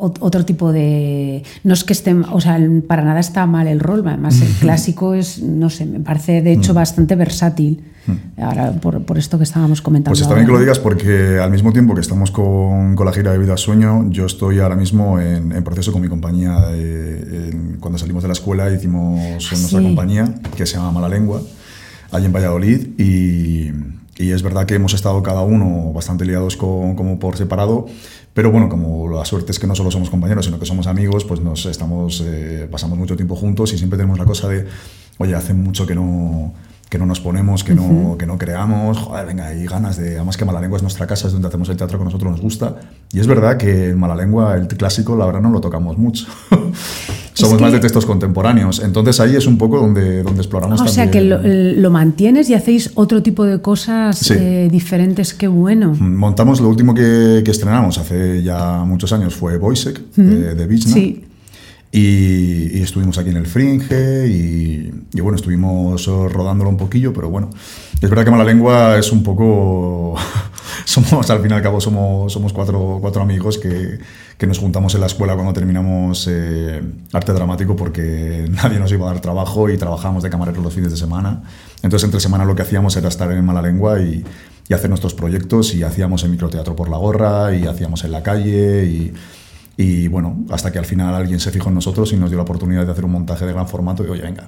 otro 0.02 0.46
tipo 0.46 0.72
de... 0.72 1.44
No 1.64 1.74
es 1.74 1.84
que 1.84 1.94
esté, 1.94 2.14
o 2.14 2.42
sea, 2.42 2.60
para 2.88 3.04
nada 3.04 3.20
está 3.20 3.46
mal 3.46 3.68
el 3.68 3.80
rol, 3.80 4.04
además 4.08 4.42
el 4.42 4.52
clásico 4.60 5.14
es, 5.14 5.42
no 5.42 5.70
sé, 5.70 5.86
me 5.86 6.00
parece 6.00 6.42
de 6.42 6.54
hecho 6.54 6.74
bastante 6.74 7.16
versátil. 7.16 7.84
Ahora, 8.38 8.72
por, 8.72 9.04
por, 9.04 9.20
esto 9.20 9.38
que 9.38 9.44
estábamos 9.44 9.82
comentando. 9.82 10.12
Pues 10.12 10.22
está 10.22 10.34
bien 10.34 10.48
que 10.48 10.54
lo 10.54 10.60
digas 10.60 10.80
porque 10.80 11.38
al 11.40 11.52
mismo 11.52 11.72
tiempo 11.72 11.94
que 11.94 12.02
estamos 12.02 12.32
con, 12.32 12.96
con 12.96 13.06
la 13.06 13.14
gira 13.14 13.32
de 13.32 13.38
Vida 13.38 13.56
Sueño, 13.58 14.10
yo 14.10 14.26
estoy 14.26 14.60
ahora 14.60 14.76
mismo 14.76 15.20
en, 15.20 15.52
en 15.52 15.64
proceso 15.64 15.92
con 15.92 16.02
mi 16.02 16.08
compañía. 16.08 16.58
cuando 17.80 18.00
salimos 18.00 18.24
de 18.24 18.30
la 18.30 18.34
escuela 18.34 18.72
hicimos 18.72 19.20
ah, 19.22 19.56
nuestra 19.56 19.82
compañía 19.82 20.34
que 20.58 20.66
se 20.66 20.78
llama 20.78 20.92
Mala 20.92 21.10
Lengua, 21.10 21.42
allí 22.12 22.26
en 22.26 22.34
Valladolid 22.34 23.00
y, 23.00 23.70
y 24.18 24.32
es 24.32 24.44
verdad 24.44 24.66
que 24.66 24.76
hemos 24.76 24.94
estado 24.94 25.22
cada 25.24 25.42
uno 25.42 25.92
bastante 25.94 26.26
liados 26.26 26.58
con, 26.58 26.96
como 26.96 27.20
por 27.20 27.38
separado, 27.38 27.88
pero 28.34 28.52
bueno, 28.52 28.70
como 28.70 29.10
la 29.10 29.26
suerte 29.26 29.52
es 29.52 29.60
que 29.60 29.68
no 29.68 29.76
solo 29.76 29.92
somos 29.92 30.10
compañeros, 30.10 30.46
sino 30.46 30.60
que 30.60 30.66
somos 30.66 30.88
amigos, 30.88 31.26
pues 31.26 31.40
nos 31.42 31.66
estamos, 31.66 32.24
eh, 32.26 32.68
pasamos 32.72 32.98
mucho 32.98 33.16
tiempo 33.16 33.36
juntos 33.36 33.74
y 33.74 33.78
siempre 33.78 33.98
tenemos 33.98 34.18
la 34.18 34.26
cosa 34.26 34.48
de, 34.48 34.68
oye, 35.18 35.36
hace 35.36 35.54
mucho 35.54 35.86
que 35.86 35.96
no 35.96 36.54
que 36.92 36.98
no 36.98 37.06
nos 37.06 37.22
ponemos, 37.22 37.64
que, 37.64 37.74
no, 37.74 38.18
que 38.18 38.26
no 38.26 38.38
creamos, 38.38 38.98
joder, 38.98 39.26
venga, 39.26 39.46
hay 39.46 39.66
ganas 39.66 39.96
de, 39.96 40.18
además 40.18 40.36
que 40.36 40.44
Malalengua 40.44 40.76
es 40.76 40.82
nuestra 40.82 41.08
casa, 41.08 41.28
es 41.28 41.34
donde 41.34 41.48
hacemos 41.48 41.70
el 41.70 41.78
teatro 41.78 41.98
que 41.98 42.02
a 42.02 42.06
nosotros 42.06 42.30
nos 42.30 42.42
gusta, 42.42 42.82
y 43.14 43.22
es 43.22 43.28
verdad 43.28 43.56
que 43.56 43.92
en 43.92 43.98
Malalengua 43.98 44.58
el 44.58 44.68
clásico, 44.68 45.16
la 45.16 45.26
verdad, 45.26 45.40
no 45.40 45.52
lo 45.52 45.62
tocamos 45.62 45.98
mucho. 45.98 46.26
Somos 47.42 47.62
más 47.62 47.72
de 47.72 47.80
textos 47.80 48.06
contemporáneos, 48.06 48.82
entonces 48.84 49.20
ahí 49.20 49.36
es 49.36 49.48
un 49.48 49.58
poco 49.58 49.80
donde, 49.80 50.24
donde 50.24 50.42
exploramos 50.42 50.80
o 50.82 50.86
también. 50.86 50.96
Sea, 50.96 51.12
que 51.12 51.22
lo, 51.22 51.92
mantienes 51.92 52.50
y 52.50 52.54
hacéis 52.54 52.92
otro 52.96 53.22
tipo 53.22 53.44
de 53.44 53.62
cosas 53.62 54.32
eh, 54.32 54.70
diferentes, 54.72 55.34
qué 55.34 55.48
bueno. 55.48 55.94
Mm, 55.98 56.16
montamos, 56.16 56.62
lo 56.62 56.70
último 56.70 56.94
que, 56.94 57.42
que 57.44 57.52
estrenamos 57.52 57.98
hace 57.98 58.42
ya 58.44 58.84
muchos 58.86 59.12
años 59.14 59.36
fue 59.36 59.58
Boisek, 59.58 60.02
de, 60.16 60.56
de 60.56 60.78
Sí. 60.78 61.24
Y, 61.92 62.82
estuvimos 62.82 63.18
aquí 63.18 63.30
en 63.30 63.38
el 63.38 63.48
Fringe 63.48 64.28
y, 64.28 64.92
bueno, 65.22 65.36
estuvimos 65.36 66.06
rodándolo 66.06 66.70
un 66.70 66.78
poquillo, 66.78 67.14
pero 67.14 67.30
bueno, 67.30 67.50
es 68.02 68.10
verdad 68.10 68.24
que 68.24 68.32
Mala 68.32 68.46
Lengua 68.46 68.98
es 68.98 69.12
un 69.12 69.24
poco... 69.24 70.16
somos, 70.86 71.30
al 71.30 71.42
fin 71.42 71.52
y 71.52 71.54
al 71.54 71.62
cabo, 71.62 71.82
somos, 71.82 72.32
somos 72.32 72.54
cuatro, 72.54 73.00
cuatro 73.02 73.22
amigos 73.22 73.58
que, 73.58 74.00
que 74.38 74.48
nos 74.48 74.58
juntamos 74.58 74.96
en 74.96 75.02
la 75.02 75.08
escuela 75.08 75.36
cuando 75.36 75.54
terminamos 75.54 76.28
eh, 76.32 76.82
arte 77.12 77.34
dramático 77.34 77.76
porque 77.76 78.48
nadie 78.50 78.80
nos 78.80 78.92
iba 78.92 79.10
a 79.10 79.14
dar 79.14 79.22
trabajo 79.22 79.70
y 79.70 79.78
trabajábamos 79.78 80.24
de 80.24 80.30
camareros 80.30 80.64
los 80.64 80.74
fines 80.74 80.92
de 80.92 80.98
semana. 80.98 81.44
Entonces, 81.84 82.06
entre 82.06 82.20
semana 82.20 82.46
lo 82.46 82.56
que 82.56 82.62
hacíamos 82.62 82.96
era 82.96 83.10
estar 83.10 83.32
en 83.32 83.44
Mala 83.44 83.62
Lengua 83.62 84.02
y, 84.02 84.24
y 84.70 84.74
hacer 84.74 84.90
nuestros 84.90 85.14
proyectos 85.14 85.76
y 85.76 85.84
hacíamos 85.84 86.24
el 86.24 86.30
microteatro 86.30 86.76
por 86.76 86.90
la 86.90 86.98
gorra 86.98 87.54
y 87.54 87.68
hacíamos 87.68 88.06
en 88.06 88.12
la 88.14 88.24
calle 88.24 88.86
y 88.86 89.14
y 89.82 90.08
bueno, 90.08 90.46
hasta 90.52 90.72
que 90.72 90.78
al 90.78 90.86
final 90.86 91.14
alguien 91.16 91.40
se 91.40 91.52
fijó 91.52 91.70
en 91.70 91.76
nosotros 91.76 92.14
y 92.14 92.16
nos 92.16 92.30
dio 92.30 92.38
la 92.38 92.44
oportunidad 92.44 92.86
de 92.86 92.92
hacer 92.92 93.04
un 93.04 93.12
montaje 93.12 93.46
de 93.46 93.54
gran 93.54 93.68
formato 93.68 94.06
y 94.06 94.10
oye, 94.10 94.22
venga, 94.22 94.48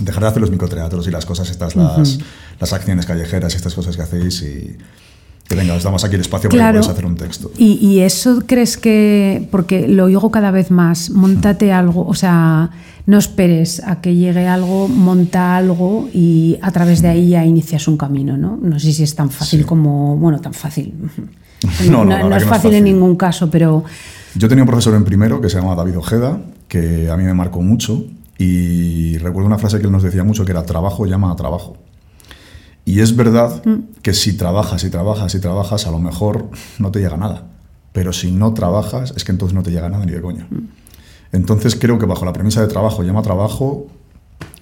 dejar 0.00 0.22
de 0.22 0.28
hacer 0.30 0.40
los 0.40 0.50
microteatros 0.50 1.06
y 1.06 1.10
las 1.10 1.26
cosas 1.26 1.50
estas, 1.50 1.76
las, 1.76 2.18
las 2.58 2.72
acciones 2.72 3.04
callejeras 3.04 3.52
y 3.52 3.56
estas 3.56 3.74
cosas 3.74 3.96
que 3.96 4.02
hacéis 4.02 4.42
y 4.42 4.76
que 5.46 5.54
venga, 5.56 5.74
os 5.74 5.82
damos 5.82 6.04
aquí 6.04 6.14
el 6.14 6.22
espacio 6.22 6.48
para 6.48 6.72
que 6.72 6.78
hacer 6.78 7.04
un 7.04 7.16
texto. 7.16 7.50
Y, 7.58 7.74
y, 7.86 8.00
eso 8.00 8.44
crees 8.46 8.78
que, 8.78 9.46
porque 9.50 9.86
lo 9.88 10.04
oigo 10.04 10.30
cada 10.30 10.50
vez 10.50 10.70
más, 10.70 11.10
montate 11.10 11.72
algo, 11.72 12.06
o 12.06 12.14
sea, 12.14 12.70
no 13.04 13.18
esperes 13.18 13.82
a 13.84 14.00
que 14.00 14.14
llegue 14.14 14.46
algo, 14.46 14.88
monta 14.88 15.56
algo 15.56 16.08
y 16.14 16.58
a 16.62 16.70
través 16.70 17.02
de 17.02 17.08
ahí 17.08 17.30
ya 17.30 17.44
inicias 17.44 17.88
un 17.88 17.98
camino, 17.98 18.38
¿no? 18.38 18.56
No 18.56 18.78
sé 18.78 18.92
si 18.92 19.02
es 19.02 19.14
tan 19.14 19.30
fácil 19.30 19.66
como, 19.66 20.16
bueno, 20.16 20.40
tan 20.40 20.54
fácil. 20.54 20.94
no, 21.90 22.04
no, 22.04 22.28
no, 22.28 22.36
es 22.36 22.44
fácil 22.44 22.74
en 22.74 22.84
ningún 22.84 23.16
caso, 23.16 23.50
pero 23.50 23.84
yo 24.34 24.48
tenía 24.48 24.64
un 24.64 24.68
profesor 24.68 24.94
en 24.94 25.04
primero 25.04 25.40
que 25.40 25.50
se 25.50 25.58
llama 25.58 25.74
David 25.74 25.98
Ojeda, 25.98 26.40
que 26.68 27.10
a 27.10 27.16
mí 27.16 27.24
me 27.24 27.34
marcó 27.34 27.60
mucho 27.60 28.04
y 28.38 29.18
recuerdo 29.18 29.46
una 29.46 29.58
frase 29.58 29.78
que 29.78 29.86
él 29.86 29.92
nos 29.92 30.02
decía 30.02 30.24
mucho 30.24 30.44
que 30.44 30.52
era 30.52 30.64
trabajo 30.64 31.04
llama 31.06 31.30
a 31.30 31.36
trabajo. 31.36 31.76
Y 32.84 33.00
es 33.00 33.14
verdad 33.14 33.62
mm. 33.64 34.00
que 34.02 34.14
si 34.14 34.36
trabajas 34.36 34.82
y 34.84 34.90
trabajas 34.90 35.34
y 35.34 35.40
trabajas, 35.40 35.86
a 35.86 35.90
lo 35.90 35.98
mejor 35.98 36.48
no 36.78 36.90
te 36.90 37.00
llega 37.00 37.16
nada. 37.16 37.44
Pero 37.92 38.12
si 38.12 38.32
no 38.32 38.54
trabajas, 38.54 39.12
es 39.16 39.24
que 39.24 39.32
entonces 39.32 39.54
no 39.54 39.62
te 39.62 39.70
llega 39.70 39.88
nada 39.88 40.04
ni 40.04 40.12
de 40.12 40.22
coña. 40.22 40.46
Mm. 40.50 40.68
Entonces 41.32 41.76
creo 41.76 41.98
que 41.98 42.06
bajo 42.06 42.24
la 42.24 42.32
premisa 42.32 42.60
de 42.60 42.68
trabajo 42.68 43.02
llama 43.02 43.20
a 43.20 43.22
trabajo, 43.22 43.86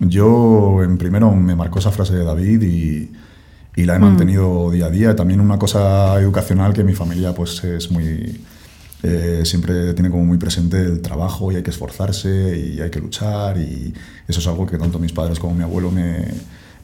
yo 0.00 0.82
en 0.82 0.98
primero 0.98 1.30
me 1.34 1.54
marcó 1.54 1.78
esa 1.78 1.92
frase 1.92 2.14
de 2.14 2.24
David 2.24 2.62
y, 2.62 3.12
y 3.80 3.86
la 3.86 3.96
he 3.96 3.98
mm. 3.98 4.02
mantenido 4.02 4.70
día 4.70 4.86
a 4.86 4.90
día. 4.90 5.16
También 5.16 5.40
una 5.40 5.58
cosa 5.58 6.20
educacional 6.20 6.72
que 6.72 6.84
mi 6.84 6.92
familia 6.92 7.34
pues 7.34 7.64
es 7.64 7.90
muy 7.90 8.40
eh, 9.02 9.42
siempre 9.44 9.94
tiene 9.94 10.10
como 10.10 10.24
muy 10.24 10.36
presente 10.36 10.78
el 10.82 11.00
trabajo 11.00 11.50
y 11.50 11.56
hay 11.56 11.62
que 11.62 11.70
esforzarse 11.70 12.58
y 12.58 12.80
hay 12.80 12.90
que 12.90 13.00
luchar 13.00 13.56
y 13.56 13.94
eso 14.28 14.40
es 14.40 14.46
algo 14.46 14.66
que 14.66 14.76
tanto 14.76 14.98
mis 14.98 15.12
padres 15.12 15.38
como 15.38 15.54
mi 15.54 15.62
abuelo 15.62 15.90
me, 15.90 16.28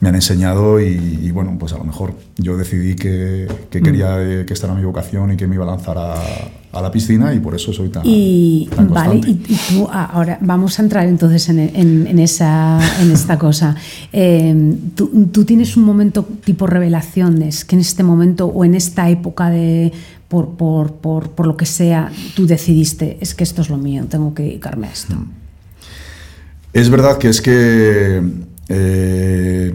me 0.00 0.11
han 0.11 0.14
enseñado 0.14 0.80
y, 0.80 1.30
bueno, 1.30 1.56
pues 1.59 1.72
a 1.72 1.78
lo 1.78 1.85
mejor 1.85 2.14
yo 2.37 2.56
decidí 2.56 2.96
que, 2.96 3.48
que 3.70 3.80
quería 3.80 4.16
mm. 4.16 4.46
que 4.46 4.52
esta 4.52 4.66
era 4.66 4.74
mi 4.74 4.85
vocación 4.85 5.32
y 5.32 5.37
que 5.37 5.46
me 5.46 5.54
iba 5.54 5.64
a 5.64 5.68
lanzar 5.68 5.96
a, 5.96 6.14
a 6.72 6.82
la 6.82 6.90
piscina 6.90 7.32
y 7.32 7.38
por 7.38 7.54
eso 7.54 7.72
soy 7.72 7.88
tan, 7.88 8.02
y, 8.04 8.68
Vale, 8.88 9.20
y, 9.26 9.35
tú 9.35 9.88
ahora 9.90 10.38
vamos 10.42 10.78
a 10.78 10.82
entrar 10.82 11.06
entonces 11.06 11.48
en, 11.48 11.59
en, 11.59 12.18
esa, 12.18 12.78
en 13.00 13.11
esta 13.11 13.38
cosa. 13.46 13.74
Eh, 14.12 14.76
tú, 14.94 15.28
tú, 15.32 15.44
tienes 15.44 15.76
un 15.76 15.85
momento 15.85 16.26
tipo 16.44 16.66
revelación, 16.66 17.40
es 17.42 17.64
que 17.64 17.76
en 17.76 17.80
este 17.80 18.02
momento 18.02 18.46
o 18.46 18.64
en 18.64 18.74
esta 18.74 19.09
época 19.09 19.50
de... 19.50 19.92
Por, 20.28 20.56
por, 20.56 20.94
por, 20.94 21.30
por 21.30 21.46
lo 21.46 21.56
que 21.56 21.66
sea, 21.66 22.11
tú 22.35 22.48
decidiste, 22.48 23.16
es 23.20 23.37
que 23.37 23.44
esto 23.44 23.62
es 23.62 23.70
lo 23.70 23.76
mío, 23.76 24.06
tengo 24.11 24.35
que 24.35 24.42
dedicarme 24.42 24.88
a 24.88 24.90
esto. 24.90 25.14
Mm. 25.14 25.30
Es 26.72 26.90
verdad 26.90 27.16
que 27.18 27.28
es 27.28 27.40
que 27.40 28.20
eh, 28.68 29.72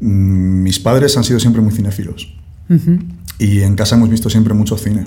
mis 0.00 0.78
padres 0.78 1.16
han 1.16 1.24
sido 1.24 1.38
siempre 1.38 1.60
muy 1.62 1.72
cinéfilos 1.72 2.34
y 3.38 3.62
en 3.62 3.74
casa 3.74 3.96
hemos 3.96 4.08
visto 4.08 4.30
siempre 4.30 4.54
mucho 4.54 4.76
cine. 4.76 5.06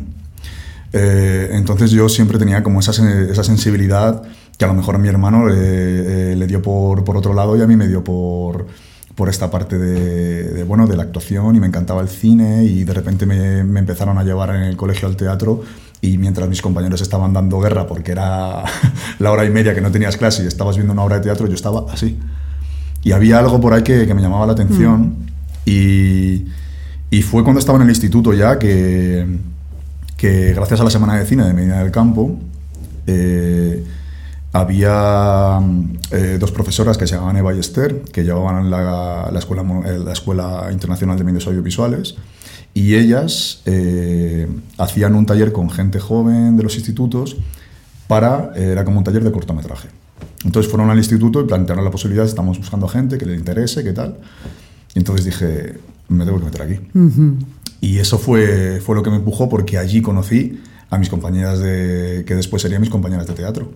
Eh, 0.91 1.49
entonces 1.53 1.91
yo 1.91 2.09
siempre 2.09 2.37
tenía 2.37 2.61
como 2.61 2.79
esa, 2.79 2.91
esa, 2.91 3.43
sensibilidad 3.43 4.21
que 4.57 4.65
a 4.65 4.67
lo 4.67 4.75
mejor 4.75 4.95
a 4.95 4.97
mi 4.99 5.07
hermano 5.07 5.47
le, 5.47 6.33
eh, 6.33 6.47
dio 6.47 6.61
por, 6.61 7.03
por, 7.03 7.17
otro 7.17 7.33
lado 7.33 7.57
y 7.57 7.61
a 7.61 7.67
mí 7.67 7.75
me 7.75 7.87
dio 7.87 8.03
por, 8.03 8.67
por 9.15 9.27
esta 9.27 9.49
parte 9.49 9.79
de, 9.79 10.63
bueno, 10.63 10.85
de 10.85 10.95
la 10.95 11.03
actuación 11.03 11.55
y 11.55 11.59
me 11.59 11.65
encantaba 11.65 12.01
el 12.01 12.09
cine 12.09 12.63
y 12.65 12.83
de 12.83 12.93
repente 12.93 13.25
me, 13.25 13.63
me, 13.63 13.79
empezaron 13.79 14.19
a 14.19 14.23
llevar 14.23 14.51
en 14.51 14.61
el 14.63 14.77
colegio 14.77 15.07
al 15.07 15.15
teatro 15.15 15.63
y 15.99 16.19
mientras 16.19 16.47
mis 16.47 16.61
compañeros 16.61 17.01
estaban 17.01 17.33
dando 17.33 17.59
guerra 17.59 17.87
porque 17.87 18.11
era 18.11 18.63
la 19.19 19.31
hora 19.31 19.45
y 19.45 19.49
media 19.49 19.73
que 19.73 19.81
no 19.81 19.91
tenías 19.91 20.17
clase 20.17 20.43
y 20.43 20.47
estabas 20.47 20.75
viendo 20.75 20.93
una 20.93 21.03
obra 21.03 21.15
de 21.15 21.23
teatro, 21.23 21.47
yo 21.47 21.55
estaba 21.55 21.91
así. 21.91 22.19
Y 23.03 23.11
había 23.11 23.39
algo 23.39 23.59
por 23.59 23.73
ahí 23.73 23.83
que, 23.83 24.07
que 24.07 24.13
me 24.13 24.21
llamaba 24.21 24.45
la 24.45 24.53
atención. 24.53 25.01
Mm. 25.01 25.25
Y, 25.65 26.45
y, 27.09 27.21
fue 27.21 27.43
cuando 27.43 27.59
estaba 27.59 27.77
en 27.77 27.83
el 27.83 27.89
instituto 27.89 28.33
ya 28.33 28.59
que, 28.59 29.25
que 30.17 30.53
gracias 30.53 30.81
a 30.81 30.83
la 30.83 30.89
Semana 30.89 31.17
de 31.17 31.25
Cine 31.25 31.45
de 31.45 31.53
Medina 31.53 31.79
del 31.79 31.91
Campo, 31.91 32.37
eh, 33.07 33.83
había 34.51 35.59
eh, 36.11 36.37
dos 36.39 36.51
profesoras 36.51 36.97
que 36.97 37.07
se 37.07 37.15
llamaban 37.15 37.37
Eva 37.37 37.53
y 37.53 37.59
Esther, 37.59 38.03
que 38.03 38.23
llevaban 38.23 38.69
la, 38.69 39.29
la, 39.31 39.39
escuela, 39.39 39.63
eh, 39.85 39.97
la 39.97 40.13
Escuela 40.13 40.69
Internacional 40.71 41.17
de 41.17 41.23
Medios 41.23 41.47
Audiovisuales, 41.47 42.15
y 42.75 42.95
ellas 42.95 43.63
hacían 44.77 45.15
un 45.15 45.25
taller 45.25 45.51
con 45.51 45.69
gente 45.69 45.99
joven 45.99 46.57
de 46.57 46.63
los 46.63 46.75
institutos 46.75 47.37
para, 48.07 48.51
era 48.55 48.83
como 48.83 48.97
un 48.97 49.03
taller 49.03 49.23
de 49.23 49.31
cortometraje. 49.31 49.89
Entonces 50.43 50.69
fueron 50.69 50.89
al 50.89 50.97
instituto 50.97 51.41
y 51.41 51.45
plantearon 51.45 51.85
la 51.85 51.91
posibilidad, 51.91 52.25
estamos 52.25 52.57
buscando 52.57 52.87
gente 52.87 53.17
que 53.17 53.25
le 53.25 53.35
interese, 53.35 53.83
qué 53.83 53.93
tal. 53.93 54.17
Y 54.93 54.99
entonces 54.99 55.25
dije, 55.25 55.79
me 56.09 56.25
tengo 56.25 56.39
que 56.39 56.45
meter 56.45 56.61
aquí. 56.61 56.79
Y 57.81 57.97
eso 57.97 58.17
fue, 58.17 58.81
fue 58.81 58.95
lo 58.95 59.03
que 59.03 59.09
me 59.09 59.17
empujó 59.17 59.49
porque 59.49 59.77
allí 59.77 60.01
conocí 60.01 60.59
a 60.89 60.97
mis 60.97 61.09
compañeras 61.09 61.59
de, 61.59 62.23
que 62.27 62.35
después 62.35 62.61
serían 62.61 62.81
mis 62.81 62.89
compañeras 62.89 63.27
de 63.27 63.33
teatro. 63.33 63.71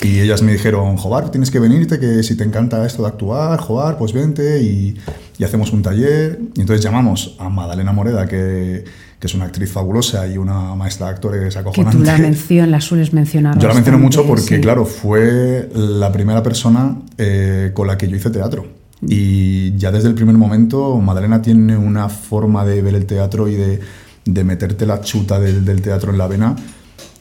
Y 0.00 0.20
ellas 0.20 0.42
me 0.42 0.52
dijeron, 0.52 0.96
Jobar, 0.96 1.30
tienes 1.30 1.50
que 1.50 1.60
venirte, 1.60 2.00
que 2.00 2.22
si 2.22 2.36
te 2.36 2.42
encanta 2.42 2.84
esto 2.84 3.02
de 3.02 3.08
actuar, 3.08 3.58
Jobar, 3.60 3.98
pues 3.98 4.12
vente 4.12 4.60
y, 4.60 4.96
y 5.38 5.44
hacemos 5.44 5.72
un 5.72 5.82
taller. 5.82 6.40
Y 6.54 6.60
entonces 6.60 6.84
llamamos 6.84 7.36
a 7.38 7.48
Madalena 7.48 7.92
Moreda, 7.92 8.26
que, 8.26 8.84
que 9.22 9.28
es 9.28 9.34
una 9.34 9.44
actriz 9.44 9.70
fabulosa 9.70 10.26
y 10.26 10.36
una 10.36 10.74
maestra 10.74 11.06
de 11.06 11.12
actores 11.12 11.56
acojonante. 11.56 11.96
Que 11.96 12.04
tú 12.04 12.10
la, 12.10 12.18
mención, 12.18 12.70
la 12.72 12.80
sueles 12.80 13.12
mencionar. 13.12 13.56
Yo 13.56 13.68
la 13.68 13.74
menciono 13.74 14.00
mucho 14.00 14.26
porque, 14.26 14.58
claro, 14.58 14.84
fue 14.84 15.68
la 15.72 16.10
primera 16.10 16.42
persona 16.42 16.96
eh, 17.18 17.70
con 17.72 17.86
la 17.86 17.96
que 17.96 18.08
yo 18.08 18.16
hice 18.16 18.30
teatro. 18.30 18.66
Y 19.06 19.76
ya 19.76 19.92
desde 19.92 20.08
el 20.08 20.14
primer 20.14 20.36
momento, 20.36 20.96
Madalena 20.98 21.40
tiene 21.40 21.76
una 21.76 22.08
forma 22.08 22.64
de 22.64 22.82
ver 22.82 22.96
el 22.96 23.06
teatro 23.06 23.46
y 23.46 23.54
de, 23.54 23.78
de 24.24 24.44
meterte 24.44 24.86
la 24.86 25.00
chuta 25.00 25.38
del, 25.38 25.64
del, 25.64 25.82
teatro 25.82 26.10
en 26.10 26.18
la 26.18 26.26
vena, 26.26 26.56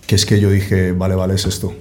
que 0.08 0.16
es 0.16 0.26
que 0.26 0.40
yo 0.40 0.50
dije, 0.50 0.94
vale, 0.94 1.14
vale, 1.14 1.36
es 1.36 1.46
esto. 1.46 1.72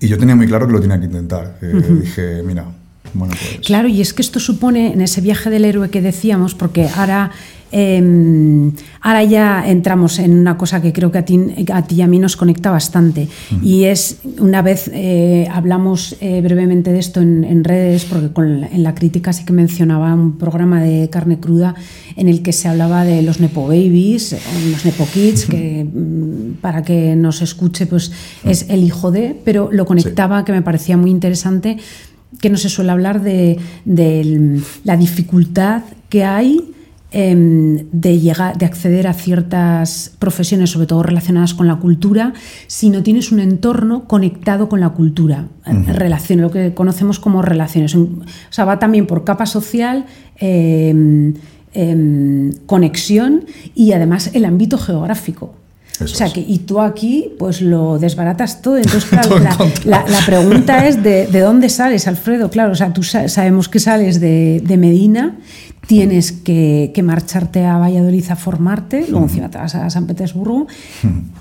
Y 0.00 0.08
yo 0.08 0.18
tenía 0.18 0.36
muy 0.36 0.46
claro 0.46 0.66
que 0.66 0.72
lo 0.72 0.80
tenía 0.80 0.98
que 0.98 1.06
intentar. 1.06 1.58
Eh, 1.62 2.00
Dije, 2.02 2.42
mira, 2.44 2.66
bueno, 3.14 3.34
pues... 3.38 3.66
Claro, 3.66 3.88
y 3.88 4.00
es 4.00 4.12
que 4.12 4.22
esto 4.22 4.40
supone, 4.40 4.92
en 4.92 5.00
ese 5.00 5.20
viaje 5.20 5.50
del 5.50 5.64
héroe 5.64 5.90
que 5.90 6.00
decíamos, 6.00 6.54
porque 6.54 6.88
ahora 6.88 7.32
Em, 7.70 8.72
ahora 9.02 9.24
ya 9.24 9.68
entramos 9.68 10.18
en 10.18 10.38
una 10.38 10.56
cosa 10.56 10.80
que 10.80 10.92
creo 10.92 11.12
que 11.12 11.18
a 11.18 11.24
ti, 11.24 11.38
a 11.72 11.82
ti 11.82 11.96
y 11.96 12.02
a 12.02 12.06
mí 12.06 12.18
nos 12.18 12.36
conecta 12.36 12.70
bastante 12.70 13.28
y 13.62 13.84
es, 13.84 14.20
una 14.38 14.62
vez 14.62 14.90
eh, 14.94 15.46
hablamos 15.52 16.16
eh, 16.20 16.40
brevemente 16.40 16.92
de 16.92 16.98
esto 16.98 17.20
en, 17.20 17.64
redes, 17.64 18.06
porque 18.06 18.30
en 18.40 18.82
la 18.82 18.94
crítica 18.94 19.32
sí 19.32 19.44
que 19.44 19.52
mencionaba 19.52 20.14
un 20.14 20.38
programa 20.38 20.80
de 20.80 21.10
carne 21.10 21.38
cruda 21.40 21.74
en 22.16 22.28
el 22.28 22.42
que 22.42 22.52
se 22.52 22.68
hablaba 22.68 23.04
de 23.04 23.22
los 23.22 23.40
Nepo 23.40 23.66
Babies, 23.66 24.36
los 24.70 24.84
Nepo 24.84 25.06
Kids, 25.12 25.44
que 25.44 25.84
mm, 25.84 26.60
para 26.62 26.82
que 26.82 27.16
nos 27.16 27.42
escuche 27.42 27.86
pues 27.86 28.12
es 28.44 28.66
el 28.70 28.82
hijo 28.82 29.10
de, 29.10 29.36
pero 29.44 29.68
lo 29.70 29.84
conectaba 29.84 30.44
que 30.44 30.52
me 30.52 30.62
parecía 30.62 30.96
muy 30.96 31.10
interesante 31.10 31.76
que 32.40 32.50
no 32.50 32.56
se 32.56 32.68
suele 32.68 32.92
hablar 32.92 33.22
de, 33.22 33.58
de 33.84 34.60
la 34.84 34.96
dificultad 34.96 35.82
que 36.08 36.24
hay 36.24 36.74
de, 37.10 38.18
llegar, 38.18 38.58
de 38.58 38.66
acceder 38.66 39.06
a 39.06 39.14
ciertas 39.14 40.12
profesiones, 40.18 40.70
sobre 40.70 40.86
todo 40.86 41.02
relacionadas 41.02 41.54
con 41.54 41.66
la 41.66 41.76
cultura, 41.76 42.34
si 42.66 42.90
no 42.90 43.02
tienes 43.02 43.32
un 43.32 43.40
entorno 43.40 44.04
conectado 44.04 44.68
con 44.68 44.80
la 44.80 44.90
cultura. 44.90 45.46
Relación, 45.64 46.40
lo 46.40 46.50
que 46.50 46.74
conocemos 46.74 47.18
como 47.18 47.42
relaciones. 47.42 47.94
O 47.94 48.08
sea, 48.50 48.64
va 48.64 48.78
también 48.78 49.06
por 49.06 49.24
capa 49.24 49.46
social, 49.46 50.06
em, 50.36 51.34
em, 51.72 52.52
conexión 52.66 53.44
y 53.74 53.92
además 53.92 54.30
el 54.34 54.44
ámbito 54.44 54.78
geográfico. 54.78 55.54
O 56.00 56.06
sea, 56.06 56.32
que, 56.32 56.40
y 56.40 56.60
tú 56.60 56.80
aquí 56.80 57.32
pues 57.38 57.60
lo 57.60 57.98
desbaratas 57.98 58.62
todo. 58.62 58.76
Entonces, 58.78 59.04
claro, 59.04 59.38
la, 59.84 60.04
pregunta 60.26 60.86
es 60.86 61.02
de, 61.02 61.26
de, 61.26 61.40
dónde 61.40 61.68
sales, 61.68 62.06
Alfredo. 62.06 62.50
Claro, 62.50 62.72
o 62.72 62.76
sea, 62.76 62.92
tú 62.92 63.02
sabemos 63.02 63.68
que 63.68 63.78
sales 63.78 64.20
de, 64.20 64.62
de 64.64 64.76
Medina 64.76 65.36
tienes 65.88 66.32
que, 66.32 66.92
marcharte 67.02 67.64
a 67.64 67.78
Valladolid 67.78 68.30
a 68.30 68.36
formarte, 68.36 69.06
luego 69.08 69.24
encima 69.24 69.50
te 69.50 69.56
vas 69.56 69.74
a 69.74 69.88
San 69.88 70.06
Petersburgo, 70.06 70.66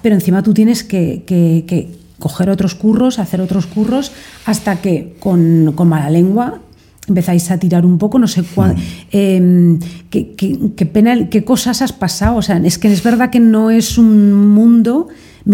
pero 0.02 0.16
encima 0.16 0.42
tú 0.42 0.54
tienes 0.54 0.86
que, 0.86 1.98
coger 2.18 2.50
otros 2.50 2.74
curros, 2.74 3.20
hacer 3.20 3.42
otros 3.42 3.68
curros, 3.68 4.14
hasta 4.46 4.78
que 4.78 5.18
con, 5.20 5.76
mala 5.88 6.10
lengua 6.10 6.62
empezáis 7.08 7.50
a 7.52 7.58
tirar 7.58 7.86
un 7.86 7.98
poco, 7.98 8.20
no 8.20 8.28
sé 8.28 8.44
cuál, 8.44 8.76
em, 9.12 9.80
qué, 10.10 10.90
pena, 10.92 11.30
qué 11.30 11.44
cosas 11.44 11.82
has 11.82 11.94
pasado. 11.94 12.36
O 12.38 12.42
sea, 12.42 12.58
es 12.58 12.78
que 12.78 12.92
es 12.92 13.04
verdad 13.04 13.30
que 13.30 13.40
no 13.40 13.72
es 13.72 13.98
un 13.98 14.34
mundo 14.50 15.08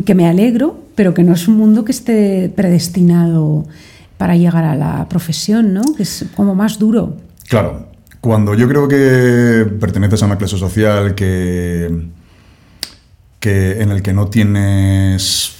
que 0.06 0.16
me 0.16 0.28
alegro, 0.28 0.80
pero 0.96 1.13
que 1.13 1.24
no 1.24 1.34
es 1.34 1.48
un 1.48 1.58
mundo 1.58 1.86
que 1.86 1.92
esté 1.92 2.52
predestinado 2.56 3.66
para 4.18 4.36
llegar 4.36 4.63
a 4.63 4.76
la 4.76 5.08
profesión, 5.10 5.74
¿no? 5.74 5.82
Que 5.96 6.04
es 6.04 6.26
como 6.36 6.56
más 6.56 6.80
duro. 6.80 7.18
Claro, 7.48 7.88
cuando 8.22 8.56
yo 8.56 8.68
creo 8.68 8.88
que 8.88 9.66
perteneces 9.80 10.24
a 10.24 10.26
una 10.26 10.38
clase 10.38 10.58
social 10.58 11.13
que, 11.13 12.08
que 13.39 13.82
en 13.82 13.92
el 13.92 14.02
que 14.02 14.13
no 14.13 14.28
tienes, 14.28 15.56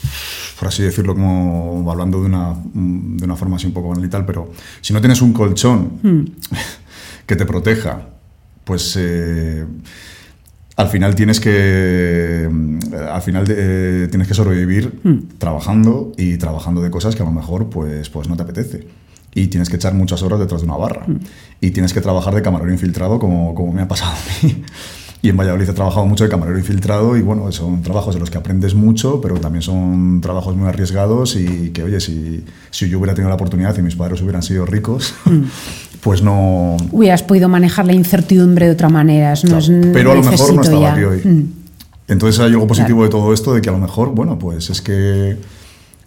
por 0.58 0.68
así 0.68 0.84
decirlo, 0.84 1.14
como 1.14 1.90
hablando 1.92 2.20
de 2.20 2.26
una, 2.28 2.56
de 2.74 3.26
una 3.26 3.36
forma 3.36 3.58
así 3.58 3.68
un 3.68 3.74
poco 3.74 3.90
banal 3.90 4.06
y 4.06 4.10
tal, 4.10 4.26
pero 4.26 4.52
si 4.82 4.94
no 4.94 5.02
tienes 5.02 5.22
un 5.22 5.34
colchón 5.34 6.00
hmm. 6.02 6.26
que 7.26 7.36
te 7.36 7.46
proteja, 7.46 8.08
pues 8.64 8.96
eh, 9.00 9.66
al 10.76 10.88
final 10.88 11.16
tienes 11.16 11.40
que 11.40 12.50
al 13.12 13.22
final 13.22 13.46
eh, 13.50 14.08
tienes 14.10 14.28
que 14.28 14.34
sobrevivir 14.34 15.00
hmm. 15.04 15.38
trabajando 15.38 16.12
y 16.18 16.38
trabajando 16.38 16.82
de 16.82 16.90
cosas 16.90 17.16
que 17.16 17.22
a 17.24 17.26
lo 17.26 17.32
mejor 17.32 17.70
pues, 17.70 18.10
pues 18.10 18.28
no 18.28 18.36
te 18.36 18.44
apetece 18.44 18.88
y 19.36 19.48
tienes 19.48 19.70
que 19.70 19.78
echar 19.78 19.94
muchas 19.94 20.22
horas 20.22 20.40
detrás 20.40 20.62
de 20.62 20.68
una 20.68 20.78
barra. 20.78 21.06
Mm. 21.08 21.20
Y 21.62 21.72
tienes 21.72 21.94
que 21.94 22.02
trabajar 22.02 22.36
de 22.36 22.42
camarero 22.42 22.72
infiltrado 22.72 23.20
como, 23.20 23.56
como 23.56 23.74
me 23.74 23.82
ha 23.82 23.88
pasado 23.88 24.12
a 24.12 24.46
mí. 24.46 24.64
Y 25.24 25.30
en 25.30 25.38
Valladolid 25.38 25.70
he 25.70 25.74
trabajado 25.74 26.06
mucho 26.06 26.26
de 26.26 26.30
camarero 26.30 26.58
infiltrado 26.58 27.16
y 27.16 27.22
bueno, 27.22 27.50
son 27.54 27.82
trabajos 27.82 28.14
de 28.14 28.20
los 28.20 28.30
que 28.30 28.38
aprendes 28.38 28.76
mucho, 28.76 29.22
pero 29.22 29.40
también 29.40 29.62
son 29.62 30.20
trabajos 30.20 30.54
muy 30.54 30.68
arriesgados 30.68 31.38
y 31.38 31.70
que, 31.70 31.82
oye, 31.82 32.02
si, 32.02 32.44
si 32.72 32.90
yo 32.90 33.00
hubiera 33.00 33.14
tenido 33.14 33.30
la 33.30 33.36
oportunidad 33.36 33.74
y 33.78 33.82
mis 33.82 33.96
padres 33.96 34.22
hubieran 34.22 34.44
sido 34.44 34.66
ricos, 34.66 35.16
mm. 35.24 35.44
pues 36.02 36.22
no... 36.22 36.76
Hubieras 36.92 37.24
podido 37.24 37.48
manejar 37.48 37.86
la 37.86 37.94
incertidumbre 37.94 38.66
de 38.66 38.74
otra 38.74 38.90
manera. 38.90 39.34
No 39.50 39.60
pero 39.94 40.12
a 40.12 40.16
lo 40.16 40.24
mejor 40.24 40.56
no 40.56 40.62
estaba 40.62 40.92
aquí 40.92 41.04
hoy. 41.04 41.22
Mm. 41.24 41.54
Entonces 42.10 42.42
hay 42.42 42.48
algo 42.48 42.68
positivo 42.68 43.04
de 43.04 43.10
todo 43.10 43.32
esto, 43.32 43.54
de 43.54 43.62
que 43.62 43.70
a 43.70 43.72
lo 43.72 43.80
mejor, 43.80 44.10
bueno, 44.10 44.38
pues 44.38 44.70
es 44.70 44.82
que 44.82 45.38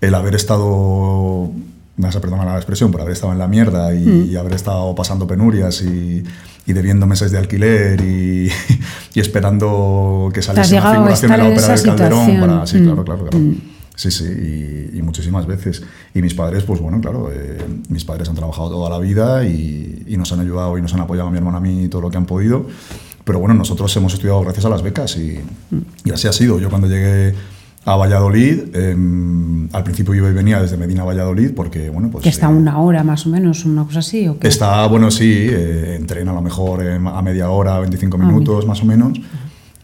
el 0.03 0.15
haber 0.15 0.35
estado 0.35 1.51
me 1.97 2.05
vas 2.05 2.17
a 2.17 2.21
perdonar 2.21 2.45
la 2.45 2.57
expresión, 2.57 2.93
por 2.93 3.01
haber 3.01 3.15
estado 3.15 3.33
en 3.33 3.39
la 3.39 3.49
mierda 3.49 3.95
y, 3.95 4.05
mm. 4.05 4.37
haber 4.37 4.53
estado 4.53 4.95
pasando 4.95 5.27
penurias 5.27 5.81
y, 5.81 6.23
y, 6.67 6.73
debiendo 6.73 7.07
meses 7.07 7.31
de 7.31 7.39
alquiler 7.39 8.01
y, 8.01 8.51
y 9.15 9.21
esperando 9.21 10.31
que 10.33 10.43
saliese 10.43 10.79
una 10.79 10.95
figuración 10.95 11.33
en 11.33 11.39
la 11.39 11.49
ópera 11.49 11.69
del 11.69 11.83
Calderón. 11.83 12.41
Para, 12.41 12.67
sí, 12.67 12.79
mm. 12.79 12.85
claro, 12.85 13.05
claro, 13.05 13.21
claro. 13.23 13.39
Mm. 13.39 13.55
Sí, 13.95 14.11
sí, 14.11 14.91
y, 14.93 15.01
muchísimas 15.03 15.47
veces. 15.47 15.83
Y 16.15 16.21
mis 16.21 16.35
padres, 16.35 16.65
pues 16.65 16.81
bueno, 16.81 17.01
claro, 17.01 17.31
eh, 17.33 17.59
mis 17.89 18.05
padres 18.05 18.29
han 18.29 18.35
trabajado 18.35 18.69
toda 18.69 18.91
la 18.91 18.99
vida 18.99 19.47
y, 19.47 20.05
nos 20.19 20.33
han 20.33 20.41
ayudado 20.41 20.77
y 20.79 20.83
nos 20.83 20.93
han 20.95 21.01
apoyado 21.01 21.29
a 21.29 21.31
mi 21.31 21.39
hermana 21.39 21.59
a 21.59 21.61
mí 21.61 21.89
todo 21.89 22.03
lo 22.03 22.11
que 22.11 22.17
han 22.19 22.27
podido. 22.27 22.67
Pero 23.25 23.39
bueno, 23.41 23.55
nosotros 23.55 23.95
hemos 23.97 24.15
estudiado 24.15 24.41
gracias 24.43 24.65
a 24.67 24.69
las 24.69 24.83
becas 24.83 25.17
y, 25.17 25.41
y 26.05 26.11
así 26.11 26.29
ha 26.29 26.33
sido. 26.33 26.61
Yo 26.61 26.69
cuando 26.69 26.89
llegué 26.89 27.35
a 27.87 27.95
Valladolid. 27.95 28.75
Em, 28.75 29.69
al 29.73 29.85
principio 29.85 30.13
yo 30.13 30.25
venía 30.35 30.61
desde 30.61 30.77
Medina 30.77 31.03
a 31.03 31.05
Valladolid 31.07 31.53
porque, 31.55 31.89
bueno, 31.89 32.11
pues... 32.11 32.25
Que 32.25 32.29
está 32.29 32.47
eh, 32.47 32.55
una 32.55 32.81
hora 32.81 33.05
más 33.05 33.27
o 33.27 33.31
menos, 33.31 33.65
una 33.65 33.85
cosa 33.85 34.01
así, 34.01 34.27
¿o 34.29 34.39
qué? 34.39 34.49
Está, 34.49 34.87
bueno, 34.89 35.11
sí, 35.11 35.47
eh, 35.49 35.95
entrena 35.97 36.33
a 36.33 36.35
lo 36.35 36.43
mejor 36.43 36.83
a 36.83 37.23
media 37.23 37.49
hora, 37.49 37.79
25 37.79 38.19
ah, 38.21 38.27
minutos 38.27 38.67
más 38.67 38.83
o 38.83 38.87
menos. 38.87 39.19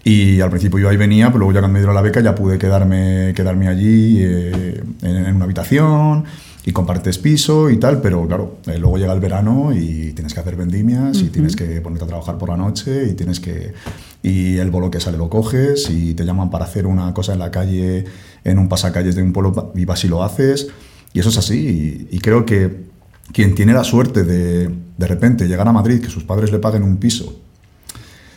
Y 0.05 0.41
al 0.41 0.51
principio 0.51 0.81
yo 0.81 0.89
ahí 0.89 0.97
venía, 0.97 1.29
pero 1.29 1.39
luego 1.39 1.53
ya 1.53 1.61
cuando 1.61 1.75
me 1.75 1.79
dieron 1.79 1.95
la 1.95 2.03
beca 2.03 2.21
ya 2.21 2.35
pude 2.35 2.59
quedarme, 2.59 3.33
quedarme 3.37 3.69
allí 3.69 4.19
eh, 4.21 4.83
en, 5.03 5.37
una 5.37 5.45
habitación 5.45 6.25
y 6.65 6.73
compartes 6.73 7.19
piso 7.19 7.71
y 7.71 7.77
tal, 7.77 8.01
pero 8.01 8.27
claro, 8.27 8.59
luego 8.67 8.99
llega 8.99 9.13
el 9.13 9.21
verano 9.21 9.73
y 9.73 10.13
tienes 10.13 10.35
que 10.35 10.41
hacer 10.41 10.57
vendimias 10.57 11.19
y 11.19 11.29
tienes 11.29 11.55
que 11.55 11.81
ponerte 11.81 12.05
a 12.05 12.09
trabajar 12.09 12.37
por 12.37 12.49
la 12.49 12.57
noche 12.57 13.11
y 13.11 13.15
tienes 13.15 13.39
que 13.39 13.75
y 14.23 14.59
el 14.59 14.71
bolo 14.71 14.91
que 14.91 15.01
sale 15.01 15.19
lo 15.19 15.29
coges 15.29 15.91
y 15.91 16.15
te 16.15 16.25
llaman 16.25 16.51
para 16.51 16.65
hacer 16.65 16.87
una 16.87 17.13
cosa 17.13 17.33
en 17.33 17.41
la 17.41 17.51
calle, 17.51 18.05
en 18.45 18.59
un 18.59 18.69
pasacalles 18.69 19.17
de 19.17 19.23
un 19.23 19.33
pueblo 19.33 19.73
y 19.75 19.85
vas 19.85 20.05
y 20.05 20.09
lo 20.09 20.23
haces. 20.23 20.69
Y 21.13 21.21
eso 21.21 21.29
es 21.29 21.39
así. 21.39 22.09
Y, 22.11 22.19
creo 22.21 22.47
que 22.47 22.85
quien 23.33 23.55
tiene 23.55 23.73
la 23.73 23.85
suerte 23.85 24.25
de 24.25 24.71
de 24.97 25.07
repente 25.09 25.49
llegar 25.49 25.67
a 25.67 25.73
Madrid, 25.73 26.01
que 26.01 26.09
sus 26.09 26.23
padres 26.23 26.53
le 26.53 26.61
paguen 26.61 26.85
un 26.85 26.99
piso, 26.99 27.41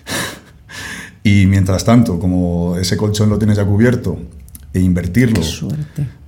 y 1.24 1.46
mientras 1.46 1.86
tanto, 1.86 2.20
como 2.20 2.76
ese 2.78 2.98
colchón 2.98 3.30
lo 3.30 3.38
tienes 3.38 3.58
ya 3.58 3.66
cubierto, 3.66 4.18
e 4.76 4.82
invertirlo, 4.82 5.42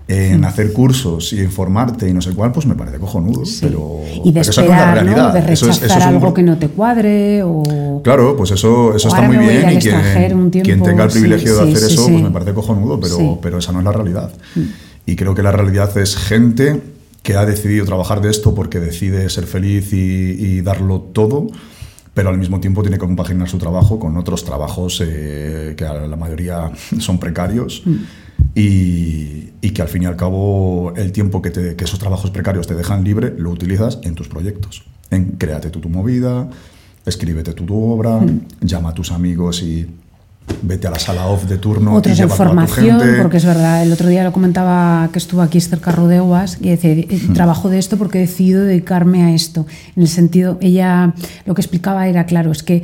en 0.07 0.45
hacer 0.45 0.71
cursos 0.71 1.33
y 1.33 1.41
informarte 1.41 2.07
y 2.09 2.13
no 2.13 2.21
sé 2.21 2.31
cuál, 2.31 2.53
pues 2.53 2.65
me 2.65 2.75
parece 2.75 2.97
cojonudo. 2.97 3.43
Pero, 3.59 4.01
y 4.23 4.31
de 4.31 4.39
esperar, 4.39 5.05
¿no? 5.05 5.33
de 5.33 5.41
rechazar 5.41 6.01
algo 6.01 6.33
que 6.33 6.43
no 6.43 6.57
te 6.57 6.69
cuadre. 6.69 7.43
O, 7.43 8.01
claro, 8.03 8.37
pues 8.37 8.51
eso, 8.51 8.95
eso 8.95 9.09
está 9.09 9.23
muy 9.23 9.37
bien. 9.37 9.69
Y 9.73 9.77
quien, 9.79 10.49
quien, 10.61 10.81
tenga 10.81 11.03
el 11.03 11.11
privilegio 11.11 11.55
de 11.57 11.71
hacer 11.73 11.91
eso, 11.91 12.07
pues 12.07 12.23
me 12.23 12.31
parece 12.31 12.53
cojonudo, 12.53 12.99
pero, 13.01 13.37
pero 13.41 13.57
esa 13.57 13.73
no 13.73 13.79
es 13.79 13.85
la 13.85 13.91
realidad. 13.91 14.31
Mm. 14.55 14.61
Y 15.07 15.15
creo 15.17 15.35
que 15.35 15.43
la 15.43 15.51
realidad 15.51 15.97
es 15.97 16.15
gente 16.15 16.81
que 17.21 17.35
ha 17.35 17.45
decidido 17.45 17.85
trabajar 17.85 18.21
de 18.21 18.29
esto 18.29 18.55
porque 18.55 18.79
decide 18.79 19.29
ser 19.29 19.45
feliz 19.45 19.91
y, 19.91 20.61
darlo 20.61 21.01
todo 21.01 21.47
pero 22.13 22.29
al 22.29 22.37
mismo 22.39 22.59
tiempo 22.59 22.81
tiene 22.81 22.97
que 22.97 23.05
compaginar 23.05 23.47
su 23.47 23.59
trabajo 23.59 23.99
con 23.99 24.17
otros 24.17 24.43
trabajos 24.43 25.03
eh, 25.05 25.75
que 25.77 25.85
a 25.85 25.93
la 25.93 26.15
mayoría 26.15 26.71
son 26.97 27.19
precarios. 27.19 27.83
Mm 27.85 27.95
y, 28.55 29.51
que 29.73 29.81
al 29.81 29.89
fin 29.89 30.03
y 30.03 30.05
al 30.05 30.15
cabo 30.15 30.93
el 30.95 31.11
tiempo 31.11 31.41
que, 31.41 31.51
te, 31.51 31.75
que, 31.75 31.83
esos 31.83 31.99
trabajos 31.99 32.31
precarios 32.31 32.65
te 32.65 32.73
dejan 32.73 33.03
libre 33.03 33.33
lo 33.37 33.51
utilizas 33.51 33.99
en 34.03 34.15
tus 34.15 34.27
proyectos. 34.27 34.85
En 35.11 35.33
créate 35.33 35.69
tú 35.69 35.79
tu 35.79 35.89
movida, 35.89 36.49
escríbete 37.05 37.53
tu 37.53 37.65
obra, 37.75 38.17
mm. 38.17 38.41
llama 38.61 38.89
a 38.89 38.93
tus 38.93 39.11
amigos 39.11 39.61
y 39.61 39.87
vete 40.61 40.87
a 40.87 40.91
la 40.91 40.99
sala 40.99 41.27
off 41.27 41.45
de 41.45 41.57
turno. 41.57 41.93
Otros 41.93 42.19
en 42.19 42.29
formación, 42.29 43.01
porque 43.21 43.37
es 43.37 43.45
verdad, 43.45 43.83
el 43.83 43.91
otro 43.91 44.07
día 44.07 44.23
lo 44.23 44.31
comentaba 44.31 45.09
que 45.11 45.19
estuvo 45.19 45.41
aquí 45.41 45.57
Esther 45.57 45.79
Carrodeuas, 45.79 46.57
y 46.61 46.71
dice, 46.71 47.07
eh, 47.09 47.21
mm. 47.29 47.33
trabajo 47.33 47.69
de 47.69 47.79
esto 47.79 47.97
porque 47.97 48.19
he 48.19 48.21
decidido 48.21 48.63
dedicarme 48.63 49.23
a 49.23 49.33
esto. 49.33 49.65
En 49.95 50.03
el 50.03 50.09
sentido, 50.09 50.57
ella 50.61 51.13
lo 51.45 51.53
que 51.53 51.61
explicaba 51.61 52.07
era, 52.07 52.25
claro, 52.25 52.51
es 52.51 52.63
que 52.63 52.83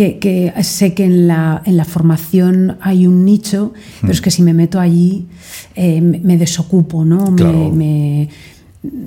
que, 0.00 0.52
sé 0.62 0.94
que 0.94 1.04
en 1.04 1.28
la, 1.28 1.62
en 1.64 1.76
la, 1.76 1.84
formación 1.84 2.78
hay 2.80 3.06
un 3.06 3.24
nicho, 3.24 3.72
pero 4.00 4.12
es 4.12 4.20
que 4.20 4.30
si 4.30 4.42
me 4.42 4.54
meto 4.54 4.80
allí 4.80 5.26
eh, 5.74 6.00
me, 6.00 6.38
desocupo, 6.38 7.04
¿no? 7.04 7.30
Me, 7.30 8.28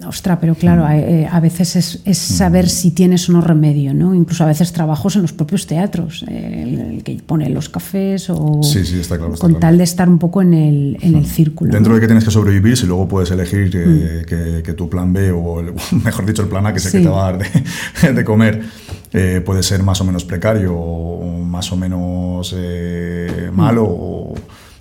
Ostras, 0.07 0.37
pero 0.39 0.53
claro, 0.53 0.87
eh, 0.87 1.27
a, 1.31 1.39
veces 1.39 1.99
es, 2.05 2.17
saber 2.17 2.69
si 2.69 2.91
tienes 2.91 3.27
o 3.27 3.31
no 3.31 3.41
remedio, 3.41 3.91
¿no? 3.95 4.13
Incluso 4.13 4.43
a 4.43 4.47
veces 4.47 4.71
trabajos 4.71 5.15
en 5.15 5.23
los 5.23 5.33
propios 5.33 5.65
teatros, 5.65 6.23
eh, 6.27 6.91
el, 6.91 7.03
que 7.03 7.19
pone 7.25 7.49
los 7.49 7.69
cafés 7.69 8.29
o 8.29 8.61
sí, 8.61 8.85
sí, 8.85 8.99
está 8.99 9.17
claro, 9.17 9.33
con 9.33 9.59
tal 9.59 9.79
de 9.79 9.83
estar 9.83 10.07
un 10.07 10.19
poco 10.19 10.43
en 10.43 10.53
el, 10.53 10.97
en 11.01 11.15
el 11.15 11.25
círculo. 11.25 11.71
Dentro 11.71 11.95
de 11.95 12.01
que 12.01 12.05
tienes 12.05 12.23
que 12.23 12.29
sobrevivir, 12.29 12.77
si 12.77 12.85
luego 12.85 13.07
puedes 13.07 13.31
elegir 13.31 13.71
que, 13.71 14.61
que, 14.63 14.73
tu 14.73 14.87
plan 14.87 15.11
B 15.11 15.31
o, 15.31 15.63
mejor 16.03 16.25
dicho, 16.27 16.43
el 16.43 16.49
plan 16.49 16.67
A, 16.67 16.71
que 16.71 16.77
es 16.77 16.85
el 16.85 16.91
que 16.91 16.99
te 16.99 17.09
va 17.09 17.29
a 17.29 17.31
dar 17.31 17.41
de, 17.41 18.13
de 18.13 18.23
comer, 18.23 18.61
eh, 19.11 19.41
puede 19.45 19.63
ser 19.63 19.81
más 19.81 20.01
o 20.01 20.05
menos 20.05 20.25
precario 20.25 20.75
o 20.75 21.43
más 21.43 21.71
o 21.71 21.77
menos 21.77 22.53
eh, 22.57 23.49
malo 23.53 23.85
o, 23.85 24.35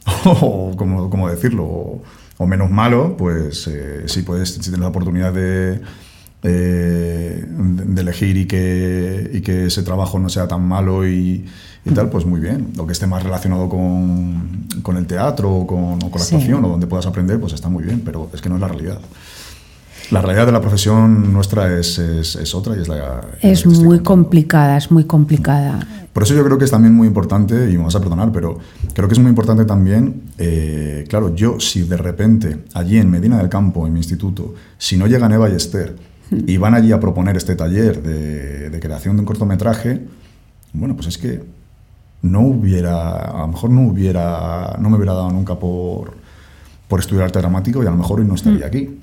como, 0.77 1.31
decirlo 1.31 1.65
o, 1.65 2.03
menos 2.47 2.71
malo 2.71 3.17
pues 3.17 3.67
eh, 3.67 4.05
si 4.07 4.23
puedes 4.23 4.51
si 4.51 4.61
tienes 4.61 4.81
la 4.81 4.89
oportunidad 4.89 5.33
de, 5.33 5.81
de 6.43 8.01
elegir 8.01 8.37
y 8.37 8.47
que, 8.47 9.31
y 9.33 9.41
que 9.41 9.67
ese 9.67 9.83
trabajo 9.83 10.19
no 10.19 10.29
sea 10.29 10.49
tan 10.49 10.67
malo 10.67 11.07
y, 11.07 11.45
tal, 11.95 12.11
pues 12.11 12.27
muy 12.27 12.41
bien. 12.41 12.73
Lo 12.77 12.87
que 12.87 12.93
esté 12.93 13.07
más 13.07 13.23
relacionado 13.23 13.69
con, 13.69 14.67
con 14.83 14.97
el 14.97 15.07
teatro 15.07 15.53
o 15.53 15.67
con, 15.67 16.01
con 16.01 16.19
la 16.19 16.25
actuación 16.25 16.65
o 16.65 16.69
donde 16.69 16.87
puedas 16.87 17.07
aprender, 17.07 17.39
pues 17.41 17.53
está 17.53 17.69
muy 17.69 17.85
bien, 17.85 18.03
pero 18.05 18.29
es 18.33 18.41
que 18.41 18.49
no 18.49 18.57
es 18.57 18.61
la 18.61 18.69
realidad. 18.69 19.01
La 20.13 20.21
realidad 20.21 20.45
de 20.45 20.53
la 20.53 20.61
profesión 20.61 21.33
nuestra 21.33 21.79
es, 21.79 21.99
es, 21.99 22.55
otra 22.55 22.77
y 22.77 22.81
es 22.81 22.89
la... 22.89 23.23
Es 23.41 23.65
muy 23.65 24.01
complicada, 24.01 24.77
es 24.77 24.91
muy 24.91 25.05
complicada. 25.05 25.81
Por 26.13 26.25
eso 26.25 26.35
yo 26.35 26.45
creo 26.45 26.59
que 26.59 26.67
es 26.67 26.71
también 26.71 26.95
muy 26.95 27.09
importante, 27.09 27.71
y 27.71 27.79
me 27.79 27.85
vas 27.85 27.95
a 27.95 28.01
perdonar, 28.01 28.31
pero 28.31 28.59
creo 28.93 29.09
que 29.09 29.15
es 29.15 29.19
muy 29.19 29.31
importante 29.31 29.65
también, 29.65 30.25
eh, 30.37 31.07
claro, 31.09 31.35
yo 31.35 31.59
si 31.59 31.85
de 31.85 31.97
repente 31.97 32.65
allí 32.75 32.99
en 32.99 33.11
Medina 33.11 33.39
del 33.39 33.49
Campo, 33.49 33.87
en 33.87 33.95
mi 33.95 34.01
instituto, 34.01 34.55
si 34.77 34.99
no 34.99 35.07
llegan 35.07 35.33
Eva 35.33 35.49
y 35.49 35.55
Esther 35.55 35.97
y 36.31 36.59
van 36.59 36.75
allí 36.75 36.93
a 36.93 37.01
proponer 37.01 37.39
este 37.39 37.57
taller 37.57 38.03
de, 38.03 38.69
de 38.69 38.81
creación 38.81 39.17
de 39.17 39.21
un 39.21 39.27
cortometraje, 39.27 40.03
bueno, 40.75 40.95
pues 40.95 41.07
es 41.07 41.17
que 41.17 41.43
no 42.21 42.41
hubiera, 42.43 43.15
a 43.15 43.39
lo 43.39 43.49
mejor 43.49 43.71
no 43.71 43.81
hubiera, 43.89 44.77
no 44.79 44.91
me 44.91 44.97
hubiera 44.97 45.15
dado 45.15 45.31
nunca 45.31 45.59
por, 45.59 46.13
por 46.87 47.01
estudiar 47.01 47.25
arte 47.25 47.39
dramático 47.39 47.83
y 47.83 47.87
a 47.87 47.91
lo 47.91 47.97
mejor 47.97 48.21
hoy 48.21 48.27
no 48.27 48.35
estaría 48.35 48.67
hmm. 48.67 48.69
aquí. 48.69 48.99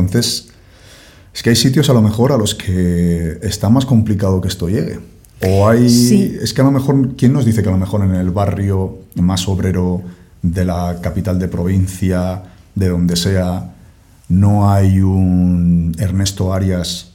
Entonces, 0.00 0.48
es 1.34 1.42
que 1.42 1.50
hay 1.50 1.56
sitios 1.56 1.90
a 1.90 1.92
lo 1.92 2.02
mejor 2.02 2.32
a 2.32 2.38
los 2.38 2.54
que 2.54 3.38
está 3.42 3.68
más 3.68 3.86
complicado 3.86 4.40
que 4.40 4.48
esto 4.48 4.68
llegue. 4.68 4.98
O 5.42 5.68
hay. 5.68 6.38
Es 6.40 6.54
que 6.54 6.60
a 6.62 6.64
lo 6.64 6.70
mejor, 6.70 7.14
¿quién 7.16 7.32
nos 7.32 7.44
dice 7.44 7.62
que 7.62 7.68
a 7.68 7.72
lo 7.72 7.78
mejor 7.78 8.02
en 8.02 8.14
el 8.14 8.30
barrio 8.30 9.00
más 9.16 9.46
obrero 9.48 10.02
de 10.42 10.64
la 10.64 10.98
capital 11.02 11.38
de 11.38 11.48
provincia, 11.48 12.42
de 12.74 12.88
donde 12.88 13.16
sea, 13.16 13.74
no 14.28 14.70
hay 14.70 15.00
un 15.00 15.94
Ernesto 15.98 16.52
Arias 16.52 17.12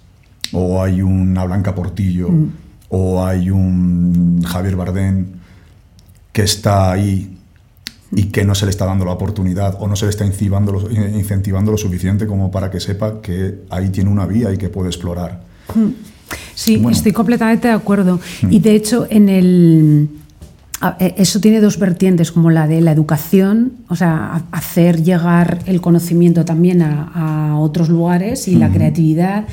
o 0.51 0.83
hay 0.83 1.01
una 1.01 1.45
Blanca 1.45 1.73
Portillo 1.73 2.29
mm. 2.29 2.51
o 2.89 3.25
hay 3.25 3.49
un 3.49 4.43
Javier 4.43 4.75
Bardén 4.75 5.41
que 6.31 6.43
está 6.43 6.91
ahí 6.91 7.37
y 8.13 8.23
que 8.25 8.43
no 8.43 8.55
se 8.55 8.65
le 8.65 8.71
está 8.71 8.85
dando 8.85 9.05
la 9.05 9.13
oportunidad 9.13 9.77
o 9.79 9.87
no 9.87 9.95
se 9.95 10.05
le 10.05 10.11
está 10.11 10.25
incentivando 10.25 10.71
lo, 10.71 10.91
incentivando 10.91 11.71
lo 11.71 11.77
suficiente 11.77 12.27
como 12.27 12.51
para 12.51 12.69
que 12.69 12.79
sepa 12.79 13.21
que 13.21 13.59
ahí 13.69 13.89
tiene 13.89 14.09
una 14.09 14.25
vía 14.25 14.51
y 14.53 14.57
que 14.57 14.69
puede 14.69 14.89
explorar. 14.89 15.41
Hmm. 15.73 15.91
Sí, 16.53 16.83
estoy 16.91 17.11
completamente 17.11 17.67
de 17.69 17.73
acuerdo. 17.73 18.19
Hmm. 18.41 18.51
Y 18.51 18.59
de 18.59 18.75
hecho, 18.75 19.07
en 19.09 19.29
el. 19.29 20.09
E, 20.99 21.15
eso 21.17 21.39
tiene 21.39 21.61
dos 21.61 21.79
vertientes, 21.79 22.31
como 22.31 22.49
la 22.49 22.67
de 22.67 22.81
la 22.81 22.91
educación, 22.91 23.73
o 23.87 23.95
sea, 23.95 24.43
hacer 24.51 25.03
llegar 25.03 25.59
el 25.65 25.79
conocimiento 25.79 26.43
también 26.43 26.81
a, 26.81 27.57
otros 27.59 27.89
lugares 27.89 28.47
y 28.47 28.55
la 28.55 28.69
hmm. 28.69 28.73
creatividad. 28.73 29.45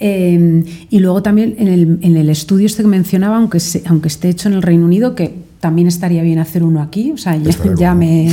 Eh, 0.00 0.64
y 0.90 0.98
luego 0.98 1.22
también 1.22 1.54
en 1.58 1.68
el, 1.68 1.98
en 2.02 2.16
el, 2.16 2.28
estudio 2.28 2.66
este 2.66 2.82
que 2.82 2.88
mencionaba, 2.88 3.36
aunque, 3.36 3.58
aunque 3.86 4.08
esté 4.08 4.28
hecho 4.28 4.48
en 4.48 4.54
el 4.54 4.62
Reino 4.62 4.84
Unido, 4.84 5.14
que 5.14 5.34
también 5.64 5.88
estaría 5.88 6.22
bien 6.22 6.38
hacer 6.40 6.62
uno 6.62 6.82
aquí. 6.82 7.10
O 7.12 7.16
sea, 7.16 7.38
ya, 7.78 7.94
me, 7.94 8.30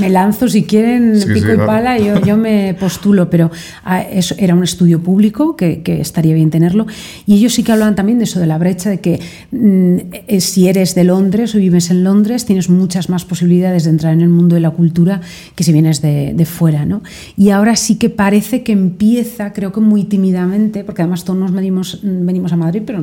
me, 0.00 0.10
lanzo, 0.10 0.48
si 0.48 0.64
quieren, 0.64 1.16
pico 1.32 1.52
y 1.54 1.56
pala, 1.56 2.00
yo, 2.00 2.20
yo 2.24 2.36
me 2.36 2.74
postulo, 2.74 3.30
pero 3.30 3.52
ah, 3.84 4.02
eso 4.02 4.34
era 4.38 4.56
un 4.56 4.64
estudio 4.64 5.00
público 5.00 5.54
que, 5.54 5.82
que, 5.82 6.00
estaría 6.00 6.34
bien 6.34 6.50
tenerlo. 6.50 6.88
Y 7.26 7.36
ellos 7.36 7.54
sí 7.54 7.62
que 7.62 7.70
hablan 7.70 7.94
también 7.94 8.18
de 8.18 8.24
eso, 8.24 8.40
de 8.40 8.46
la 8.46 8.58
brecha, 8.58 8.90
de 8.90 8.98
que 8.98 9.20
mm, 9.52 9.96
eh, 10.26 10.40
si 10.40 10.66
eres 10.66 10.96
de 10.96 11.04
Londres 11.04 11.54
o 11.54 11.58
vives 11.58 11.92
en 11.92 12.02
Londres, 12.02 12.44
tienes 12.44 12.68
muchas 12.68 13.08
más 13.08 13.24
posibilidades 13.24 13.84
de 13.84 13.90
entrar 13.90 14.12
en 14.12 14.22
el 14.22 14.28
mundo 14.28 14.56
de 14.56 14.60
la 14.60 14.70
cultura 14.70 15.20
que 15.54 15.62
si 15.62 15.70
vienes 15.70 16.02
de, 16.02 16.32
de 16.34 16.44
fuera. 16.44 16.84
¿no? 16.86 17.02
Y 17.36 17.50
ahora 17.50 17.76
sí 17.76 17.98
que 17.98 18.10
parece 18.10 18.64
que 18.64 18.72
empieza, 18.72 19.52
creo 19.52 19.70
que 19.70 19.78
muy 19.78 20.02
tímidamente, 20.02 20.82
porque 20.82 21.02
además 21.02 21.22
todos 21.22 21.38
nos 21.38 21.52
venimos, 21.52 22.00
venimos 22.02 22.52
a 22.52 22.56
Madrid, 22.56 22.82
pero 22.84 23.00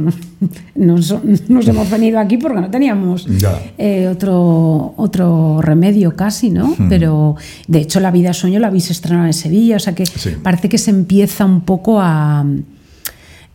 nos, 0.76 1.16
nos 1.48 1.68
hemos 1.70 1.90
venido 1.90 2.20
aquí 2.20 2.36
porque 2.36 2.60
no 2.60 2.70
teníamos 2.70 3.26
eh, 3.78 4.08
otro, 4.08 4.94
otro 4.98 5.62
remedio 5.62 6.16
casi, 6.16 6.50
¿no? 6.50 6.76
Pero 6.90 7.36
de 7.68 7.80
hecho 7.80 8.00
La 8.00 8.12
vida 8.12 8.34
sueño 8.34 8.60
la 8.60 8.68
habéis 8.68 8.92
estrenado 8.92 9.28
en 9.28 9.34
Sevilla, 9.34 9.78
o 9.78 9.80
sea 9.80 9.94
que 9.96 10.06
parece 10.44 10.70
que 10.70 10.78
se 10.78 10.92
empieza 10.92 11.46
un 11.46 11.62
poco 11.62 12.00
a... 12.00 12.46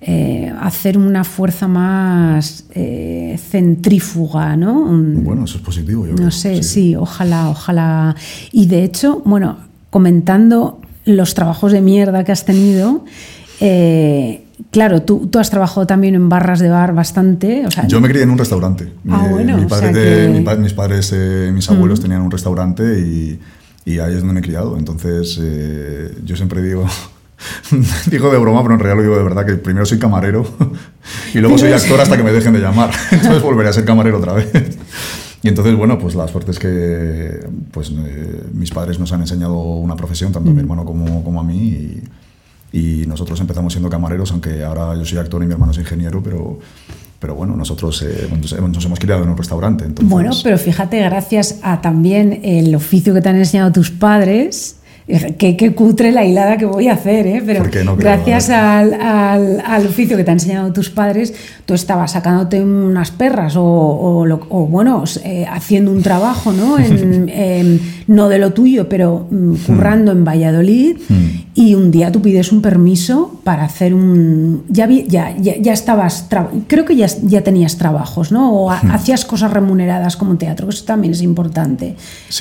Eh, 0.03 0.51
hacer 0.59 0.97
una 0.97 1.25
fuerza 1.25 1.69
más 1.69 2.65
eh, 2.71 3.39
centrífuga, 3.51 4.57
¿no? 4.57 4.87
Bueno, 4.87 5.45
eso 5.45 5.59
es 5.59 5.63
positivo, 5.63 6.07
yo 6.07 6.15
No 6.15 6.31
sé, 6.31 6.63
sí. 6.63 6.97
ojalá, 6.97 7.51
ojalá. 7.51 8.17
Y 8.51 8.65
de 8.65 8.83
hecho, 8.83 9.21
bueno, 9.27 9.59
comentando 9.91 10.81
los 11.05 11.35
trabajos 11.35 11.73
de 11.73 11.83
mierda 11.83 12.25
que 12.25 12.33
has 12.33 12.47
tenido, 12.47 13.05
eh, 13.61 14.45
claro, 14.71 15.03
tú, 15.03 15.27
tú, 15.27 15.39
has 15.39 15.51
trabajado 15.51 15.87
también 15.87 16.15
en 16.15 16.29
barras 16.29 16.61
de 16.61 16.69
bar 16.69 16.95
bastante. 16.95 17.65
yo 17.89 18.01
me 18.01 18.09
crié 18.09 18.23
en 18.23 18.31
un 18.31 18.39
restaurante. 18.39 18.93
Ah, 19.09 19.27
bueno, 19.31 19.59
mis 19.59 20.73
padres, 20.73 21.13
eh, 21.15 21.51
mis 21.53 21.69
abuelos 21.71 22.01
tenían 22.01 22.23
un 22.23 22.31
restaurante 22.31 23.01
y, 23.01 23.41
y, 23.85 23.99
ahí 23.99 24.15
es 24.15 24.21
donde 24.21 24.35
me 24.35 24.41
he 24.41 24.43
criado. 24.43 24.77
Entonces, 24.77 25.39
eh, 25.43 26.15
yo 26.25 26.37
siempre 26.37 26.63
digo... 26.63 26.87
digo 28.11 28.31
de 28.31 28.39
broma, 28.39 28.63
pero 28.63 28.75
en 28.75 28.81
realidad 28.81 28.97
lo 28.97 29.03
digo 29.03 29.17
de 29.17 29.23
verdad, 29.23 29.47
que 29.47 29.55
primero 29.55 29.87
soy 29.87 29.99
camarero 29.99 30.47
y 31.35 31.39
luego 31.39 31.57
soy 31.57 31.73
actor 31.73 31.99
hasta 31.99 32.17
que 32.17 32.23
me 32.23 32.33
dejen 32.33 32.53
de 32.53 32.61
llamar. 32.61 32.91
Entonces 33.11 33.43
volveré 33.43 33.71
a 33.71 33.73
ser 33.73 33.85
camarero 33.85 34.19
otra 34.19 34.35
vez. 34.35 34.79
Y 35.43 35.49
entonces, 35.49 35.75
bueno, 35.75 35.99
pues 35.99 36.15
la 36.15 36.29
suerte 36.29 36.51
es 36.51 36.59
que 36.59 37.49
pues, 37.71 37.91
mis 38.53 38.71
padres 38.71 38.99
nos 38.99 39.11
han 39.13 39.23
enseñado 39.23 39.55
una 39.55 39.97
profesión, 39.97 40.33
tanto 40.33 40.51
a 40.51 40.53
mi 40.53 40.61
hermano 40.61 40.85
como, 40.85 41.25
como 41.25 41.41
a 41.41 41.45
mí, 41.45 41.57
y, 41.57 42.03
y 42.73 43.05
nosotros 43.07 43.41
empezamos 43.41 43.73
siendo 43.73 43.89
camareros, 43.91 44.31
aunque 44.33 44.63
ahora 44.65 44.95
yo 44.97 45.05
soy 45.05 45.19
actor 45.19 45.43
y 45.43 45.47
mi 45.47 45.53
hermano 45.53 45.73
es 45.73 45.79
ingeniero, 45.79 46.23
pero, 46.23 46.59
pero 47.19 47.35
bueno, 47.35 47.57
nosotros 47.57 48.03
eh, 48.03 48.29
nos 48.31 48.85
hemos 48.85 48.99
criado 48.99 49.23
en 49.23 49.31
un 49.31 49.37
restaurante. 49.37 49.87
Bueno, 50.03 50.31
pero 50.43 50.59
fíjate, 50.59 51.01
gracias 51.01 51.61
a 51.63 51.81
también 51.81 52.41
el 52.43 52.75
oficio 52.75 53.15
que 53.15 53.21
te 53.21 53.29
han 53.29 53.37
enseñado 53.37 53.73
tus 53.73 53.91
padres, 53.91 54.80
Qué, 55.39 55.73
cutre 55.75 56.13
la 56.13 56.25
hilada 56.25 56.57
que 56.57 56.67
voy 56.67 56.89
a 56.89 56.95
hacer, 56.95 57.27
¿eh? 57.27 57.43
pero 57.45 57.65
gracias 57.97 58.51
al, 58.51 58.95
al, 58.95 59.87
oficio 59.87 60.17
que 60.17 60.25
te 60.25 60.31
han 60.31 60.37
enseñado 60.37 60.73
tus 60.73 60.91
padres, 60.91 61.35
tú 61.67 61.75
estabas 61.75 62.13
sacándote 62.13 62.61
unas 62.63 63.11
perras 63.11 63.57
o, 63.57 63.65
o, 63.65 64.67
bueno, 64.67 65.05
eh, 65.25 65.47
haciendo 65.51 65.91
un 65.91 66.03
trabajo, 66.03 66.53
¿no? 66.53 66.77
no 68.07 68.29
de 68.29 68.39
lo 68.39 68.53
tuyo, 68.53 68.89
pero 68.89 69.27
mm, 69.31 69.51
hmm. 69.53 69.57
currando 69.67 70.13
en 70.13 70.25
Valladolid 70.25 70.97
hmm. 71.09 71.29
y 71.55 71.75
un 71.75 71.91
día 71.91 72.13
tú 72.13 72.23
pides 72.23 72.53
un 72.53 72.63
permiso 72.63 73.41
para 73.45 73.65
hacer 73.65 73.95
un... 73.95 74.65
Ya, 74.69 74.89
ya, 74.89 75.37
ya, 75.37 75.73
estabas, 75.73 76.27
creo 76.67 76.85
que 76.85 76.97
ya, 76.97 77.07
ya 77.23 77.43
tenías 77.43 77.77
trabajos, 77.77 78.33
¿no? 78.33 78.53
O 78.53 78.71
hmm. 78.71 78.91
hacías 78.91 79.25
cosas 79.25 79.53
remuneradas 79.53 80.17
como 80.17 80.37
teatro, 80.37 80.67
que 80.69 80.75
eso 80.75 80.85
también 80.85 81.13
es 81.15 81.23
importante. 81.23 81.97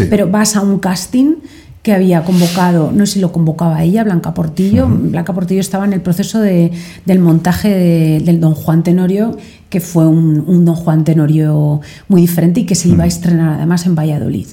Pero 0.09 0.30
vas 0.30 0.55
a 0.55 0.61
un 0.61 0.80
casting 0.80 1.36
que 1.82 1.93
había 1.93 2.23
convocado, 2.25 2.91
no 2.91 3.05
sé 3.05 3.13
si 3.13 3.19
lo 3.19 3.32
convocaba 3.32 3.84
ella, 3.84 4.03
Blanca 4.03 4.34
Portillo. 4.34 4.88
Blanca 4.88 5.34
Portillo 5.34 5.61
estaba 5.61 5.86
en 5.86 5.93
el 5.93 6.01
proceso 6.01 6.39
de, 6.41 6.71
del 7.05 7.19
montaje 7.19 7.69
del 8.19 8.41
Don 8.41 8.53
Juan 8.53 8.84
Tenorio, 8.84 9.38
que 9.69 9.80
fue 9.80 10.05
un, 10.05 10.65
Don 10.65 10.75
Juan 10.75 11.05
Tenorio 11.05 11.80
muy 12.09 12.21
diferente 12.21 12.61
y 12.61 12.65
que 12.65 12.75
se 12.75 12.89
iba 12.89 13.05
a 13.05 13.07
estrenar 13.07 13.53
además 13.53 13.86
en 13.86 13.95
Valladolid. 13.95 14.47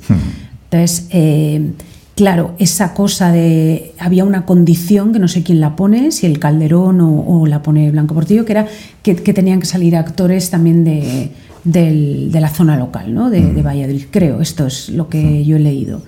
Entonces, 0.70 1.09
eh, 1.11 1.72
claro, 2.14 2.55
esa 2.59 2.95
cosa 2.95 3.33
de. 3.33 3.93
Había 3.99 4.24
una 4.24 4.47
condición 4.47 5.12
que 5.12 5.18
no 5.18 5.27
sé 5.27 5.43
quién 5.43 5.61
la 5.61 5.74
pone, 5.74 6.12
si 6.12 6.27
el 6.27 6.39
Calderón 6.39 7.01
o, 7.01 7.45
la 7.47 7.61
pone 7.61 7.91
Blanca 7.91 8.14
Portillo, 8.14 8.45
que 8.45 8.53
era 8.53 8.68
que, 9.03 9.14
tenían 9.14 9.59
que 9.59 9.66
salir 9.66 9.97
actores 9.97 10.51
también 10.51 10.85
de, 10.85 11.33
de 11.64 12.41
la 12.41 12.51
zona 12.51 12.77
local, 12.77 13.12
¿no? 13.12 13.31
de, 13.31 13.53
de 13.53 13.62
Valladolid. 13.62 14.05
Creo, 14.12 14.41
esto 14.41 14.68
es 14.68 14.91
lo 14.91 15.09
que 15.09 15.45
yo 15.45 15.57
he 15.57 15.61
leído. 15.61 16.03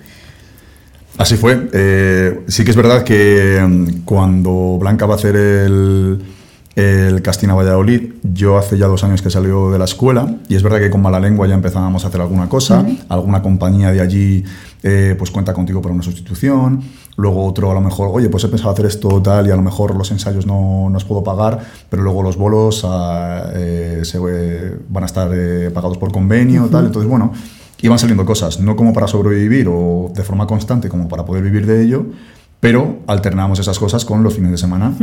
Así 1.19 1.35
fue. 1.35 1.69
Eh, 1.73 2.45
sí 2.47 2.63
que 2.63 2.71
es 2.71 2.77
verdad 2.77 3.03
que 3.03 3.61
mm, 3.61 4.05
cuando 4.05 4.77
Blanca 4.79 5.05
va 5.05 5.15
a 5.15 5.17
hacer 5.17 5.35
el, 5.35 6.23
el 6.75 7.21
casting 7.21 7.49
a 7.49 7.55
Valladolid, 7.55 8.13
yo 8.23 8.57
hace 8.57 8.77
ya 8.77 8.87
dos 8.87 9.03
años 9.03 9.21
que 9.21 9.29
salió 9.29 9.69
de 9.69 9.77
la 9.77 9.83
escuela 9.83 10.33
y 10.47 10.55
es 10.55 10.63
verdad 10.63 10.79
que 10.79 10.89
con 10.89 11.01
mala 11.01 11.19
lengua 11.19 11.45
ya 11.45 11.55
empezábamos 11.55 12.05
a 12.05 12.07
hacer 12.07 12.21
alguna 12.21 12.47
cosa, 12.47 12.85
alguna 13.09 13.41
compañía 13.41 13.91
de 13.91 13.99
allí 13.99 14.45
eh, 14.81 15.13
pues 15.17 15.29
cuenta 15.29 15.53
contigo 15.53 15.81
para 15.81 15.93
una 15.93 16.03
sustitución, 16.03 16.83
luego 17.17 17.45
otro 17.45 17.69
a 17.69 17.73
lo 17.73 17.81
mejor, 17.81 18.11
oye, 18.13 18.29
pues 18.29 18.45
he 18.45 18.47
pensado 18.47 18.71
hacer 18.71 18.85
esto 18.85 19.21
tal 19.21 19.45
y 19.45 19.51
a 19.51 19.57
lo 19.57 19.61
mejor 19.61 19.97
los 19.97 20.09
ensayos 20.11 20.45
no, 20.45 20.85
os 20.85 21.03
puedo 21.03 21.21
pagar, 21.21 21.59
pero 21.89 22.01
luego 22.01 22.23
los 22.23 22.37
bolos 22.37 22.85
ah, 22.85 23.43
eh, 23.55 24.03
se, 24.03 24.19
van 24.87 25.03
a 25.03 25.05
estar 25.05 25.29
pagados 25.73 25.97
por 25.97 26.13
convenio, 26.13 26.67
tal, 26.67 26.85
entonces 26.85 27.09
bueno 27.09 27.33
iban 27.81 27.99
saliendo 27.99 28.25
cosas, 28.25 28.59
no 28.59 28.75
como 28.75 28.93
para 28.93 29.07
sobrevivir 29.07 29.67
o 29.69 30.11
de 30.13 30.23
forma 30.23 30.47
constante 30.47 30.89
como 30.89 31.07
para 31.07 31.25
poder 31.25 31.43
vivir 31.43 31.65
de 31.65 31.83
ello, 31.83 32.05
pero 32.59 32.99
alternamos 33.07 33.59
esas 33.59 33.79
cosas 33.79 34.03
con 34.03 34.23
los 34.23 34.33
fines 34.33 34.51
de 34.51 34.57
semana, 34.57 34.93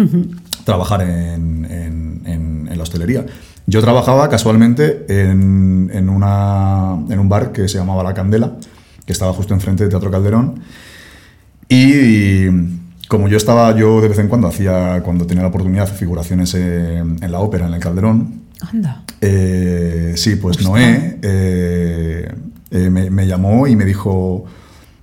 trabajar 0.64 1.02
en, 1.02 1.64
en, 1.70 2.68
la 2.76 2.82
hostelería. 2.82 3.24
Yo 3.66 3.80
trabajaba 3.80 4.28
casualmente 4.28 5.06
en, 5.08 5.90
en, 5.94 6.10
una, 6.10 6.98
en 7.08 7.18
un 7.18 7.28
bar 7.30 7.52
que 7.52 7.68
se 7.68 7.78
llamaba 7.78 8.02
La 8.02 8.12
Candela, 8.12 8.58
que 9.06 9.12
estaba 9.14 9.32
justo 9.32 9.54
enfrente 9.54 9.84
de 9.84 9.88
Teatro 9.88 10.10
Calderón, 10.10 10.60
y 11.66 12.46
como 13.08 13.28
yo 13.28 13.36
estaba, 13.36 13.74
yo 13.76 14.00
de 14.00 14.08
vez 14.08 14.18
en 14.18 14.28
cuando 14.28 14.48
hacía, 14.48 15.00
cuando 15.02 15.26
tenía 15.26 15.42
la 15.42 15.48
oportunidad, 15.48 15.88
figuraciones 15.88 16.54
en, 16.54 17.18
la 17.20 17.40
ópera, 17.40 17.66
en 17.66 17.74
el 17.74 17.80
Calderón. 17.80 18.42
Anda. 18.60 19.04
Eh, 19.20 20.14
sí, 20.16 20.36
pues 20.36 20.62
Noé 20.62 21.18
eh, 21.22 22.34
eh, 22.70 22.90
me, 22.90 23.26
llamó 23.26 23.66
y 23.66 23.76
me 23.76 23.84
dijo, 23.84 24.44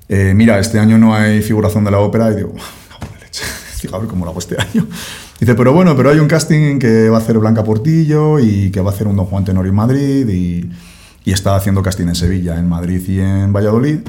eh, 0.09 0.33
mira, 0.35 0.59
este 0.59 0.79
año 0.79 0.97
no 0.97 1.15
hay 1.15 1.41
figuración 1.41 1.83
de 1.83 1.91
la 1.91 1.99
ópera. 1.99 2.31
Y 2.31 2.35
digo, 2.35 2.53
a 3.93 3.97
ver 3.97 4.07
cómo 4.07 4.25
lo 4.25 4.31
hago 4.31 4.39
este 4.39 4.57
año. 4.59 4.87
Dice, 5.39 5.55
pero 5.55 5.73
bueno, 5.73 5.95
pero 5.97 6.09
hay 6.09 6.19
un 6.19 6.27
casting 6.27 6.79
que 6.79 7.09
va 7.09 7.17
a 7.17 7.19
hacer 7.19 7.37
Blanca 7.37 7.63
Portillo 7.65 8.39
y 8.39 8.71
que 8.71 8.79
va 8.79 8.91
a 8.91 8.93
hacer 8.93 9.07
un 9.07 9.17
Don 9.17 9.25
Juan 9.25 9.43
Tenorio 9.43 9.71
en 9.71 9.75
Madrid 9.75 10.29
y, 10.29 10.71
y 11.25 11.31
está 11.33 11.55
haciendo 11.55 11.81
casting 11.81 12.07
en 12.07 12.15
Sevilla, 12.15 12.57
en 12.57 12.69
Madrid 12.69 13.01
y 13.09 13.19
en 13.19 13.51
Valladolid. 13.51 13.99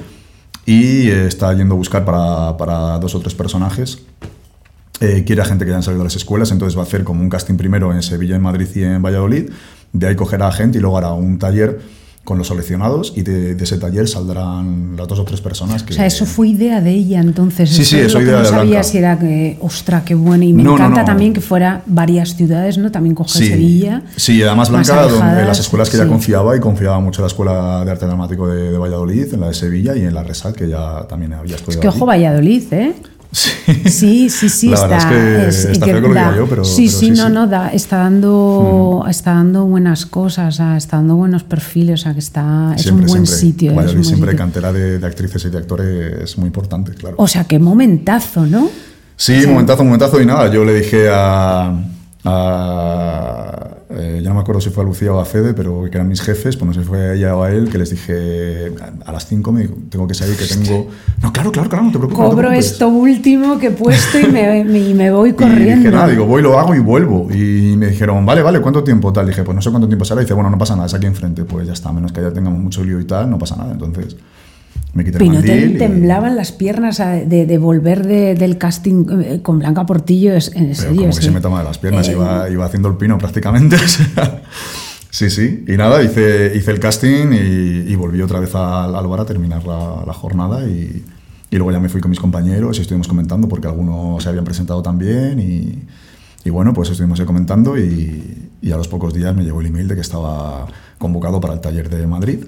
Y 0.67 1.09
está 1.09 1.53
yendo 1.55 1.75
a 1.75 1.79
buscar 1.79 2.05
para, 2.05 2.57
para 2.57 2.99
dos 2.99 3.15
o 3.15 3.21
tres 3.21 3.35
personajes. 3.35 3.99
Eh, 5.01 5.25
quiere 5.27 5.43
a 5.43 5.45
gente 5.45 5.65
que 5.65 5.73
hayan 5.73 5.83
salido 5.83 6.03
de 6.03 6.05
las 6.05 6.17
escuelas, 6.17 6.51
entonces 6.53 6.79
va 6.79 6.83
a 6.83 6.87
hacer 6.87 7.03
como 7.03 7.21
un 7.21 7.29
casting 7.29 7.57
primero 7.57 7.93
en 7.93 8.03
Sevilla, 8.03 8.37
en 8.37 8.43
Madrid 8.43 8.69
y 8.75 8.85
en 8.85 9.03
Valladolid. 9.03 9.51
De 9.93 10.07
ahí 10.07 10.15
cogerá 10.15 10.49
a 10.49 10.53
gente 10.53 10.79
y 10.79 10.81
luego 10.81 10.97
hará 10.97 11.13
un 11.13 11.39
taller 11.39 11.81
con 12.25 12.39
los 12.39 12.49
seleccionados 12.49 13.13
y 13.15 13.23
de, 13.23 13.53
ese 13.53 13.77
taller 13.77 14.09
saldrán 14.09 14.97
las 14.97 15.07
dos 15.07 15.19
o 15.19 15.25
tres 15.25 15.43
personas 15.43 15.83
que... 15.83 15.93
O 15.93 15.97
sea, 15.97 16.07
eso 16.07 16.25
fue 16.25 16.49
idea 16.49 16.81
de 16.81 16.91
ella 16.91 17.21
entonces. 17.21 17.71
Sí, 17.71 17.85
sí, 17.85 17.99
eso, 17.99 18.21
idea 18.21 18.39
no 18.39 18.43
de 18.43 18.49
sabía 18.49 18.83
si 18.83 18.99
era 18.99 19.19
que, 19.19 19.59
ostra, 19.61 20.05
qué 20.05 20.15
bueno. 20.15 20.45
Y 20.45 20.53
me 20.55 20.63
encanta 20.63 21.05
también 21.05 21.35
que 21.35 21.43
fuera 21.43 21.83
varias 21.87 22.35
ciudades, 22.35 22.79
¿no? 22.79 22.91
También 22.91 23.15
coger 23.15 23.47
Sevilla. 23.47 24.03
Sí, 24.17 24.43
además 24.43 24.71
Blanca, 24.71 25.07
donde, 25.07 25.45
las 25.45 25.61
escuelas 25.61 25.91
que 25.91 25.99
ella 25.99 26.09
confiaba 26.09 26.57
y 26.57 26.61
confiaba 26.61 26.99
mucho 26.99 27.21
en 27.21 27.25
la 27.25 27.29
Escuela 27.29 27.85
de 27.85 27.91
Arte 27.91 28.07
Dramático 28.07 28.49
de, 28.49 28.77
Valladolid, 28.79 29.35
en 29.35 29.41
la 29.41 29.49
de 29.49 29.55
Sevilla 29.55 29.95
y 29.95 30.01
en 30.01 30.15
la 30.15 30.23
Resal, 30.23 30.55
que 30.55 30.69
ya 30.69 31.07
también 31.07 31.35
había 31.35 31.57
estudiado. 31.57 31.81
Es 31.81 31.83
que 31.83 31.89
ojo 31.89 32.07
Valladolid, 32.07 32.73
¿eh? 32.73 32.95
Sí, 33.35 34.31
sí, 34.31 34.49
sí, 34.49 34.69
la 34.71 34.75
está, 34.75 34.87
verdad 34.87 35.49
es 35.49 35.67
que 35.67 35.73
está 35.73 35.87
feo 35.87 35.95
que 35.97 36.01
lo 36.01 36.09
diga 36.09 36.37
yo, 36.37 36.47
pero 36.49 36.65
sí, 36.65 36.89
sí, 36.89 37.11
no, 37.11 37.29
no, 37.29 37.47
da, 37.49 37.69
está 37.71 37.99
dando, 37.99 39.03
mm. 39.05 39.11
está 39.11 39.35
dando 39.35 39.65
buenas 39.65 40.07
cosas, 40.07 40.61
está 40.77 40.99
dando 40.99 41.17
buenos 41.17 41.43
perfiles, 41.43 42.01
o 42.01 42.03
sea 42.05 42.13
que 42.13 42.21
está, 42.21 42.75
es 42.77 42.87
un 42.87 43.05
buen 43.05 43.27
sitio. 43.27 43.75
Valladolid 43.75 44.01
es 44.01 44.07
siempre 44.07 44.37
cantera 44.37 44.73
de, 44.73 45.05
actrices 45.05 45.45
y 45.45 45.51
de 45.51 45.59
actores 45.59 46.23
es 46.23 46.39
muy 46.39 46.47
importante, 46.47 46.93
claro. 46.93 47.17
O 47.19 47.27
sea, 47.27 47.45
qué 47.45 47.59
momentazo, 47.59 48.47
¿no? 48.47 48.71
Sí, 49.17 49.45
momentazo, 49.47 49.85
momentazo 49.85 50.21
y 50.21 50.27
nada. 50.27 50.53
Yo 50.53 50.65
le 50.65 50.75
dije 50.75 51.09
a, 51.11 51.73
a 52.25 53.34
eh, 53.97 54.21
ya 54.23 54.29
no 54.29 54.35
me 54.35 54.41
acuerdo 54.41 54.61
si 54.61 54.71
fue 54.71 54.83
a 54.83 54.87
Lucía 54.87 55.13
o 55.13 55.19
a 55.19 55.25
Fede, 55.25 55.55
pero 55.55 55.85
que 55.91 55.97
eran 55.97 56.09
mis 56.09 56.21
jefes, 56.21 56.57
pues 56.57 56.67
no 56.67 56.75
sé 56.75 56.81
si 56.81 56.87
fue 56.87 56.99
a 56.99 57.15
ella 57.15 57.37
o 57.37 57.43
a 57.43 57.51
él, 57.51 57.69
que 57.69 57.79
les 57.79 57.91
dije 57.91 58.73
a 59.05 59.13
las 59.13 59.27
5 59.27 59.53
me 59.53 59.69
tengo 59.89 60.07
que 60.07 60.15
salir, 60.15 60.37
que 60.37 60.47
tengo... 60.47 60.89
No, 61.23 61.33
claro, 61.33 61.53
claro, 61.53 61.69
claro, 61.69 61.85
no 61.85 61.93
te 61.93 61.99
preocupes. 61.99 62.29
Cobro 62.31 62.53
esto 62.53 62.89
último 62.89 63.59
que 63.59 63.69
he 63.69 63.71
puesto 63.71 64.19
y 64.19 64.27
me, 64.27 64.65
me, 64.95 65.11
voy 65.11 65.33
corriendo. 65.33 65.73
Y 65.73 65.77
dije, 65.77 65.91
nada, 65.91 66.09
digo, 66.09 66.27
voy, 66.27 66.43
lo 66.43 66.59
hago 66.59 66.75
y 66.75 66.81
vuelvo. 66.81 67.29
Y 67.31 67.77
me 67.77 67.89
dijeron, 67.89 68.25
vale, 68.27 68.43
vale, 68.43 68.61
¿cuánto 68.61 68.83
tiempo 68.83 69.13
tal? 69.13 69.27
Dije, 69.27 69.43
pues 69.43 69.55
no 69.55 69.63
sé 69.63 69.71
cuánto 69.71 69.89
tiempo 69.89 70.05
será. 70.05 70.21
Y 70.21 70.25
dice, 70.25 70.35
bueno, 70.35 70.51
no 70.51 70.59
pasa 70.59 70.75
nada, 70.75 70.87
es 70.87 70.95
aquí 70.95 71.07
enfrente. 71.07 71.45
Pues 71.45 71.67
ya 71.67 71.73
está, 71.73 71.93
menos 71.93 72.13
que 72.13 72.21
ya 72.21 72.33
tengamos 72.33 72.61
mucho 72.61 72.85
lío 72.85 73.01
y 73.01 73.05
tal, 73.05 73.31
no 73.31 73.39
pasa 73.39 73.57
nada. 73.57 73.73
Entonces 73.73 74.17
me 74.95 75.05
quité 75.05 75.19
el 75.25 75.43
te 75.43 75.69
temblaban 75.79 76.37
las 76.37 76.53
piernas 76.53 76.99
de, 76.99 77.59
volver 77.59 78.07
del 78.07 78.59
casting 78.59 79.07
eh, 79.23 79.43
con 79.43 79.59
Blanca 79.59 79.85
Portillo? 79.87 80.33
En 80.33 80.75
serio. 80.75 81.03
Como 81.03 81.15
que 81.15 81.23
se 81.23 81.31
me 81.31 81.41
toma 81.41 81.59
de 81.59 81.65
las 81.65 81.79
piernas, 81.79 82.09
eh, 82.09 82.13
iba, 82.13 82.49
iba, 82.49 82.65
haciendo 82.65 82.89
el 82.89 82.97
pino 82.97 83.19
prácticamente. 83.19 83.77
sí, 85.11 85.31
sí. 85.31 85.65
Y 85.67 85.73
nada, 85.73 86.03
hice, 86.03 86.53
hice 86.55 86.71
el 86.71 86.79
casting 86.79 87.33
y, 87.33 87.95
volví 87.97 88.23
otra 88.23 88.39
vez 88.39 88.55
al, 88.55 88.95
al 88.95 89.07
bar 89.07 89.21
a 89.21 89.25
terminar 89.25 89.65
la, 89.67 90.13
jornada 90.13 90.65
y, 90.69 91.05
y, 91.51 91.57
luego 91.57 91.73
ya 91.73 91.81
me 91.81 91.89
fui 91.89 92.01
con 92.01 92.11
mis 92.11 92.21
compañeros 92.21 92.79
y 92.79 92.83
estuvimos 92.83 93.09
comentando 93.09 93.49
porque 93.49 93.67
algunos 93.67 94.23
se 94.23 94.29
habían 94.29 94.45
presentado 94.45 94.83
también 94.83 95.41
y, 95.41 95.83
y 96.45 96.51
bueno, 96.51 96.73
pues 96.73 96.91
estuvimos 96.91 97.19
ahí 97.19 97.27
comentando 97.27 97.77
y, 97.79 98.51
y 98.63 98.71
a 98.71 98.77
los 98.77 98.89
pocos 98.89 99.13
días 99.13 99.35
me 99.35 99.43
llegó 99.43 99.61
el 99.61 99.67
email 99.67 99.89
de 99.89 99.95
que 99.97 100.03
estaba 100.03 100.67
convocado 100.99 101.41
para 101.41 101.55
el 101.55 101.61
taller 101.61 101.89
de 101.89 102.07
Madrid 102.07 102.45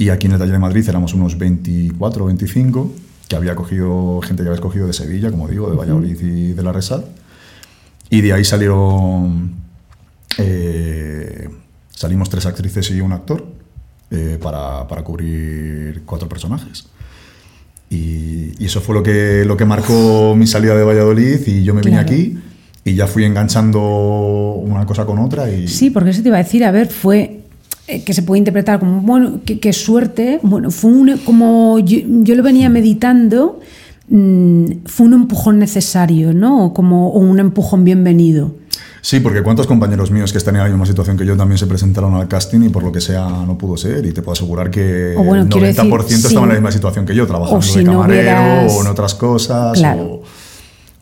y 0.00 0.08
aquí 0.08 0.28
en 0.28 0.32
el 0.32 0.38
taller 0.38 0.54
de 0.54 0.58
Madrid 0.58 0.88
éramos 0.88 1.12
unos 1.12 1.36
24 1.36 2.24
o 2.24 2.26
25, 2.28 2.90
que 3.28 3.36
había 3.36 3.54
cogido 3.54 4.22
gente 4.22 4.42
que 4.42 4.48
había 4.48 4.54
escogido 4.54 4.86
de 4.86 4.94
Sevilla, 4.94 5.30
como 5.30 5.46
digo, 5.46 5.68
de 5.68 5.76
Valladolid 5.76 6.18
y 6.18 6.52
de 6.54 6.62
la 6.62 6.72
Resal. 6.72 7.04
Y 8.08 8.22
de 8.22 8.32
ahí 8.32 8.42
salieron, 8.42 9.56
eh, 10.38 11.50
salimos 11.90 12.30
tres 12.30 12.46
actrices 12.46 12.90
y 12.92 13.02
un 13.02 13.12
actor 13.12 13.44
eh, 14.10 14.38
para, 14.40 14.88
para, 14.88 15.04
cubrir 15.04 16.00
cuatro 16.06 16.30
personajes. 16.30 16.86
Y, 17.90 18.54
y, 18.58 18.64
eso 18.64 18.80
fue 18.80 18.94
lo 18.94 19.02
que, 19.02 19.44
lo 19.44 19.58
que 19.58 19.66
marcó 19.66 20.34
mi 20.34 20.46
salida 20.46 20.74
de 20.76 20.82
Valladolid 20.82 21.46
y 21.46 21.62
yo 21.62 21.74
me 21.74 21.82
vine 21.82 21.98
aquí 21.98 22.38
y 22.86 22.94
ya 22.94 23.06
fui 23.06 23.26
enganchando 23.26 23.82
una 23.82 24.86
cosa 24.86 25.04
con 25.04 25.18
otra. 25.18 25.50
Y... 25.50 25.68
Sí, 25.68 25.90
porque 25.90 26.08
eso 26.08 26.22
te 26.22 26.28
iba 26.28 26.38
a 26.38 26.42
decir, 26.42 26.64
a 26.64 26.70
ver, 26.70 26.88
fue 26.88 27.39
que 28.04 28.14
se 28.14 28.22
puede 28.22 28.38
interpretar 28.38 28.78
como, 28.78 29.00
bueno, 29.00 29.40
qué, 29.44 29.72
suerte, 29.72 30.38
bueno, 30.42 30.70
fue 30.70 30.90
un, 30.90 31.18
como 31.18 31.78
yo, 31.80 31.98
yo 32.04 32.34
lo 32.34 32.42
venía 32.42 32.68
meditando, 32.68 33.60
mmm, 34.08 34.64
fue 34.86 35.06
un 35.06 35.14
empujón 35.14 35.58
necesario, 35.58 36.32
¿no? 36.32 36.66
O 36.66 36.74
como 36.74 37.08
o 37.10 37.18
un 37.18 37.38
empujón 37.38 37.84
bienvenido. 37.84 38.54
Sí, 39.02 39.20
porque 39.20 39.42
cuántos 39.42 39.66
compañeros 39.66 40.10
míos 40.10 40.30
que 40.30 40.38
están 40.38 40.56
en 40.56 40.62
la 40.62 40.68
misma 40.68 40.84
situación 40.84 41.16
que 41.16 41.24
yo 41.24 41.36
también 41.36 41.56
se 41.56 41.66
presentaron 41.66 42.14
al 42.14 42.28
casting 42.28 42.60
y 42.62 42.68
por 42.68 42.82
lo 42.82 42.92
que 42.92 43.00
sea 43.00 43.28
no 43.46 43.56
pudo 43.56 43.76
ser. 43.76 44.04
Y 44.04 44.12
te 44.12 44.22
puedo 44.22 44.32
asegurar 44.32 44.70
que 44.70 45.14
bueno, 45.16 45.42
el 45.42 45.48
90% 45.48 46.02
decir, 46.02 46.26
estaban 46.26 46.42
en 46.44 46.48
la 46.48 46.54
misma 46.54 46.72
situación 46.72 47.06
que 47.06 47.14
yo, 47.14 47.26
trabajando 47.26 47.58
o 47.58 47.62
si 47.62 47.78
de 47.78 47.84
camarero 47.86 48.32
no 48.32 48.44
hubieras... 48.44 48.72
o 48.74 48.80
en 48.82 48.86
otras 48.88 49.14
cosas. 49.14 49.78
Claro. 49.78 50.02
O, 50.02 50.22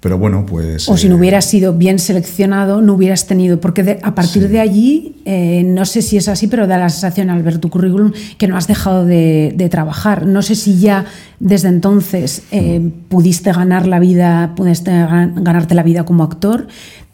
pero 0.01 0.17
bueno, 0.17 0.47
pues... 0.47 0.89
O 0.89 0.97
si 0.97 1.09
no 1.09 1.17
hubieras 1.17 1.45
sido 1.45 1.73
bien 1.75 1.99
seleccionado, 1.99 2.81
no 2.81 2.95
hubieras 2.95 3.27
tenido, 3.27 3.61
porque 3.61 3.83
de, 3.83 3.99
a 4.03 4.15
partir 4.15 4.43
Sí. 4.45 4.49
de 4.49 4.61
allí, 4.61 5.17
eh, 5.25 5.63
no 5.65 5.85
sé 5.85 6.03
si 6.03 6.17
es 6.17 6.29
así, 6.29 6.47
pero 6.47 6.67
da 6.69 6.79
la 6.79 6.89
sensación 6.89 7.31
al 7.31 7.43
ver 7.43 7.59
tu 7.59 7.69
currículum 7.69 8.13
que 8.39 8.47
no 8.47 8.57
has 8.57 8.67
dejado 8.69 9.05
de, 9.05 9.53
de 9.57 9.69
trabajar. 9.69 10.25
No 10.27 10.43
sé 10.43 10.55
si 10.55 10.79
ya 10.79 11.05
desde 11.41 11.69
entonces 11.69 12.43
eh, 12.53 12.81
pudiste 13.09 13.51
ganar 13.53 13.87
la 13.89 13.99
vida, 13.99 14.53
pudiste 14.57 14.91
gan- 14.93 15.43
ganarte 15.43 15.75
la 15.75 15.83
vida 15.83 16.05
como 16.05 16.23
actor, 16.23 16.69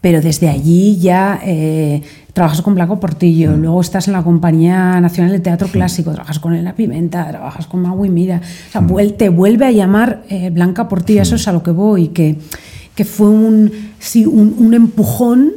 pero 0.05 0.21
desde 0.21 0.51
allí 0.51 0.99
ya 0.99 1.41
eh, 1.43 2.03
trabajas 2.35 2.61
con 2.61 2.75
Blanco 2.75 3.01
Portillo, 3.01 3.57
luego 3.57 3.81
estás 3.81 4.07
en 4.07 4.13
la 4.13 4.23
Compañía 4.23 5.01
Nacional 5.01 5.33
de 5.33 5.41
Teatro 5.41 5.67
Clásico, 5.69 6.11
trabajas 6.13 6.39
con 6.39 6.53
Elena 6.53 6.75
Pimenta, 6.75 7.27
trabajas 7.27 7.67
con 7.67 7.81
Magui 7.81 8.11
Mira, 8.11 8.43
o 8.69 8.71
sea, 8.71 8.83
vuel- 8.83 9.17
te 9.17 9.31
vuelve 9.31 9.65
a 9.65 9.71
llamar 9.73 10.23
eh, 10.29 10.51
Blanca 10.51 10.89
Portillo, 10.91 11.23
eso 11.23 11.37
es 11.37 11.49
a 11.49 11.53
lo 11.55 11.63
que 11.63 11.71
voy, 11.71 12.09
que, 12.09 12.37
que 12.95 13.07
fue 13.07 13.31
un, 13.31 13.73
sí, 13.99 14.27
un, 14.27 14.55
un 14.59 14.75
empujón, 14.75 15.53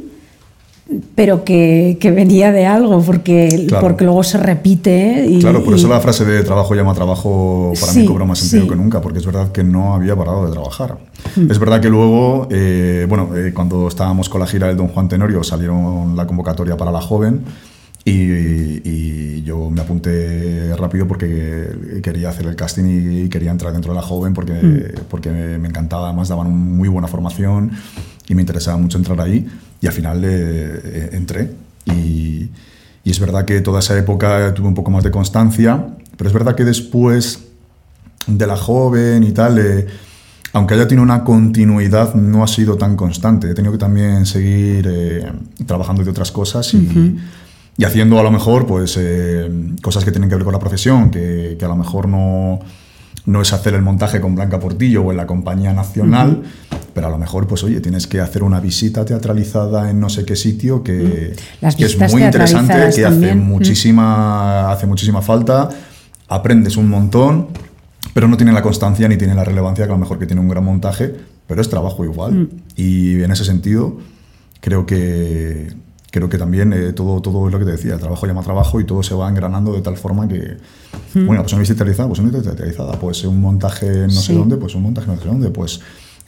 pero 1.15 1.43
que, 1.43 1.97
que 1.99 2.11
venía 2.11 2.51
de 2.51 2.65
algo, 2.65 3.01
porque, 3.01 3.65
Claro. 3.67 3.87
porque 3.87 4.05
luego 4.05 4.23
se 4.23 4.37
repite. 4.37 5.25
Y, 5.27 5.39
Claro, 5.39 5.63
por 5.63 5.73
eso 5.73 5.87
y- 5.87 5.89
la 5.89 5.99
frase 5.99 6.23
de 6.25 6.43
trabajo 6.43 6.73
llama 6.75 6.93
trabajo 6.93 7.73
para 7.79 7.91
Sí, 7.91 7.99
mí 8.01 8.05
cobra 8.05 8.25
más 8.25 8.39
sentido 8.39 8.63
sí. 8.63 8.69
que 8.69 8.75
nunca, 8.75 9.01
porque 9.01 9.19
es 9.19 9.25
verdad 9.25 9.51
que 9.51 9.63
no 9.63 9.93
había 9.95 10.15
parado 10.15 10.45
de 10.45 10.51
trabajar. 10.51 10.97
Mm. 11.35 11.51
Es 11.51 11.59
verdad 11.59 11.81
que 11.81 11.89
luego, 11.89 12.47
eh, 12.51 13.05
bueno, 13.09 13.29
eh, 13.35 13.51
cuando 13.53 13.87
estábamos 13.87 14.29
con 14.29 14.39
la 14.39 14.47
gira 14.47 14.67
del 14.67 14.77
Don 14.77 14.87
Juan 14.87 15.09
Tenorio, 15.09 15.43
salieron 15.43 16.15
la 16.15 16.25
convocatoria 16.25 16.77
para 16.77 16.91
la 16.91 17.01
joven 17.01 17.41
y, 18.11 18.81
y 18.89 19.43
yo 19.43 19.69
me 19.69 19.81
apunté 19.81 20.73
rápido 20.75 21.07
porque 21.07 21.99
quería 22.01 22.29
hacer 22.29 22.45
el 22.47 22.55
casting 22.55 22.85
y 23.25 23.29
quería 23.29 23.51
entrar 23.51 23.73
dentro 23.73 23.91
de 23.93 23.95
la 23.97 24.01
joven 24.01 24.33
porque, 24.33 24.53
Mm. 24.53 24.99
porque 25.09 25.29
me 25.29 25.67
encantaba, 25.67 26.07
además 26.07 26.29
daban 26.29 26.49
muy 26.55 26.87
buena 26.89 27.07
formación 27.07 27.71
y 28.27 28.35
me 28.35 28.41
interesaba 28.41 28.77
mucho 28.77 28.97
entrar 28.97 29.19
ahí 29.21 29.45
y 29.81 29.87
al 29.87 29.93
final 29.93 30.23
eh, 30.23 30.29
eh, 30.83 31.09
entré 31.13 31.51
y, 31.85 32.49
y 33.03 33.09
es 33.11 33.19
verdad 33.19 33.45
que 33.45 33.61
toda 33.61 33.79
esa 33.79 33.97
época 33.97 34.53
tuve 34.53 34.67
un 34.67 34.73
poco 34.75 34.91
más 34.91 35.03
de 35.03 35.11
constancia, 35.11 35.87
pero 36.17 36.29
es 36.29 36.33
verdad 36.33 36.55
que 36.55 36.65
después 36.65 37.39
de 38.27 38.47
la 38.47 38.57
joven 38.57 39.23
y 39.23 39.31
tal, 39.31 39.57
eh, 39.59 39.85
aunque 40.53 40.73
haya 40.73 40.87
tenido 40.87 41.03
una 41.03 41.23
continuidad, 41.23 42.15
no 42.15 42.43
ha 42.43 42.47
sido 42.47 42.75
tan 42.77 42.95
constante. 42.97 43.49
He 43.49 43.53
tenido 43.53 43.71
que 43.71 43.77
también 43.77 44.25
seguir 44.25 44.85
eh, 44.89 45.31
trabajando 45.65 46.03
de 46.03 46.09
otras 46.09 46.31
cosas 46.31 46.73
y, 46.73 47.15
y 47.77 47.83
haciendo 47.85 48.19
a 48.19 48.23
lo 48.23 48.31
mejor 48.31 48.65
pues, 48.65 48.97
eh, 48.99 49.49
cosas 49.81 50.03
que 50.03 50.11
tienen 50.11 50.29
que 50.29 50.35
ver 50.35 50.43
con 50.43 50.53
la 50.53 50.59
profesión, 50.59 51.11
que, 51.11 51.55
que 51.59 51.65
a 51.65 51.67
lo 51.67 51.75
mejor 51.75 52.07
no, 52.07 52.59
no 53.27 53.41
es 53.41 53.53
hacer 53.53 53.73
el 53.73 53.81
montaje 53.81 54.21
con 54.21 54.35
Blanca 54.35 54.59
Portillo 54.59 55.03
o 55.03 55.11
en 55.11 55.17
la 55.17 55.27
compañía 55.27 55.73
nacional, 55.73 56.43
pero 56.93 57.07
a 57.07 57.09
lo 57.09 57.17
mejor, 57.17 57.45
pues 57.45 57.63
oye, 57.63 57.81
tienes 57.81 58.07
que 58.07 58.21
hacer 58.21 58.41
una 58.41 58.59
visita 58.61 59.03
teatralizada 59.05 59.91
en 59.91 59.99
no 59.99 60.09
sé 60.09 60.25
qué 60.25 60.35
sitio 60.35 60.81
que, 60.81 61.35
que 61.77 61.85
es 61.85 62.11
muy 62.11 62.23
interesante, 62.23 62.73
que 62.95 63.05
hace 63.05 63.35
muchísima, 63.35 64.71
hace 64.71 64.87
muchísima 64.87 65.21
falta, 65.21 65.69
aprendes 66.29 66.77
un 66.77 66.89
montón, 66.89 67.49
pero 68.13 68.29
no 68.29 68.37
tiene 68.37 68.53
la 68.53 68.61
constancia 68.61 69.09
ni 69.09 69.17
tiene 69.17 69.35
la 69.35 69.43
relevancia 69.43 69.85
que 69.85 69.91
a 69.91 69.95
lo 69.95 69.99
mejor 69.99 70.17
que 70.17 70.25
tiene 70.25 70.41
un 70.41 70.47
gran 70.47 70.63
montaje, 70.63 71.13
pero 71.45 71.61
es 71.61 71.69
trabajo 71.69 72.05
igual. 72.05 72.49
Y 72.77 73.21
en 73.21 73.29
ese 73.29 73.43
sentido, 73.43 73.97
creo 74.61 74.85
que, 74.85 75.67
creo 76.11 76.29
que 76.29 76.37
también 76.37 76.73
eh, 76.73 76.93
todo, 76.93 77.21
todo 77.21 77.47
es 77.47 77.53
lo 77.53 77.59
que 77.59 77.65
te 77.65 77.71
decía, 77.71 77.93
el 77.95 77.99
trabajo 77.99 78.25
llama 78.27 78.41
trabajo 78.41 78.79
y 78.79 78.85
todo 78.85 79.03
se 79.03 79.13
va 79.13 79.27
engranando 79.29 79.73
de 79.73 79.81
tal 79.81 79.97
forma 79.97 80.27
que, 80.27 80.57
Mm. 81.13 81.25
bueno, 81.25 81.41
pues 81.41 81.53
una 81.53 81.61
visita 81.61 81.77
teatralizada, 81.77 82.07
pues 82.09 82.19
una 82.19 82.29
visita 82.29 82.49
teatralizada, 82.51 82.99
pues 82.99 83.23
un 83.23 83.39
montaje 83.41 83.87
en 83.87 84.07
no 84.07 84.09
sé 84.21 84.33
dónde, 84.33 84.57
pues 84.57 84.75
un 84.75 84.83
montaje 84.83 85.07
no 85.07 85.17
sé 85.17 85.25
dónde, 85.27 85.49
pues 85.49 85.79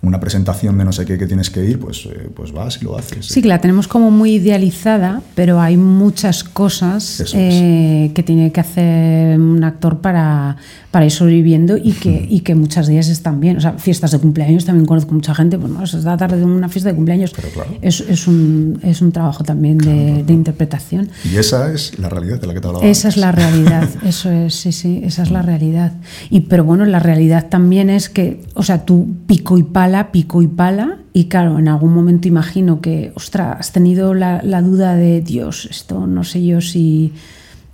una 0.02 0.20
presentación 0.20 0.78
de 0.78 0.86
no 0.86 0.94
sé 0.94 1.06
qué 1.06 1.18
que 1.18 1.28
tienes 1.28 1.50
que 1.50 1.66
ir, 1.66 1.80
pues, 1.80 2.06
eh, 2.06 2.30
pues 2.34 2.52
vas 2.54 2.80
y 2.82 2.86
lo 2.86 2.98
haces. 2.98 3.26
Sí, 3.26 3.42
que 3.42 3.50
la 3.50 3.60
tenemos 3.60 3.88
como 3.88 4.12
muy 4.12 4.36
idealizada, 4.36 5.22
pero 5.36 5.60
hay 5.60 5.76
muchas 5.76 6.44
cosas 6.44 7.34
eh, 7.34 8.12
que 8.16 8.24
tiene 8.24 8.52
que 8.52 8.62
hacer 8.62 9.38
un 9.38 9.64
actor 9.64 10.00
para, 10.00 10.56
para 10.92 11.06
ir 11.06 11.12
sobreviviendo 11.12 11.78
y 11.78 11.92
que, 11.92 12.26
y 12.30 12.40
que 12.42 12.56
muchas 12.56 12.88
días 12.88 13.10
están 13.10 13.42
bien. 13.42 13.58
O 13.58 13.62
sea, 13.62 13.74
fiestas 13.74 14.12
de 14.12 14.20
cumpleaños, 14.20 14.66
también 14.66 14.86
conozco 14.86 15.14
mucha 15.14 15.36
gente, 15.36 15.58
pues 15.58 15.72
no, 15.72 15.84
es 15.84 15.94
la 15.94 16.16
tarde 16.16 16.38
de 16.38 16.46
una 16.46 16.70
fiesta 16.70 16.90
de 16.90 16.96
cumpleaños. 16.96 17.32
Pero 17.36 17.50
claro. 17.50 17.72
es, 17.82 18.00
es, 18.00 18.28
un, 18.28 18.80
es 18.84 19.02
un 19.02 19.12
trabajo 19.12 19.44
también 19.44 19.78
de, 19.78 20.24
de 20.24 20.34
interpretación. 20.34 21.10
Y 21.30 21.36
esa 21.36 21.74
es 21.74 22.00
la 22.00 22.08
realidad 22.08 22.40
de 22.40 22.48
la 22.48 22.54
que 22.54 22.62
te 22.62 22.68
hablaba. 22.68 22.86
Esa 22.86 23.10
es 23.10 23.18
antes. 23.18 23.22
la 23.22 23.32
realidad, 23.34 23.90
eso 24.06 24.32
es, 24.32 24.56
sí, 24.56 24.72
sí, 24.72 25.02
esa 25.04 25.24
es 25.24 25.32
la 25.32 25.42
realidad. 25.42 25.92
Y 26.30 26.42
pero 26.42 26.64
bueno, 26.64 26.86
la 26.86 27.00
realidad 27.00 27.48
también 27.50 27.90
es 27.90 28.10
que, 28.10 28.42
o 28.54 28.64
sea, 28.64 28.86
tú 28.86 29.08
pico 29.28 29.58
y 29.58 29.64
pala, 29.90 30.12
pico 30.12 30.42
y 30.42 30.48
pala, 30.48 31.00
y 31.14 31.26
claro, 31.26 31.58
en 31.58 31.68
algún 31.68 31.94
momento 31.94 32.28
imagino 32.28 32.80
que, 32.80 33.12
ostras, 33.16 33.58
has 33.60 33.72
tenido 33.72 34.14
la, 34.14 34.42
la 34.44 34.62
duda 34.62 34.96
de 34.96 35.22
Dios, 35.22 35.68
esto 35.70 36.06
no 36.06 36.24
sé 36.24 36.46
yo 36.46 36.62
si. 36.62 37.12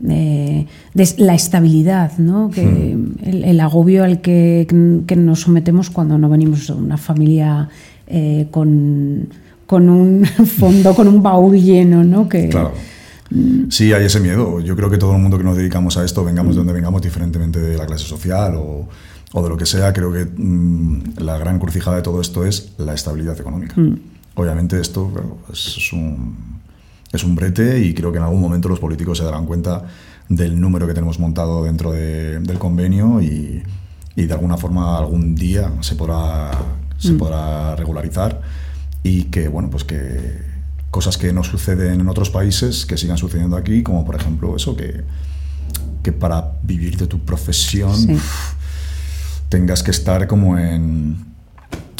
eh, 0.07 0.65
de 0.93 1.09
la 1.17 1.33
estabilidad, 1.33 2.17
¿no? 2.17 2.49
Que 2.51 2.97
el, 3.23 3.43
el 3.43 3.59
agobio 3.59 4.03
al 4.03 4.21
que, 4.21 4.65
que 5.07 5.15
nos 5.15 5.41
sometemos 5.41 5.89
cuando 5.89 6.17
no 6.17 6.29
venimos 6.29 6.67
de 6.67 6.73
una 6.73 6.97
familia 6.97 7.67
eh, 8.07 8.47
con, 8.51 9.27
con 9.65 9.89
un 9.89 10.25
fondo, 10.59 10.93
con 10.95 11.07
un 11.07 11.21
baúl 11.21 11.57
lleno, 11.59 12.03
¿no? 12.03 12.29
Que, 12.29 12.47
Claro. 12.49 12.71
Sí, 13.69 13.91
hay 13.91 14.05
ese 14.05 14.19
miedo. 14.19 14.59
Yo 14.61 14.75
creo 14.75 14.89
que 14.89 14.97
todo 14.97 15.15
el 15.15 15.21
mundo 15.21 15.37
que 15.37 15.43
nos 15.43 15.57
dedicamos 15.57 15.97
a 15.97 16.05
esto, 16.05 16.23
vengamos 16.23 16.55
de 16.55 16.59
donde 16.59 16.73
vengamos, 16.73 17.01
diferentemente 17.01 17.59
de 17.59 17.75
la 17.77 17.85
clase 17.85 18.05
social 18.05 18.55
o, 18.55 18.87
o 19.33 19.43
de 19.43 19.49
lo 19.49 19.57
que 19.57 19.65
sea, 19.65 19.91
creo 19.93 20.11
que 20.11 20.25
mm, 20.25 21.17
la 21.19 21.37
gran 21.37 21.59
crucijada 21.59 21.97
de 21.97 22.03
todo 22.03 22.21
esto 22.21 22.45
es 22.45 22.73
la 22.77 22.93
estabilidad 22.93 23.39
económica. 23.39 23.75
Obviamente 24.35 24.79
esto 24.79 25.09
claro, 25.11 25.37
es, 25.51 25.75
es 25.77 25.93
un, 25.93 26.35
es 27.11 27.23
un 27.23 27.35
brete 27.35 27.79
y 27.79 27.93
creo 27.93 28.11
que 28.11 28.17
en 28.17 28.23
algún 28.23 28.41
momento 28.41 28.67
los 28.69 28.79
políticos 28.79 29.17
se 29.17 29.23
darán 29.23 29.45
cuenta 29.45 29.85
del 30.29 30.59
número 30.59 30.87
que 30.87 30.93
tenemos 30.93 31.19
montado 31.19 31.63
dentro 31.63 31.91
de- 31.91 32.39
del 32.39 32.57
convenio 32.59 33.21
y, 33.21 33.63
y 34.15 34.25
de 34.25 34.33
alguna 34.33 34.57
forma 34.57 34.97
algún 34.97 35.35
día 35.35 35.71
se 35.81 35.95
podrá, 35.95 36.51
se 36.97 37.13
podrá 37.13 37.75
regularizar 37.75 38.41
y 39.03 39.23
que, 39.25 39.47
bueno, 39.47 39.69
pues 39.69 39.83
que 39.83 40.39
cosas 40.91 41.17
que 41.17 41.31
no 41.33 41.43
suceden 41.43 41.99
en 42.01 42.07
otros 42.09 42.29
países 42.29 42.85
que 42.85 42.97
sigan 42.97 43.17
sucediendo 43.17 43.55
aquí, 43.57 43.83
como 43.83 44.05
por 44.05 44.15
ejemplo 44.15 44.55
eso, 44.55 44.75
que, 44.75 45.03
que 46.03 46.11
para 46.11 46.53
vivir 46.63 46.97
de 46.97 47.05
tu 47.07 47.19
profesión 47.19 47.93
Sí. 47.95 48.13
uf, 48.13 48.53
tengas 49.55 49.83
que 49.83 49.91
estar 49.91 50.27
como 50.27 50.59
en 50.59 51.15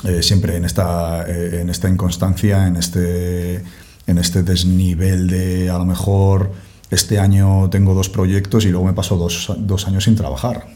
eh, 0.04 0.22
siempre 0.22 0.58
en 0.58 0.66
esta, 0.66 1.26
eh, 1.26 1.62
en 1.62 1.70
esta 1.70 1.88
inconstancia, 1.88 2.68
en 2.68 2.76
este, 2.76 3.64
en 4.08 4.18
este 4.18 4.44
desnivel 4.44 5.28
de 5.28 5.70
a 5.70 5.78
lo 5.78 5.86
mejor 5.86 6.52
este 6.92 7.18
año 7.18 7.70
tengo 7.70 7.94
dos 7.94 8.10
proyectos 8.10 8.66
y 8.66 8.72
luego 8.72 8.86
me 8.86 8.92
paso 8.92 9.16
dos, 9.16 9.54
dos 9.58 9.88
años 9.88 10.04
sin 10.04 10.18
trabajar. 10.18 10.68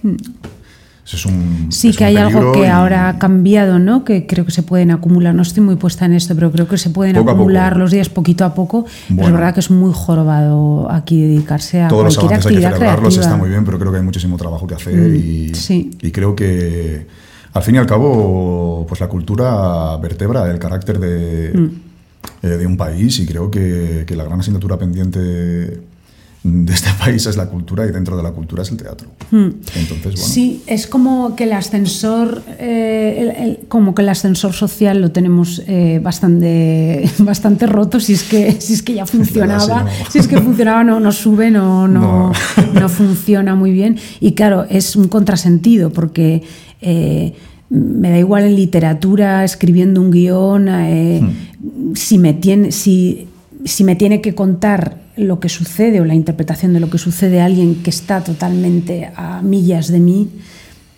Eso 1.11 1.17
es 1.17 1.25
un. 1.25 1.71
Sí, 1.71 1.89
es 1.89 1.97
que 1.97 2.03
un 2.03 2.07
hay 2.09 2.17
algo 2.17 2.51
que 2.51 2.59
y- 2.59 2.65
ahora 2.65 3.09
ha 3.09 3.17
cambiado, 3.17 3.79
¿no? 3.79 4.03
Que 4.03 4.27
creo 4.27 4.45
que 4.45 4.51
se 4.51 4.61
pueden 4.61 4.91
acumular. 4.91 5.33
No 5.33 5.41
estoy 5.41 5.63
muy 5.63 5.75
puesta 5.75 6.05
en 6.05 6.13
esto, 6.13 6.35
pero 6.35 6.51
creo 6.51 6.67
que 6.67 6.77
se 6.77 6.91
pueden 6.91 7.15
Poco 7.15 7.31
acumular 7.31 7.77
los 7.77 7.89
días 7.89 8.09
poquito 8.09 8.45
a 8.45 8.53
poco. 8.53 8.85
Bueno. 9.09 9.25
es 9.29 9.33
verdad 9.33 9.53
que 9.55 9.59
es 9.61 9.71
muy 9.71 9.91
jorobado 9.91 10.87
aquí 10.91 11.19
dedicarse 11.19 11.81
a 11.81 11.87
todos 11.87 12.03
los 12.03 12.15
cualquier 12.15 12.33
avances 12.41 12.51
hay 12.51 12.55
que 12.57 12.61
celebrarlos, 12.61 12.99
creativa. 13.15 13.23
está 13.23 13.37
muy 13.37 13.49
bien, 13.49 13.65
pero 13.65 13.79
creo 13.79 13.91
que 13.91 13.97
hay 13.97 14.03
muchísimo 14.03 14.37
trabajo 14.37 14.67
que 14.67 14.75
hacer 14.75 14.93
Mm, 14.93 15.15
y, 15.15 15.55
sí. 15.55 15.89
y 15.99 16.11
creo 16.11 16.35
que 16.35 17.07
al 17.53 17.63
fin 17.63 17.73
y 17.73 17.77
al 17.79 17.87
cabo 17.87 18.85
pues 18.87 19.01
la 19.01 19.07
cultura 19.07 19.97
vertebra 19.97 20.49
el 20.51 20.59
carácter 20.59 20.99
de, 20.99 21.51
Mm. 21.57 21.67
eh, 22.43 22.47
de 22.49 22.67
un 22.67 22.77
país 22.77 23.17
y 23.19 23.25
creo 23.25 23.49
que, 23.49 24.03
que 24.05 24.15
la 24.15 24.25
gran 24.25 24.39
asignatura 24.41 24.77
pendiente 24.77 25.81
de 26.43 26.73
este 26.73 26.89
país 26.99 27.25
es 27.25 27.35
la 27.35 27.47
cultura 27.47 27.85
y 27.85 27.91
dentro 27.91 28.15
de 28.15 28.23
la 28.23 28.31
cultura 28.31 28.63
es 28.63 28.71
el 28.71 28.77
teatro. 28.77 29.09
Hmm. 29.31 29.49
Entonces, 29.75 30.13
bueno. 30.13 30.17
Sí, 30.17 30.63
es 30.67 30.87
como 30.87 31.35
que 31.35 31.43
el 31.43 31.53
ascensor, 31.53 32.41
eh, 32.59 33.59
como 33.67 33.93
que 33.93 34.01
el 34.01 34.09
ascensor 34.09 34.53
social 34.53 35.01
lo 35.01 35.11
tenemos 35.11 35.61
eh, 35.67 35.99
bastante, 36.01 37.09
bastante 37.19 37.67
roto 37.67 37.99
si 37.99 38.13
es 38.13 38.23
que, 38.23 38.59
si 38.59 38.73
es 38.73 38.81
que 38.81 38.93
ya 38.93 39.05
funcionaba, 39.05 39.85
si 40.09 40.19
es 40.19 40.27
que 40.27 40.39
funcionaba, 40.39 40.83
no, 40.83 40.99
no 40.99 41.11
sube, 41.11 41.51
no, 41.51 41.87
no, 41.87 42.31
no. 42.73 42.89
funciona 42.89 43.55
muy 43.55 43.71
bien. 43.71 43.97
Y 44.19 44.33
claro, 44.33 44.65
es 44.69 44.95
un 44.95 45.07
contrasentido 45.07 45.91
porque 45.91 46.43
eh, 46.81 47.33
me 47.69 48.09
da 48.09 48.17
igual 48.17 48.45
en 48.45 48.55
literatura, 48.55 49.43
escribiendo 49.43 50.01
un 50.01 50.11
guion, 50.11 50.65
hmm. 50.67 51.95
si, 51.95 52.17
me 52.17 52.33
tiene, 52.33 52.71
si, 52.71 53.27
si 53.65 53.83
me 53.83 53.95
tiene 53.95 54.21
que 54.21 54.33
contar 54.33 55.08
lo 55.19 55.39
que 55.39 55.49
sucede 55.49 56.01
o 56.01 56.05
la 56.05 56.15
interpretación 56.15 56.73
de 56.73 56.79
lo 56.79 56.89
que 56.89 56.97
sucede 56.97 57.41
a 57.41 57.45
alguien 57.45 57.83
que 57.83 57.89
está 57.89 58.23
totalmente 58.23 59.11
a 59.15 59.41
millas 59.41 59.89
de 59.89 59.99
mí, 59.99 60.29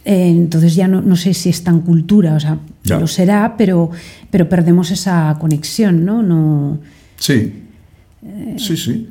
eh, 0.03 0.30
entonces 0.30 0.76
ya 0.76 0.88
no, 0.88 1.01
no, 1.01 1.15
sé 1.15 1.34
si 1.34 1.49
es 1.49 1.63
tan 1.63 1.82
cultura, 1.82 2.36
o 2.36 2.39
sea, 2.39 2.57
lo 2.86 3.07
será, 3.07 3.55
pero, 3.57 3.91
pero 4.32 4.49
perdemos 4.49 4.89
esa 4.89 5.36
conexión, 5.39 6.05
¿no? 6.05 6.24
no 6.24 6.80
sí, 7.17 7.53
sí, 8.57 8.78
sí. 8.78 9.09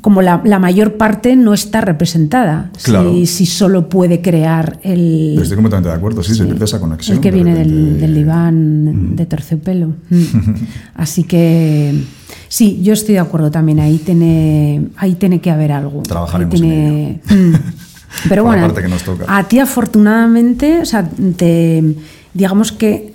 Como 0.00 0.20
la, 0.20 0.42
la, 0.44 0.58
mayor 0.58 0.96
parte 0.96 1.36
no 1.36 1.54
está 1.54 1.80
representada, 1.80 2.70
si, 2.76 3.26
si, 3.26 3.46
solo 3.46 3.88
puede 3.88 4.20
crear 4.20 4.78
el... 4.82 5.38
Estoy 5.40 5.56
completamente 5.56 5.90
de 5.90 5.94
acuerdo, 5.94 6.22
sí, 6.22 6.34
se 6.34 6.44
pierde 6.44 6.64
esa 6.64 6.80
conexión. 6.80 7.16
El 7.16 7.22
que 7.22 7.30
viene 7.30 7.54
del, 7.54 8.00
del, 8.00 8.14
diván 8.14 9.16
de 9.16 9.26
terciopelo. 9.26 9.94
Mm. 10.10 10.54
Así 10.94 11.24
que... 11.24 11.94
Sí, 12.48 12.80
yo 12.82 12.92
estoy 12.92 13.14
de 13.14 13.20
acuerdo 13.20 13.50
también. 13.50 13.80
Ahí 13.80 13.98
tiene, 13.98 14.88
ahí 14.96 15.14
tiene 15.14 15.40
que 15.40 15.50
haber 15.50 15.72
algo. 15.72 16.02
Trabajaremos 16.02 16.54
tiene, 16.54 17.20
mm. 17.28 17.54
Pero 18.28 18.44
bueno, 18.44 18.72
a 19.28 19.44
ti 19.44 19.58
afortunadamente, 19.58 20.80
o 20.80 20.84
sea, 20.84 21.08
te, 21.36 21.82
digamos 22.34 22.72
que, 22.72 23.14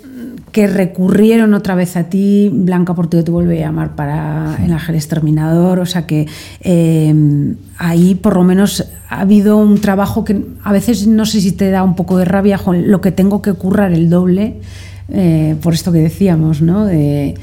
que 0.52 0.66
recurrieron 0.66 1.54
otra 1.54 1.74
vez 1.74 1.96
a 1.96 2.04
ti, 2.04 2.50
Blanca 2.52 2.94
Portillo 2.94 3.24
te 3.24 3.30
vuelve 3.30 3.62
a 3.62 3.66
llamar 3.66 3.94
para 3.94 4.56
el 4.64 4.72
Ángel 4.72 4.94
Exterminador, 4.94 5.80
o 5.80 5.86
sea 5.86 6.06
que 6.06 6.26
eh, 6.60 7.54
ahí 7.78 8.14
por 8.14 8.36
lo 8.36 8.44
menos 8.44 8.86
ha 9.08 9.20
habido 9.20 9.56
un 9.56 9.80
trabajo 9.80 10.24
que 10.24 10.40
a 10.62 10.72
veces 10.72 11.06
no 11.06 11.24
sé 11.26 11.40
si 11.40 11.52
te 11.52 11.70
da 11.70 11.82
un 11.82 11.96
poco 11.96 12.18
de 12.18 12.24
rabia, 12.24 12.60
lo 12.66 13.00
que 13.00 13.12
tengo 13.12 13.42
que 13.42 13.54
currar 13.54 13.92
el 13.92 14.08
doble, 14.08 14.60
eh, 15.08 15.56
por 15.62 15.74
esto 15.74 15.90
que 15.90 15.98
decíamos, 15.98 16.62
¿no? 16.62 16.84
De, 16.84 17.34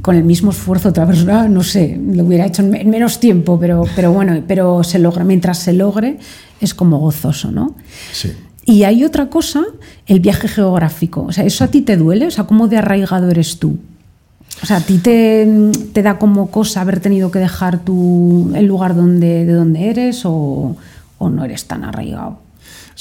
con 0.00 0.16
el 0.16 0.24
mismo 0.24 0.50
esfuerzo 0.50 0.90
otra 0.90 1.06
persona, 1.06 1.48
no 1.48 1.62
sé, 1.62 2.00
lo 2.12 2.24
hubiera 2.24 2.46
hecho 2.46 2.62
en 2.62 2.90
menos 2.90 3.20
tiempo, 3.20 3.58
pero, 3.58 3.84
pero 3.94 4.12
bueno, 4.12 4.42
pero 4.46 4.82
se 4.84 4.98
logra, 4.98 5.24
mientras 5.24 5.58
se 5.58 5.72
logre, 5.72 6.18
es 6.60 6.74
como 6.74 6.98
gozoso, 6.98 7.50
¿no? 7.50 7.74
Sí. 8.12 8.32
Y 8.64 8.84
hay 8.84 9.04
otra 9.04 9.28
cosa, 9.28 9.64
el 10.06 10.20
viaje 10.20 10.46
geográfico. 10.48 11.24
O 11.24 11.32
sea, 11.32 11.44
¿eso 11.44 11.64
a 11.64 11.68
ti 11.68 11.82
te 11.82 11.96
duele? 11.96 12.26
O 12.26 12.30
sea, 12.30 12.44
¿cómo 12.44 12.68
de 12.68 12.78
arraigado 12.78 13.28
eres 13.28 13.58
tú? 13.58 13.78
O 14.62 14.66
sea, 14.66 14.76
¿a 14.76 14.80
ti 14.80 14.98
te, 14.98 15.48
te 15.92 16.02
da 16.02 16.18
como 16.18 16.50
cosa 16.50 16.82
haber 16.82 17.00
tenido 17.00 17.30
que 17.30 17.40
dejar 17.40 17.80
tu, 17.80 18.52
el 18.54 18.66
lugar 18.66 18.94
donde, 18.94 19.44
de 19.44 19.52
donde 19.52 19.88
eres 19.88 20.22
o, 20.24 20.76
o 21.18 21.30
no 21.30 21.44
eres 21.44 21.64
tan 21.64 21.82
arraigado? 21.82 22.38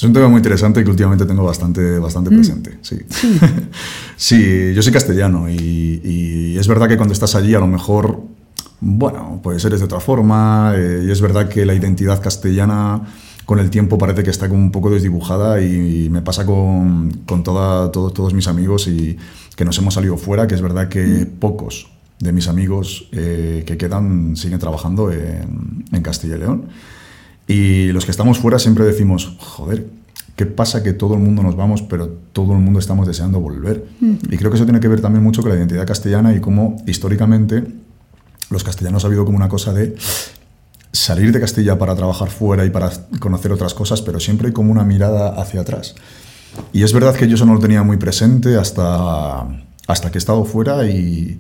Es 0.02 0.06
un 0.06 0.14
tema 0.14 0.28
muy 0.30 0.38
interesante 0.38 0.84
que 0.84 0.90
últimamente 0.90 1.28
tengo 1.28 1.44
bastante, 1.44 2.00
bastante 2.00 2.32
mm. 2.32 2.34
presente. 2.34 2.80
Sí. 2.82 2.98
Sí. 4.18 4.74
yo 4.76 4.82
soy 4.82 4.92
castellano 4.92 5.48
y, 5.48 6.58
es 6.58 6.68
verdad 6.68 6.88
que 6.88 6.98
cuando 6.98 7.14
estás 7.14 7.36
allí 7.36 7.54
a 7.54 7.60
lo 7.60 7.68
mejor, 7.68 8.20
bueno, 8.80 9.40
pues 9.44 9.64
eres 9.64 9.80
de 9.80 9.86
otra 9.86 10.00
forma 10.00 10.74
eh, 10.76 11.04
y 11.06 11.12
es 11.12 11.22
verdad 11.22 11.48
que 11.48 11.68
la 11.68 11.76
identidad 11.76 12.20
castellana 12.20 13.04
con 13.46 13.60
el 13.60 13.70
tiempo 13.70 14.00
parece 14.00 14.24
que 14.24 14.32
está 14.32 14.50
como 14.50 14.64
un 14.64 14.72
poco 14.72 14.90
desdibujada 14.90 15.62
y, 15.62 16.10
me 16.10 16.24
pasa 16.24 16.48
con, 16.48 17.12
con 17.28 17.44
toda, 17.44 17.92
todos, 17.92 18.12
todos 18.12 18.34
mis 18.34 18.48
amigos 18.48 18.88
y 18.88 19.20
que 19.56 19.66
nos 19.66 19.78
hemos 19.78 19.94
salido 19.94 20.18
fuera, 20.18 20.48
que 20.48 20.56
es 20.56 20.64
verdad 20.64 20.90
que 20.90 21.06
mm. 21.06 21.38
pocos 21.38 21.92
de 22.18 22.32
mis 22.32 22.48
amigos 22.48 23.08
eh, 23.12 23.64
que 23.68 23.78
quedan 23.78 24.36
siguen 24.36 24.58
trabajando 24.58 25.12
en, 25.12 25.86
en 25.92 26.02
Castilla 26.02 26.38
y 26.38 26.40
León. 26.40 26.70
Y 27.52 27.92
los 27.92 28.06
que 28.06 28.12
estamos 28.12 28.40
fuera 28.40 28.60
siempre 28.60 28.86
decimos, 28.86 29.36
joder, 29.38 29.86
¿qué 30.38 30.46
pasa 30.46 30.84
que 30.84 30.94
todo 30.94 31.16
el 31.16 31.20
mundo 31.20 31.44
nos 31.44 31.58
vamos, 31.58 31.82
pero 31.82 32.08
todo 32.08 32.54
el 32.54 32.60
mundo 32.60 32.80
estamos 32.80 33.06
deseando 33.06 33.42
volver? 33.42 33.86
Y 34.02 34.38
creo 34.38 34.50
que 34.50 34.56
eso 34.56 34.64
tiene 34.64 34.80
que 34.80 34.88
ver 34.88 35.02
también 35.02 35.22
mucho 35.22 35.42
con 35.42 35.52
la 35.52 35.58
identidad 35.58 35.86
castellana 35.86 36.34
y 36.34 36.40
cómo 36.40 36.78
históricamente 36.88 37.64
los 38.50 38.64
castellanos 38.64 39.04
ha 39.04 39.08
habido 39.08 39.26
como 39.26 39.36
una 39.36 39.50
cosa 39.50 39.74
de 39.74 39.96
salir 40.94 41.34
de 41.34 41.42
Castilla 41.42 41.78
para 41.78 41.94
trabajar 41.94 42.30
fuera 42.30 42.66
y 42.66 42.70
para 42.70 42.90
conocer 43.20 43.52
otras 43.52 43.74
cosas, 43.74 44.02
pero 44.02 44.22
siempre 44.22 44.48
hay 44.48 44.54
como 44.54 44.72
una 44.72 44.86
mirada 44.86 45.30
hacia 45.42 45.62
atrás. 45.62 45.96
Y 46.72 46.84
es 46.84 46.94
verdad 46.94 47.16
que 47.16 47.28
yo 47.28 47.36
eso 47.36 47.46
no 47.46 47.54
lo 47.54 47.60
tenía 47.60 47.84
muy 47.84 47.98
presente 47.98 48.56
hasta, 48.56 49.46
hasta 49.88 50.10
que 50.10 50.18
he 50.18 50.20
estado 50.20 50.46
fuera 50.46 50.86
y 50.86 51.40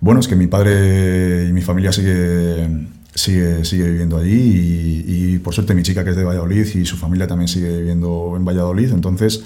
bueno, 0.00 0.20
es 0.20 0.28
que 0.28 0.36
mi 0.36 0.46
padre 0.46 1.48
y 1.48 1.52
mi 1.52 1.60
familia 1.62 1.92
sigue 1.92 2.68
sigue, 3.14 3.64
sigue 3.64 3.84
viviendo 3.84 4.18
allí 4.18 5.04
y, 5.06 5.38
por 5.38 5.54
suerte 5.54 5.74
mi 5.74 5.82
chica 5.82 6.04
que 6.04 6.10
es 6.10 6.16
de 6.16 6.24
Valladolid 6.24 6.66
y 6.74 6.84
su 6.84 6.96
familia 6.96 7.26
también 7.26 7.48
sigue 7.48 7.78
viviendo 7.78 8.34
en 8.36 8.44
Valladolid, 8.44 8.90
entonces 8.92 9.44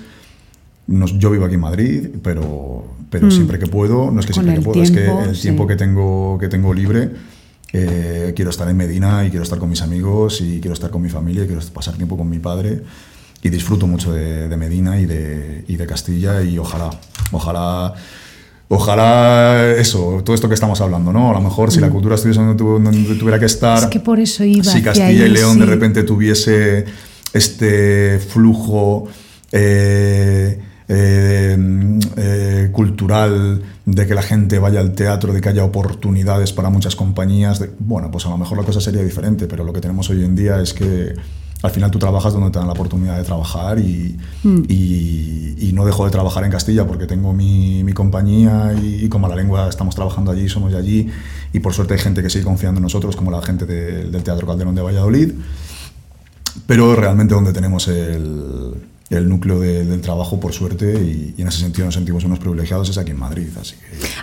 yo 0.87 1.31
vivo 1.31 1.45
aquí 1.45 1.55
en 1.55 1.61
Madrid, 1.61 2.09
pero, 2.23 2.85
pero 3.11 3.29
mm. 3.29 3.31
siempre 3.31 3.59
que 3.59 3.67
puedo, 3.67 4.11
no 4.11 4.21
es 4.21 4.27
que 4.27 4.33
siempre 4.33 4.57
que 4.57 4.61
puedo, 4.63 4.83
es 4.83 4.91
que 4.91 5.07
el 5.07 5.41
tiempo 5.41 5.67
que 5.67 5.77
tengo, 5.77 6.39
que 6.39 6.49
tengo 6.49 6.75
libre, 6.75 7.11
eh, 7.73 8.33
quiero 8.35 8.51
estar 8.51 8.69
en 8.69 8.77
Medina 8.77 9.25
y 9.25 9.31
quiero 9.31 9.43
estar 9.43 9.59
con 9.59 9.71
mis 9.71 9.81
amigos 9.81 10.41
y 10.41 10.61
quiero 10.61 10.75
estar 10.75 10.91
con 10.91 11.01
mi 11.01 11.09
familia 11.09 11.45
y 11.45 11.47
quiero 11.47 11.63
pasar 11.73 11.95
tiempo 11.95 12.17
con 12.17 12.29
mi 12.29 12.39
padre 12.39 12.83
y 13.43 13.49
disfruto 13.49 13.87
mucho 13.87 14.13
de, 14.13 14.49
de 14.49 14.57
Medina 14.57 15.01
y 15.01 15.07
de, 15.07 15.65
y 15.67 15.77
de 15.77 15.87
Castilla 15.87 16.43
y 16.43 16.59
ojalá, 16.59 16.91
ojalá 17.31 17.95
Ojalá 18.75 19.71
eso, 19.77 20.23
todo 20.25 20.35
esto 20.35 20.49
que 20.49 20.55
estamos 20.55 20.81
hablando, 20.81 21.13
¿no? 21.13 21.29
A 21.29 21.35
lo 21.35 21.43
mejor 21.43 21.71
si 21.71 21.79
la 21.79 21.89
mm. 21.89 21.93
cultura 21.93 22.15
estuviese 22.15 22.41
donde, 22.41 23.15
tuviera 23.17 23.39
que 23.39 23.45
estar. 23.45 23.77
Es 23.77 23.87
que 23.89 24.01
por 24.01 24.19
eso 24.19 24.45
iba. 24.45 24.65
Si 24.65 24.81
Castilla 24.81 25.27
y 25.27 25.29
León 25.29 25.59
de 25.59 25.67
repente 25.67 26.05
tuviese 26.05 26.87
este 27.35 28.19
flujo 28.19 29.09
eh, 29.53 30.59
eh, 30.89 31.99
eh, 32.17 32.71
cultural 32.73 33.63
de 33.85 34.07
que 34.07 34.15
la 34.15 34.23
gente 34.23 34.59
vaya 34.59 34.81
al 34.81 34.95
teatro, 34.95 35.35
de 35.35 35.43
que 35.43 35.51
haya 35.51 35.65
oportunidades 35.65 36.55
para 36.55 36.71
muchas 36.71 36.97
compañías, 36.97 37.63
bueno, 37.79 38.11
pues 38.11 38.25
a 38.25 38.31
lo 38.31 38.39
mejor 38.39 38.57
la 38.57 38.65
cosa 38.65 38.81
sería 38.81 39.03
diferente, 39.03 39.49
pero 39.49 39.65
lo 39.65 39.75
que 39.75 39.83
tenemos 39.83 40.09
hoy 40.09 40.25
en 40.25 40.35
día 40.35 40.63
es 40.63 40.73
que 40.73 41.15
al 41.63 41.71
final 41.71 41.91
tú 41.91 41.99
trabajas 41.99 42.33
donde 42.33 42.51
te 42.51 42.59
dan 42.59 42.67
la 42.67 42.73
oportunidad 42.73 43.17
de 43.17 43.25
trabajar 43.25 43.79
y, 43.79 44.19
mm. 44.43 44.63
y, 44.69 45.71
no 45.73 45.87
dejo 45.87 46.05
de 46.05 46.11
trabajar 46.11 46.45
en 46.45 46.51
Castilla 46.51 46.87
porque 46.87 47.07
tengo 47.07 47.33
mi, 47.33 47.83
mi 47.83 47.95
compañía 47.95 48.75
y, 48.75 49.09
como 49.09 49.27
la 49.27 49.35
lengua 49.35 49.71
estamos 49.71 49.95
trabajando 49.95 50.31
allí, 50.31 50.47
somos 50.47 50.71
de 50.71 50.77
allí 50.77 51.09
y 51.51 51.61
por 51.61 51.73
suerte 51.73 51.95
hay 51.95 52.01
gente 52.01 52.23
que 52.23 52.29
sigue 52.29 52.45
confiando 52.45 52.79
en 52.79 52.83
nosotros 52.83 53.17
como 53.17 53.31
la 53.31 53.41
gente 53.41 53.65
del 53.65 54.23
Teatro 54.23 54.47
Calderón 54.47 54.75
de 54.75 54.83
Valladolid, 54.83 55.33
pero 56.67 56.95
realmente 56.95 57.35
donde 57.35 57.55
tenemos 57.55 57.89
el, 57.89 58.75
el 59.09 59.29
núcleo 59.31 59.61
del 59.61 60.03
trabajo, 60.03 60.39
por 60.39 60.53
suerte, 60.53 60.93
y, 60.93 61.41
en 61.41 61.49
ese 61.49 61.61
sentido 61.61 61.87
nos 61.87 61.95
sentimos 61.95 62.23
unos 62.25 62.39
privilegiados, 62.39 62.91
es 62.91 62.99
aquí 62.99 63.13
en 63.13 63.19
Madrid. 63.19 63.49
Así 63.59 63.77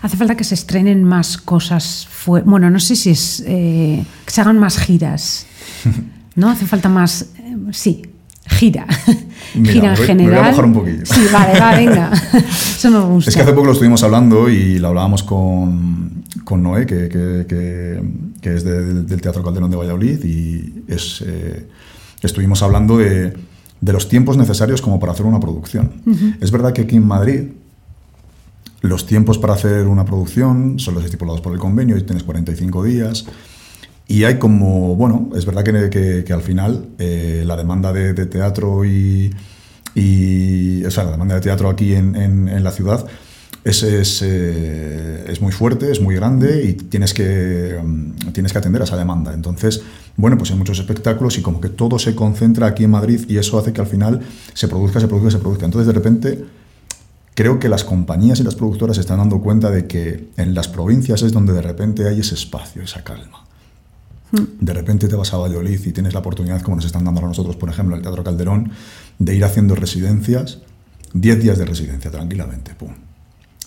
Hace 0.03 0.17
falta 0.17 0.37
que 0.37 0.43
se 0.43 0.53
estrenen 0.53 1.03
más 1.03 1.39
cosas, 1.39 2.07
bueno, 2.45 2.69
no 2.69 2.79
sé 2.79 2.95
si 2.95 3.09
es 3.09 3.43
que 3.43 4.05
se 4.27 4.41
hagan 4.41 4.59
más 4.59 4.77
giras. 4.77 5.47
¿no? 6.39 6.49
Hace 6.49 6.65
falta 6.65 6.89
más, 6.89 7.33
eh, 7.37 7.55
sí, 7.71 8.01
gira. 8.47 8.87
gira 9.53 9.91
en 9.91 9.97
general. 9.97 10.17
Me 10.17 10.29
voy 10.29 10.47
a 10.47 10.49
bajar 10.49 10.65
un 10.65 10.73
poquillo. 10.73 11.05
Sí, 11.05 11.21
vale, 11.31 11.59
va, 11.59 11.75
venga. 11.75 12.11
Eso 12.49 12.89
me 12.89 12.99
gusta. 12.99 13.29
Es 13.29 13.35
que 13.35 13.41
hace 13.43 13.53
poco 13.53 13.67
lo 13.67 13.73
estuvimos 13.73 14.01
hablando 14.03 14.49
y 14.49 14.79
lo 14.79 14.87
hablábamos 14.87 15.23
con, 15.23 16.23
con 16.43 16.63
Noé, 16.63 16.85
que, 16.85 17.09
que, 17.09 17.45
que, 18.41 18.55
es 18.55 18.63
del 18.63 19.21
Teatro 19.21 19.43
Calderón 19.43 19.69
de 19.69 19.77
Valladolid, 19.77 20.23
y 20.23 20.83
es, 20.87 21.23
eh, 21.25 21.67
estuvimos 22.21 22.63
hablando 22.63 22.97
de, 22.97 23.33
de, 23.81 23.93
los 23.93 24.09
tiempos 24.09 24.37
necesarios 24.37 24.81
como 24.81 24.99
para 24.99 25.11
hacer 25.11 25.25
una 25.25 25.39
producción. 25.39 25.91
Es 26.39 26.51
verdad 26.51 26.73
que 26.73 26.81
aquí 26.81 26.95
en 26.95 27.07
Madrid 27.07 27.43
los 28.81 29.05
tiempos 29.05 29.37
para 29.37 29.53
hacer 29.53 29.87
una 29.87 30.05
producción 30.05 30.79
son 30.79 30.95
los 30.95 31.03
estipulados 31.03 31.41
por 31.41 31.53
el 31.53 31.59
convenio 31.59 31.97
y 31.97 32.03
tienes 32.03 32.23
45 32.23 32.83
días. 32.83 33.25
Y 34.09 34.23
hay 34.23 34.39
como, 34.39 34.95
bueno, 34.95 35.29
es 35.35 35.45
verdad 35.45 35.63
que, 35.63 36.23
que, 36.25 36.33
al 36.33 36.41
final 36.41 36.87
eh, 36.97 37.43
la 37.45 37.55
demanda 37.55 37.93
de, 37.93 38.25
teatro 38.25 38.83
y, 38.83 39.31
o 40.83 40.89
sea, 40.89 41.03
la 41.03 41.11
demanda 41.11 41.35
de 41.35 41.41
teatro 41.41 41.69
aquí 41.69 41.93
en, 41.93 42.15
en, 42.15 42.63
la 42.63 42.71
ciudad 42.71 43.05
es, 43.63 43.83
es, 43.83 44.23
eh, 44.23 45.25
es, 45.27 45.41
muy 45.41 45.51
fuerte, 45.51 45.91
es 45.91 46.01
muy 46.01 46.15
grande 46.15 46.63
y 46.65 46.73
tienes 46.73 47.13
que, 47.13 47.79
mm, 47.79 48.31
tienes 48.31 48.51
que 48.51 48.57
atender 48.57 48.81
a 48.81 48.85
esa 48.85 48.97
demanda. 48.97 49.31
Entonces, 49.31 49.83
bueno, 50.17 50.39
pues 50.39 50.49
hay 50.49 50.57
muchos 50.57 50.79
espectáculos 50.79 51.37
y 51.37 51.43
como 51.43 51.61
que 51.61 51.69
todo 51.69 51.99
se 51.99 52.15
concentra 52.15 52.65
aquí 52.65 52.85
en 52.85 52.89
Madrid 52.89 53.25
y 53.29 53.37
eso 53.37 53.59
hace 53.59 53.73
que 53.73 53.81
al 53.81 53.87
final 53.87 54.21
se 54.55 54.67
produzca, 54.67 54.99
se 54.99 55.07
produzca, 55.07 55.29
se 55.29 55.37
produzca. 55.37 55.65
Entonces, 55.65 55.85
de 55.85 55.93
repente, 55.93 56.45
creo 57.35 57.59
que 57.59 57.69
las 57.69 57.83
compañías 57.83 58.39
y 58.39 58.43
las 58.43 58.55
productoras 58.55 58.95
se 58.95 59.01
están 59.01 59.19
dando 59.19 59.39
cuenta 59.39 59.69
de 59.69 59.85
que 59.85 60.29
en 60.35 60.55
las 60.55 60.67
provincias 60.67 61.21
es 61.21 61.31
donde 61.31 61.53
de 61.53 61.61
repente 61.61 62.07
hay 62.07 62.21
ese 62.21 62.33
espacio, 62.33 62.81
esa 62.81 63.03
calma. 63.03 63.48
De 64.31 64.73
repente 64.73 65.07
te 65.07 65.15
vas 65.15 65.33
a 65.33 65.37
Valladolid 65.37 65.79
y 65.85 65.91
tienes 65.91 66.13
la 66.13 66.19
oportunidad, 66.19 66.61
como 66.61 66.75
nos 66.75 66.85
están 66.85 67.03
dando 67.03 67.21
a 67.21 67.23
nosotros, 67.23 67.55
por 67.55 67.69
ejemplo, 67.69 67.95
el 67.95 68.01
Teatro 68.01 68.23
Calderón, 68.23 68.71
de 69.17 69.35
ir 69.35 69.43
haciendo 69.43 69.75
residencias, 69.75 70.59
10 71.13 71.41
días 71.41 71.57
de 71.57 71.65
residencia, 71.65 72.11
tranquilamente, 72.11 72.75
pum. 72.75 72.93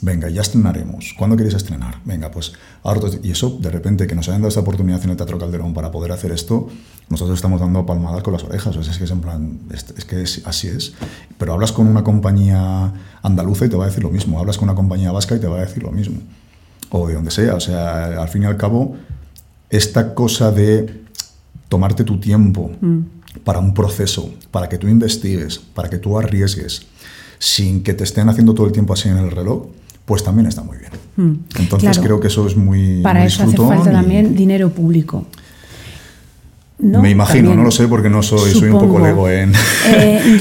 Venga, 0.03 0.29
ya 0.29 0.43
estrenaremos. 0.43 1.15
¿Cuándo 1.17 1.37
queréis 1.37 1.55
estrenar? 1.55 2.01
Venga, 2.05 2.29
pues 2.29 2.55
ahora... 2.83 3.09
Y 3.23 3.31
eso, 3.31 3.57
de 3.61 3.71
repente, 3.71 4.09
que 4.09 4.17
nos 4.17 4.29
hayan 4.29 4.41
dado 4.41 4.49
esta 4.49 4.61
oportunidad 4.61 5.03
en 5.05 5.11
el 5.11 5.17
Teatro 5.17 5.39
Calderón 5.39 5.75
para 5.75 5.93
poder 5.93 6.11
hacer 6.11 6.33
esto, 6.33 6.69
nosotros 7.09 7.39
estamos 7.39 7.61
dando 7.61 7.87
palmadas 7.87 8.25
con 8.25 8.33
las 8.33 8.43
orejas. 8.43 8.77
O 8.77 8.81
es 8.81 8.99
que 8.99 9.05
es 9.05 9.11
en 9.13 9.21
plan, 9.21 9.61
es, 9.71 9.85
que 10.05 10.25
así 10.45 10.67
es. 10.67 10.95
Pero 11.39 11.53
hablas 11.53 11.71
con 11.71 11.87
una 11.87 12.03
compañía 12.03 12.93
andaluza 13.23 13.67
y 13.67 13.69
te 13.69 13.77
va 13.77 13.85
a 13.85 13.87
decir 13.87 14.03
lo 14.03 14.11
mismo. 14.11 14.41
Hablas 14.41 14.59
con 14.59 14.69
una 14.69 14.75
compañía 14.75 15.13
vasca 15.13 15.37
y 15.37 15.39
te 15.39 15.47
va 15.47 15.59
a 15.59 15.61
decir 15.61 15.85
lo 15.85 15.93
mismo. 15.93 16.19
O 16.91 17.07
de 17.07 17.15
donde 17.15 17.31
sea. 17.31 17.55
O 17.55 17.61
sea, 17.61 18.21
al 18.21 18.29
fin 18.29 18.43
y 18.43 18.47
al 18.47 18.57
cabo, 18.57 18.97
esta 19.73 20.15
cosa 20.15 20.53
de 20.53 21.03
tomarte 21.69 22.05
tu 22.05 22.21
tiempo 22.21 22.71
mm. 22.81 22.99
para 23.43 23.59
un 23.59 23.75
proceso, 23.75 24.33
para 24.51 24.69
que 24.69 24.79
tú 24.79 24.87
investigues, 24.87 25.59
para 25.59 25.89
que 25.89 25.99
tú 25.99 26.19
arriesgues, 26.19 26.87
sin 27.39 27.83
que 27.83 27.95
te 27.95 28.05
estén 28.05 28.29
haciendo 28.29 28.55
todo 28.55 28.67
el 28.67 28.73
tiempo 28.73 28.93
así 28.93 29.09
en 29.09 29.17
el 29.17 29.31
reloj, 29.31 29.67
pues 30.05 30.23
también 30.23 30.47
está 30.47 30.63
muy 30.63 30.77
bien. 30.77 30.93
Mm. 31.17 31.45
Entonces 31.59 31.99
creo 31.99 32.21
que 32.21 32.29
eso 32.29 32.47
es 32.47 32.55
muy... 32.55 33.01
Para 33.03 33.25
eso 33.25 33.43
hace 33.43 33.57
falta 33.57 33.91
también 33.91 34.37
dinero 34.37 34.71
público 34.71 35.27
me 36.83 37.11
imagino, 37.11 37.55
no 37.55 37.63
lo 37.63 37.71
sé 37.71 37.87
porque 37.87 38.11
no 38.11 38.23
soy, 38.23 38.51
soy 38.51 38.71
un 38.71 38.81
poco 38.81 38.99
lego 38.99 39.29
en, 39.29 39.53
eh, 39.87 40.39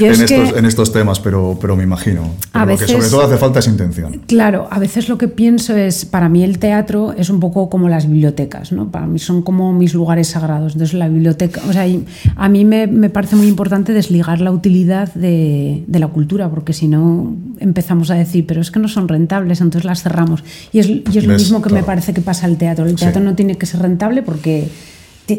en, 0.56 0.64
estos, 0.66 0.92
temas, 0.92 1.20
pero, 1.20 1.56
pero 1.60 1.76
me 1.76 1.84
imagino. 1.84 2.34
lo 2.52 2.66
que 2.66 2.86
sobre 2.86 3.08
todo 3.08 3.22
hace 3.22 3.36
falta 3.36 3.60
es 3.60 3.68
intención. 3.68 4.22
Claro, 4.26 4.66
a 4.70 4.78
veces 4.78 5.08
lo 5.08 5.18
que 5.18 5.28
pienso 5.28 5.76
es, 5.76 6.04
para 6.04 6.28
mí 6.28 6.42
el 6.42 6.58
teatro 6.58 7.14
es 7.16 7.30
un 7.30 7.38
poco 7.38 7.70
como 7.70 7.88
las 7.88 8.08
bibliotecas, 8.08 8.72
¿no? 8.72 8.90
Para 8.90 9.06
mí 9.06 9.18
son 9.18 9.42
como 9.42 9.72
mis 9.72 9.94
lugares 9.94 10.28
sagrados. 10.28 10.72
Entonces 10.72 10.94
la 10.94 11.08
biblioteca, 11.08 11.60
o 11.68 11.72
sea, 11.72 11.86
a 12.36 12.48
mí 12.48 12.64
me, 12.64 12.86
me 12.86 13.08
parece 13.08 13.36
muy 13.36 13.46
importante 13.46 13.92
desligar 13.92 14.40
la 14.40 14.50
utilidad 14.50 15.12
de, 15.14 15.84
de 15.86 15.98
la 15.98 16.08
cultura, 16.08 16.50
porque 16.50 16.72
si 16.72 16.88
no 16.88 17.36
empezamos 17.60 18.10
a 18.10 18.14
decir, 18.14 18.46
pero 18.46 18.60
es 18.60 18.70
que 18.70 18.80
no 18.80 18.88
son 18.88 19.06
rentables, 19.06 19.60
entonces 19.60 19.84
las 19.84 20.02
cerramos. 20.02 20.42
Y 20.72 20.80
es, 20.80 20.88
y 20.88 21.02
es 21.14 21.24
lo 21.24 21.34
mismo 21.34 21.62
que 21.62 21.70
me 21.70 21.84
parece 21.84 22.12
que 22.12 22.20
pasa 22.20 22.46
al 22.46 22.56
teatro. 22.56 22.86
El 22.86 22.96
teatro 22.96 23.22
no 23.22 23.34
tiene 23.34 23.56
que 23.56 23.66
ser 23.66 23.80
rentable 23.80 24.22
porque 24.22 24.68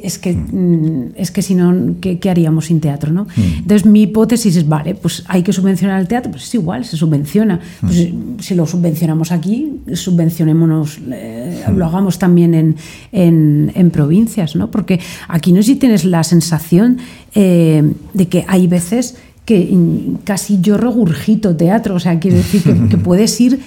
es 0.04 0.18
que, 0.20 0.34
mm, 0.34 1.14
es 1.16 1.32
que 1.32 1.42
si 1.42 1.56
no, 1.56 1.96
¿qué, 2.00 2.20
haríamos 2.30 2.66
sin 2.66 2.80
teatro? 2.80 3.12
¿no? 3.12 3.26
Mm. 3.26 3.60
Entonces 3.60 3.86
mi 3.86 4.04
hipótesis 4.04 4.56
es, 4.56 4.68
vale, 4.68 4.96
pues 4.96 5.24
hay 5.28 5.44
que 5.44 5.54
subvencionar 5.54 6.00
el 6.00 6.08
teatro, 6.08 6.32
pues 6.32 6.44
es 6.44 6.56
igual, 6.56 6.86
se 6.86 6.98
subvenciona. 6.98 7.60
Mm. 7.82 7.86
Pues, 7.86 8.10
si 8.46 8.56
lo 8.56 8.66
subvencionamos 8.66 9.32
aquí, 9.32 9.82
subvencionémonos, 9.94 11.00
eh, 11.12 11.64
lo 11.76 11.86
hagamos 11.86 12.20
también 12.20 12.54
en, 12.54 12.76
en, 13.12 13.92
provincias, 13.92 14.56
¿no? 14.56 14.72
Porque 14.72 15.00
aquí 15.28 15.52
no 15.52 15.62
sé 15.62 15.74
si 15.74 15.76
tienes 15.76 16.06
la 16.06 16.24
sensación 16.24 16.98
eh, 17.36 17.94
de 18.14 18.28
que 18.28 18.46
hay 18.48 18.68
veces 18.68 19.18
que 19.46 19.78
casi 20.24 20.60
yo 20.62 20.78
regurgito 20.78 21.56
teatro, 21.56 21.96
o 21.96 22.00
sea, 22.00 22.20
quiero 22.20 22.38
decir 22.38 22.64
que, 22.64 22.90
que 22.90 22.98
puedes 23.04 23.40
ir 23.42 23.60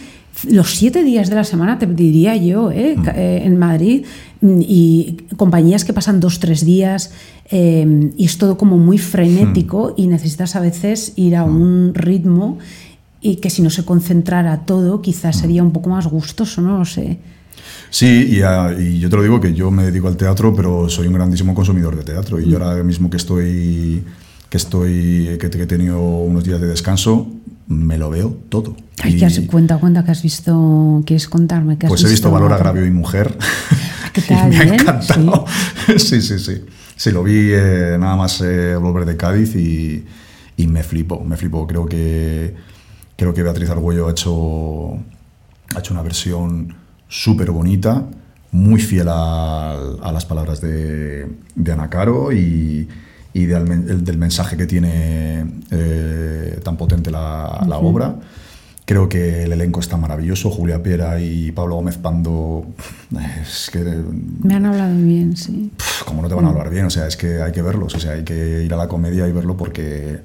los 0.44 0.74
siete 0.74 1.02
días 1.02 1.30
de 1.30 1.36
la 1.36 1.44
semana, 1.44 1.78
te 1.78 1.86
diría 1.86 2.36
yo, 2.36 2.70
¿eh? 2.70 2.96
Eh, 3.14 3.42
en 3.44 3.58
Madrid, 3.58 4.04
mm, 4.40 4.60
y 4.60 5.16
compañías 5.36 5.84
que 5.84 5.92
pasan 5.92 6.20
dos, 6.20 6.40
tres 6.40 6.64
días, 6.64 7.12
em, 7.46 8.12
y 8.16 8.26
es 8.26 8.38
todo 8.38 8.58
como 8.58 8.76
muy 8.76 8.98
frenético, 8.98 9.94
hmm. 9.96 10.00
y 10.00 10.06
necesitas 10.08 10.56
a 10.56 10.60
veces 10.60 11.12
ir 11.16 11.36
a 11.36 11.44
un 11.44 11.92
ritmo, 11.94 12.58
y 13.20 13.36
que 13.36 13.50
si 13.50 13.62
no 13.62 13.70
se 13.70 13.84
concentrara 13.84 14.64
todo, 14.66 15.00
quizás 15.00 15.36
sería 15.36 15.62
un 15.62 15.72
poco 15.72 15.90
más 15.90 16.06
gustoso, 16.06 16.60
no 16.60 16.78
lo 16.78 16.84
sé. 16.84 17.18
Sí, 17.90 18.06
y, 18.06 18.82
y, 18.82 18.98
yo 18.98 19.08
te 19.08 19.16
lo 19.16 19.22
digo 19.22 19.40
que 19.40 19.54
yo 19.54 19.70
me 19.70 19.84
dedico 19.84 20.08
al 20.08 20.16
teatro, 20.16 20.54
pero 20.54 20.88
soy 20.88 21.06
un 21.06 21.14
grandísimo 21.14 21.54
consumidor 21.54 21.96
de 21.96 22.02
teatro. 22.04 22.38
Y 22.40 22.50
yo 22.50 22.62
ahora 22.62 22.82
mismo 22.84 23.08
que 23.08 23.16
estoy, 23.16 24.04
que 24.50 24.56
estoy, 24.56 25.38
que, 25.40 25.48
que 25.48 25.62
he 25.62 25.66
tenido 25.66 26.00
unos 26.00 26.44
días 26.44 26.60
de 26.60 26.66
descanso, 26.66 27.26
me 27.68 27.98
lo 27.98 28.10
veo 28.10 28.30
todo. 28.48 28.76
Ay, 29.02 29.20
cuenta, 29.46 29.78
cuenta 29.78 30.04
que 30.04 30.10
has 30.10 30.22
visto, 30.22 31.02
¿quieres 31.04 31.28
contarme? 31.28 31.76
pues 31.76 32.04
he 32.04 32.08
visto 32.08 32.30
Valor 32.30 32.52
Agravio 32.52 32.86
y 32.86 32.90
Mujer. 32.90 33.36
¿Qué 34.12 34.22
tal? 34.28 34.50
me 34.50 34.58
ha 34.58 34.62
encantado. 34.62 35.44
¿Sí? 35.98 36.20
sí, 36.20 36.38
sí, 36.38 36.62
sí. 36.96 37.10
lo 37.10 37.22
vi 37.22 37.50
eh, 37.52 37.96
nada 37.98 38.16
más 38.16 38.40
eh, 38.40 38.76
volver 38.76 39.04
de 39.04 39.16
Cádiz 39.16 39.54
y, 39.56 40.04
y, 40.56 40.66
me 40.66 40.82
flipó, 40.82 41.22
me 41.22 41.36
flipó. 41.36 41.66
Creo 41.66 41.86
que, 41.86 42.54
creo 43.16 43.34
que 43.34 43.42
Beatriz 43.42 43.70
Argüello 43.70 44.08
ha 44.08 44.12
hecho, 44.12 44.94
ha 45.74 45.78
hecho 45.78 45.92
una 45.92 46.02
versión 46.02 46.74
súper 47.08 47.50
bonita, 47.50 48.04
muy 48.52 48.80
fiel 48.80 49.08
a, 49.08 49.72
a 49.72 50.12
las 50.12 50.24
palabras 50.24 50.60
de, 50.60 51.28
de 51.54 51.72
Ana 51.72 51.90
Caro 51.90 52.32
y 52.32 52.88
y 53.36 53.44
del, 53.44 54.16
mensaje 54.16 54.56
que 54.56 54.66
tiene 54.66 55.44
eh, 55.70 56.58
tan 56.64 56.78
potente 56.78 57.10
la, 57.10 57.66
la 57.68 57.76
obra. 57.76 58.16
Creo 58.86 59.10
que 59.10 59.42
el 59.42 59.52
elenco 59.52 59.80
está 59.80 59.98
maravilloso. 59.98 60.48
Julia 60.50 60.82
Piera 60.82 61.20
y 61.20 61.52
Pablo 61.52 61.74
Gómez 61.74 61.98
Pando. 61.98 62.64
Es 63.42 63.68
que. 63.70 63.80
Me 64.42 64.54
han 64.54 64.64
hablado 64.64 64.96
bien, 64.96 65.36
sí. 65.36 65.70
¿Cómo 66.06 66.22
no 66.22 66.28
te 66.28 66.34
van 66.34 66.46
a 66.46 66.48
hablar 66.48 66.70
bien? 66.70 66.86
O 66.86 66.90
sea, 66.90 67.06
es 67.06 67.18
que 67.18 67.42
hay 67.42 67.52
que 67.52 67.60
verlos. 67.60 67.94
O 67.94 68.00
sea, 68.00 68.12
hay 68.12 68.24
que 68.24 68.62
ir 68.64 68.72
a 68.72 68.78
la 68.78 68.88
comedia 68.88 69.28
y 69.28 69.32
verlo 69.32 69.54
porque 69.54 70.20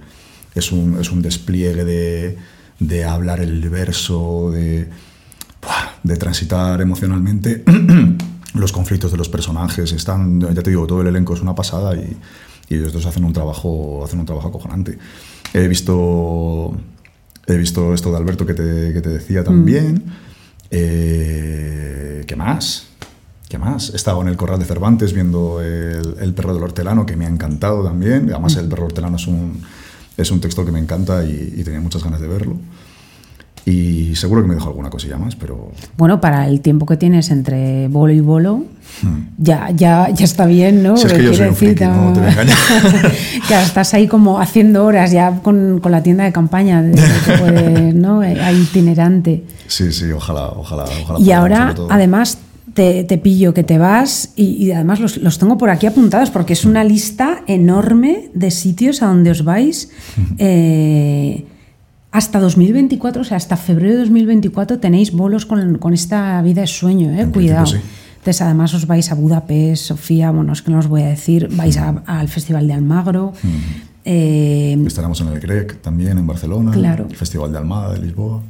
es 0.55 0.72
un, 0.72 0.97
es 1.01 1.12
un 1.12 1.22
despliegue 1.22 1.84
de, 1.84 2.38
de 2.80 3.03
hablar 3.03 3.41
el 3.41 3.70
verso, 3.70 4.51
de, 4.51 4.88
de 6.03 6.16
transitar 6.16 6.80
emocionalmente 6.80 7.66
los 8.53 8.72
conflictos 8.72 9.12
de 9.12 9.18
los 9.18 9.28
personajes. 9.28 9.91
Están, 9.91 10.39
ya 10.39 10.64
te 10.64 10.70
digo, 10.70 10.88
todo 10.88 11.01
el 11.01 11.07
elenco 11.07 11.34
es 11.34 11.41
una 11.41 11.55
pasada 11.55 11.93
y 11.95 12.16
y 12.72 12.76
ellos 12.76 12.93
dos 12.93 13.05
hacen 13.05 13.26
un 13.26 13.34
trabajo, 13.34 14.03
hacen 14.03 14.19
un 14.19 14.26
trabajo 14.26 14.47
acojonante. 14.47 14.97
He 15.53 15.67
visto, 15.67 16.74
he 17.45 17.57
visto 17.57 17.93
esto 17.93 18.11
de 18.11 18.17
Alberto 18.17 18.45
que 18.45 18.53
te, 18.53 18.93
que 18.93 19.01
te 19.01 19.09
decía 19.09 19.43
también. 19.43 19.95
Mm. 19.95 20.11
Eh, 20.72 22.24
¿Qué 22.26 22.36
más? 22.38 22.88
¿Qué 23.49 23.57
más? 23.57 23.89
He 23.89 23.97
estado 23.97 24.22
en 24.22 24.30
el 24.30 24.38
Corral 24.38 24.59
de 24.59 24.65
Cervantes 24.65 25.11
viendo 25.11 25.61
el, 25.61 26.15
el, 26.22 26.34
perro 26.34 26.53
del 26.53 26.63
hortelano, 26.63 27.05
que 27.05 27.17
me 27.17 27.26
ha 27.26 27.30
encantado 27.30 27.84
también. 27.84 28.30
Además, 28.32 28.55
el 28.55 28.69
perro 28.69 28.84
del 28.84 28.91
hortelano 28.91 29.17
es 29.17 29.28
un, 29.28 29.61
es 30.15 30.32
un 30.32 30.39
texto 30.39 30.63
que 30.63 30.72
me 30.72 30.80
encanta 30.80 31.26
y, 31.26 31.55
y 31.57 31.63
tenía 31.65 31.82
muchas 31.82 32.03
ganas 32.03 32.22
de 32.22 32.28
verlo. 32.28 32.57
Y 33.66 34.16
seguro 34.16 34.41
que 34.41 34.47
me 34.47 34.55
dejo 34.55 34.70
alguna 34.70 34.89
cosilla 34.89 35.18
más, 35.18 35.36
pero... 35.36 35.72
Bueno, 35.97 36.20
para 36.20 36.47
el 36.47 36.62
tiempo 36.62 36.86
que 36.86 36.97
tienes 36.97 37.30
entre 37.30 37.88
bolo 37.89 38.12
y 38.12 38.20
bolo, 38.20 38.66
hmm. 39.03 39.20
ya, 39.38 39.70
ya, 39.72 40.09
ya 40.09 40.26
está 40.26 40.47
bien, 40.47 40.82
¿no? 40.82 40.97
Si 40.97 41.05
es 41.05 41.14
que 41.14 41.24
yo 41.24 41.34
soy 41.34 41.49
un 41.49 41.55
friki, 41.55 41.84
no 41.84 42.14
te 43.47 43.53
estás 43.64 43.93
ahí 43.93 44.07
como 44.07 44.39
haciendo 44.39 44.86
horas 44.86 45.12
ya 45.12 45.41
con, 45.43 45.80
con 45.80 45.91
la 45.91 46.01
tienda 46.01 46.24
de 46.24 46.32
campaña, 46.32 46.82
de, 46.82 46.99
puedes, 47.38 47.93
¿no? 47.93 48.22
Hay 48.22 48.62
itinerante. 48.62 49.43
Sí, 49.68 49.91
sí, 49.91 50.12
ojalá, 50.12 50.47
ojalá. 50.49 50.86
ojalá 51.03 51.20
y 51.20 51.32
ahora, 51.32 51.76
además, 51.89 52.39
te, 52.74 53.03
te, 53.03 53.18
pillo 53.18 53.53
que 53.53 53.64
te 53.64 53.78
vas 53.78 54.32
y, 54.36 54.66
y 54.66 54.72
además 54.72 54.99
los, 54.99 55.18
los, 55.18 55.38
tengo 55.38 55.57
por 55.57 55.70
aquí 55.70 55.88
apuntados 55.88 56.30
porque 56.32 56.53
es 56.53 56.66
una 56.66 56.84
lista 56.84 57.41
enorme 57.47 58.30
de 58.34 58.49
sitios 58.49 59.01
a 59.01 59.07
donde 59.07 59.32
os 59.32 59.43
vais. 59.43 59.89
Eh, 60.38 61.45
hasta 62.12 62.39
2024, 62.39 63.22
o 63.22 63.26
sea, 63.26 63.38
hasta 63.38 63.55
febrero 63.55 63.93
de 63.93 63.99
2024 64.01 64.80
tenéis 64.80 65.12
bolos 65.12 65.45
con, 65.45 65.78
con 65.78 65.93
esta 65.93 66.41
vida 66.41 66.64
es 66.64 66.78
sueño, 66.78 67.12
¿eh? 67.12 67.28
cuidado. 67.32 67.74
Entonces, 68.22 68.41
además 68.41 68.74
os 68.74 68.86
vais 68.86 69.12
a 69.12 69.16
Budapest, 69.16 69.86
Sofía, 69.86 70.30
bueno, 70.30 70.53
es 70.53 70.62
que 70.62 70.70
no 70.70 70.78
os 70.78 70.88
voy 70.88 71.01
a 71.01 71.07
decir, 71.07 71.47
vais 71.53 71.76
al 71.78 72.28
Festival 72.28 72.68
de 72.68 72.74
Almagro. 72.74 73.34
Eh, 74.05 74.78
Estaremos 74.86 75.22
en 75.22 75.30
el 75.30 75.39
GREC 75.39 75.82
también, 75.82 76.18
en 76.18 76.28
Barcelona, 76.28 76.72
claro. 76.72 77.07
el 77.09 77.16
Festival 77.16 77.51
de 77.51 77.57
Almada, 77.57 77.93
de 77.93 77.99
Lisboa. 77.99 78.41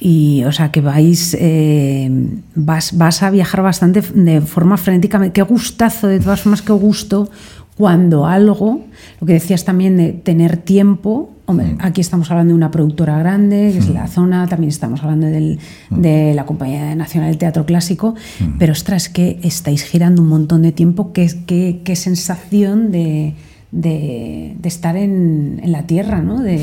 Y, 0.00 0.42
o 0.44 0.52
sea, 0.52 0.72
que 0.72 0.80
vais, 0.80 1.36
eh, 1.38 2.10
vas, 2.54 2.96
vas 2.96 3.22
a 3.22 3.30
viajar 3.30 3.62
bastante 3.62 4.00
de 4.00 4.40
forma 4.40 4.76
frenética. 4.76 5.32
Qué 5.32 5.42
gustazo, 5.42 6.08
de 6.08 6.18
todas 6.18 6.40
formas, 6.40 6.62
qué 6.62 6.72
gusto 6.72 7.30
cuando 7.76 8.26
algo, 8.26 8.86
lo 9.20 9.26
que 9.26 9.34
decías 9.34 9.64
también 9.64 9.96
de 9.98 10.12
tener 10.12 10.56
tiempo, 10.56 11.35
hombre, 11.46 11.74
mm. 11.74 11.78
aquí 11.80 12.00
estamos 12.00 12.30
hablando 12.30 12.52
de 12.52 12.56
una 12.56 12.70
productora 12.70 13.18
grande, 13.18 13.70
que 13.72 13.78
es 13.78 13.88
la 13.88 14.04
mm. 14.04 14.08
zona, 14.08 14.46
también 14.46 14.68
estamos 14.68 15.02
hablando 15.02 15.26
del, 15.26 15.58
mm. 15.90 16.00
de 16.00 16.34
la 16.34 16.44
Compañía 16.44 16.94
Nacional 16.94 17.30
del 17.30 17.38
Teatro 17.38 17.64
Clásico, 17.64 18.14
pero 18.58 18.72
ostras, 18.72 19.08
que 19.08 19.40
estáis 19.42 19.84
girando 19.84 20.22
un 20.22 20.28
montón 20.28 20.62
de 20.62 20.72
tiempo, 20.72 21.12
qué, 21.12 21.30
qué, 21.46 21.80
qué 21.84 21.96
sensación 21.96 22.90
de, 22.92 23.34
de, 23.72 24.56
de, 24.58 24.68
estar 24.68 24.96
en, 24.96 25.60
en, 25.62 25.72
la 25.72 25.86
tierra, 25.86 26.20
¿no? 26.20 26.42
De, 26.42 26.58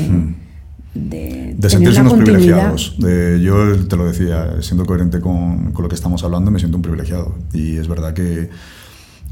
de, 0.94 1.54
de 1.58 1.70
sentirse 1.70 2.00
unos 2.00 2.14
privilegiados. 2.14 2.96
De, 2.98 3.40
yo 3.42 3.86
te 3.86 3.96
lo 3.96 4.06
decía, 4.06 4.60
siendo 4.60 4.86
coherente 4.86 5.20
con, 5.20 5.72
con, 5.72 5.82
lo 5.82 5.88
que 5.88 5.96
estamos 5.96 6.22
hablando, 6.22 6.50
me 6.50 6.58
siento 6.58 6.76
un 6.76 6.82
privilegiado. 6.82 7.34
Y 7.52 7.76
es 7.76 7.88
verdad 7.88 8.14
que 8.14 8.50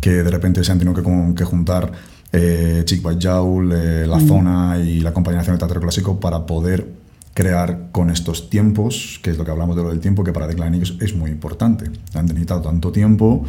que 0.02 0.10
de 0.10 0.30
repente 0.30 0.62
se 0.64 0.72
han 0.72 0.78
tenido 0.78 0.94
que, 1.00 1.34
que 1.34 1.44
juntar 1.44 1.92
eh, 2.32 2.82
Chick 2.84 3.02
Jaul, 3.20 3.72
eh, 3.72 4.06
La 4.06 4.18
mm. 4.18 4.26
Zona 4.26 4.78
y 4.78 5.00
la 5.00 5.12
Compañía 5.12 5.38
Nacional 5.38 5.58
de 5.58 5.66
Teatro 5.66 5.80
Clásico 5.80 6.20
para 6.20 6.46
poder 6.46 6.88
crear 7.34 7.88
con 7.92 8.10
estos 8.10 8.50
tiempos, 8.50 9.20
que 9.22 9.30
es 9.30 9.38
lo 9.38 9.44
que 9.44 9.50
hablamos 9.50 9.76
de 9.76 9.82
lo 9.82 9.90
del 9.90 10.00
tiempo, 10.00 10.24
que 10.24 10.32
para 10.32 10.46
Decline 10.46 10.82
es, 10.82 10.94
es 11.00 11.14
muy 11.14 11.30
importante. 11.30 11.90
Han 12.14 12.26
necesitado 12.26 12.60
tanto 12.62 12.92
tiempo 12.92 13.44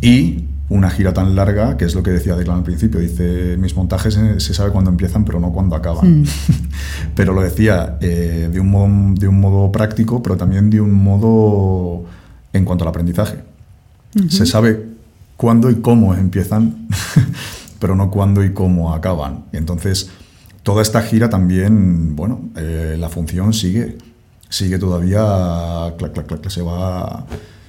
y 0.00 0.44
una 0.68 0.90
gira 0.90 1.12
tan 1.12 1.36
larga, 1.36 1.76
que 1.76 1.84
es 1.84 1.94
lo 1.94 2.02
que 2.02 2.10
decía 2.10 2.34
Declan 2.34 2.58
al 2.58 2.64
principio, 2.64 2.98
dice, 2.98 3.56
mis 3.56 3.76
montajes 3.76 4.18
se 4.38 4.54
sabe 4.54 4.72
cuándo 4.72 4.90
empiezan, 4.90 5.24
pero 5.24 5.38
no 5.38 5.52
cuándo 5.52 5.76
acaban. 5.76 6.22
Mm. 6.22 6.24
pero 7.14 7.32
lo 7.32 7.40
decía 7.40 7.98
eh, 8.00 8.48
de, 8.52 8.60
un 8.60 8.70
modo, 8.70 9.14
de 9.14 9.28
un 9.28 9.40
modo 9.40 9.70
práctico, 9.70 10.22
pero 10.22 10.36
también 10.36 10.70
de 10.70 10.80
un 10.80 10.92
modo 10.92 12.04
en 12.52 12.64
cuanto 12.64 12.84
al 12.84 12.88
aprendizaje. 12.88 13.38
Se 14.28 14.46
sabe 14.46 14.86
cuándo 15.36 15.70
y 15.70 15.76
cómo 15.76 16.14
empiezan, 16.14 16.88
pero 17.78 17.94
no 17.94 18.10
cuándo 18.10 18.44
y 18.44 18.52
cómo 18.52 18.94
acaban. 18.94 19.44
Entonces, 19.52 20.10
toda 20.62 20.82
esta 20.82 21.02
gira 21.02 21.30
también, 21.30 22.16
bueno, 22.16 22.40
eh, 22.56 22.96
la 22.98 23.08
función 23.08 23.52
sigue, 23.52 23.98
sigue 24.48 24.78
todavía, 24.78 25.94
clac, 25.98 26.12
clac, 26.12 26.26
clac, 26.26 26.48
se 26.48 26.62
va 26.62 27.26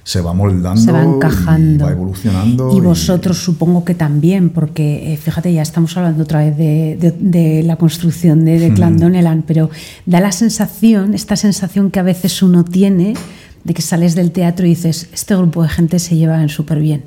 se 0.08 0.22
va 0.22 0.32
moldando, 0.32 0.80
se 0.80 0.90
va 0.90 1.02
encajando, 1.02 1.84
y 1.84 1.86
va 1.86 1.92
evolucionando. 1.92 2.74
Y 2.74 2.80
vosotros 2.80 3.36
supongo 3.36 3.84
que 3.84 3.94
también, 3.94 4.48
porque 4.48 5.12
eh, 5.12 5.18
fíjate, 5.18 5.52
ya 5.52 5.60
estamos 5.60 5.94
hablando 5.98 6.22
otra 6.22 6.38
vez 6.38 6.56
de, 6.56 7.62
la 7.62 7.76
construcción 7.76 8.42
de, 8.42 8.58
de 8.58 8.72
Clandonelan, 8.72 9.42
pero 9.46 9.68
da 10.06 10.20
la 10.20 10.32
sensación, 10.32 11.12
esta 11.12 11.36
sensación 11.36 11.90
que 11.90 12.00
a 12.00 12.02
veces 12.02 12.42
uno 12.42 12.64
tiene 12.64 13.12
de 13.64 13.74
que 13.74 13.82
sales 13.82 14.14
del 14.14 14.32
teatro 14.32 14.64
y 14.64 14.70
dices, 14.70 15.10
este 15.12 15.36
grupo 15.36 15.62
de 15.62 15.68
gente 15.68 15.98
se 15.98 16.16
lleva 16.16 16.48
súper 16.48 16.80
bien. 16.80 17.04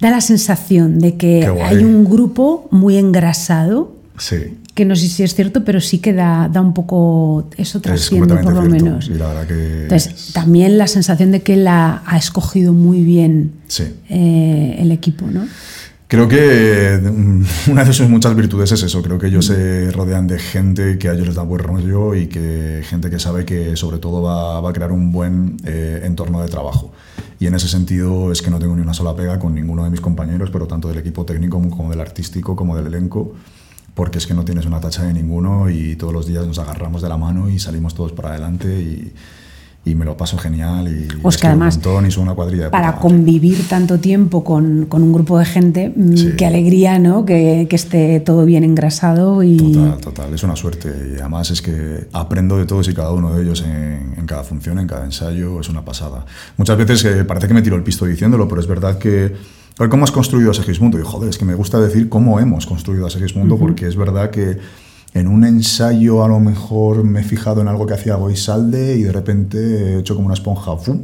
Da 0.00 0.10
la 0.10 0.20
sensación 0.20 0.98
de 0.98 1.16
que 1.16 1.46
hay 1.62 1.84
un 1.84 2.04
grupo 2.04 2.68
muy 2.70 2.96
engrasado. 2.96 3.96
Sí 4.18 4.58
que 4.80 4.86
no 4.86 4.96
sé 4.96 5.08
si 5.08 5.22
es 5.22 5.34
cierto, 5.34 5.62
pero 5.62 5.78
sí 5.78 5.98
que 5.98 6.14
da, 6.14 6.48
da 6.48 6.62
un 6.62 6.72
poco, 6.72 7.50
eso 7.58 7.82
trasciende 7.82 8.36
por 8.36 8.54
lo 8.54 8.62
menos. 8.62 9.10
Entonces, 9.10 10.32
también 10.32 10.78
la 10.78 10.86
sensación 10.86 11.32
de 11.32 11.42
que 11.42 11.56
la 11.56 12.02
ha 12.06 12.16
escogido 12.16 12.72
muy 12.72 13.02
bien 13.02 13.52
eh, 14.08 14.76
el 14.78 14.90
equipo, 14.92 15.26
¿no? 15.26 15.46
Creo 16.06 16.26
que 16.28 16.98
mm, 17.02 17.44
una 17.70 17.84
de 17.84 17.92
sus 17.92 18.08
muchas 18.08 18.34
virtudes 18.34 18.72
es 18.72 18.82
eso. 18.82 19.02
Creo 19.02 19.18
que 19.18 19.26
ellos 19.26 19.46
se 19.46 19.90
rodean 19.92 20.26
de 20.26 20.38
gente 20.38 20.98
que 20.98 21.08
a 21.08 21.12
ellos 21.12 21.26
les 21.26 21.36
da 21.36 21.42
buen 21.42 21.62
rollo 21.62 22.14
y 22.14 22.26
que 22.26 22.82
gente 22.84 23.10
que 23.10 23.18
sabe 23.18 23.44
que 23.44 23.76
sobre 23.76 23.98
todo 23.98 24.22
va, 24.22 24.60
va 24.60 24.70
a 24.70 24.72
crear 24.72 24.92
un 24.92 25.12
buen 25.12 25.58
eh, 25.64 26.00
entorno 26.04 26.40
de 26.42 26.48
trabajo. 26.48 26.90
Y 27.40 27.46
en 27.48 27.54
ese 27.54 27.66
sentido 27.66 28.30
es 28.30 28.42
que 28.42 28.50
no 28.50 28.60
tengo 28.60 28.76
ni 28.76 28.82
una 28.82 28.94
sola 28.94 29.16
pega 29.16 29.40
con 29.40 29.54
ninguno 29.54 29.82
de 29.82 29.90
mis 29.90 30.00
compañeros, 30.00 30.50
pero 30.52 30.68
tanto 30.68 30.88
del 30.88 30.98
equipo 30.98 31.24
técnico 31.24 31.60
como 31.70 31.90
del 31.90 32.00
artístico 32.00 32.54
como 32.54 32.76
del 32.76 32.86
elenco 32.86 33.34
porque 33.94 34.18
es 34.18 34.26
que 34.26 34.34
no 34.34 34.44
tienes 34.44 34.66
una 34.66 34.80
tacha 34.80 35.02
de 35.02 35.12
ninguno 35.12 35.68
y 35.68 35.96
todos 35.96 36.12
los 36.12 36.26
días 36.26 36.46
nos 36.46 36.58
agarramos 36.58 37.02
de 37.02 37.08
la 37.08 37.16
mano 37.16 37.50
y 37.50 37.58
salimos 37.58 37.94
todos 37.94 38.12
para 38.12 38.30
adelante 38.30 38.80
y, 38.80 39.12
y 39.82 39.94
me 39.94 40.04
lo 40.04 40.14
paso 40.14 40.36
genial 40.36 40.88
y 40.88 41.08
pues 41.22 41.38
que 41.38 41.46
además 41.46 41.76
un 41.76 41.82
montón 41.82 42.10
y 42.10 42.20
una 42.20 42.34
cuadrilla 42.34 42.64
de 42.64 42.70
para 42.70 42.96
convivir 42.96 43.66
tanto 43.66 43.98
tiempo 43.98 44.44
con, 44.44 44.84
con, 44.86 45.02
un 45.02 45.12
grupo 45.12 45.38
de 45.38 45.46
gente 45.46 45.92
mm, 45.96 46.36
qué 46.36 46.44
alegría 46.44 46.98
no 46.98 47.24
que, 47.24 47.66
que, 47.68 47.76
esté 47.76 48.20
todo 48.20 48.44
bien 48.44 48.62
engrasado 48.62 49.42
y 49.42 49.56
total 49.56 50.00
total 50.00 50.34
es 50.34 50.42
una 50.42 50.54
suerte. 50.54 50.92
Y 51.16 51.20
además 51.20 51.50
es 51.50 51.62
que 51.62 52.08
aprendo 52.12 52.58
de 52.58 52.66
todos 52.66 52.88
y 52.88 52.94
cada 52.94 53.12
uno 53.12 53.32
de 53.32 53.42
ellos 53.42 53.62
en, 53.62 54.14
en 54.18 54.26
cada 54.26 54.44
función 54.44 54.78
en 54.78 54.86
cada 54.86 55.04
ensayo 55.06 55.60
es 55.60 55.68
una 55.70 55.82
pasada. 55.82 56.26
Muchas 56.58 56.76
veces 56.76 57.02
eh, 57.06 57.24
parece 57.24 57.48
que 57.48 57.54
me 57.54 57.62
tiro 57.62 57.76
el 57.76 57.82
pisto 57.82 58.04
diciéndolo 58.04 58.46
pero 58.48 58.60
es 58.60 58.66
verdad 58.66 58.98
que 58.98 59.34
¿Cómo 59.88 60.04
has 60.04 60.12
construido 60.12 60.50
a 60.50 60.54
Segismundo? 60.54 60.98
Y 60.98 61.02
joder, 61.02 61.30
es 61.30 61.38
que 61.38 61.46
me 61.46 61.54
gusta 61.54 61.80
decir 61.80 62.10
cómo 62.10 62.38
hemos 62.38 62.66
construido 62.66 63.06
a 63.06 63.10
Segismundo, 63.10 63.56
porque 63.56 63.86
es 63.86 63.96
verdad 63.96 64.28
que 64.30 64.58
en 65.12 65.26
un 65.26 65.44
ensayo 65.44 66.24
a 66.24 66.28
lo 66.28 66.38
mejor 66.40 67.04
me 67.04 67.20
he 67.20 67.24
fijado 67.24 67.60
en 67.60 67.68
algo 67.68 67.86
que 67.86 67.94
hacía 67.94 68.14
Goisalde 68.14 68.96
y 68.96 69.02
de 69.02 69.12
repente 69.12 69.58
he 69.58 69.98
hecho 69.98 70.14
como 70.14 70.26
una 70.26 70.34
esponja, 70.34 70.76
¡fum! 70.76 71.00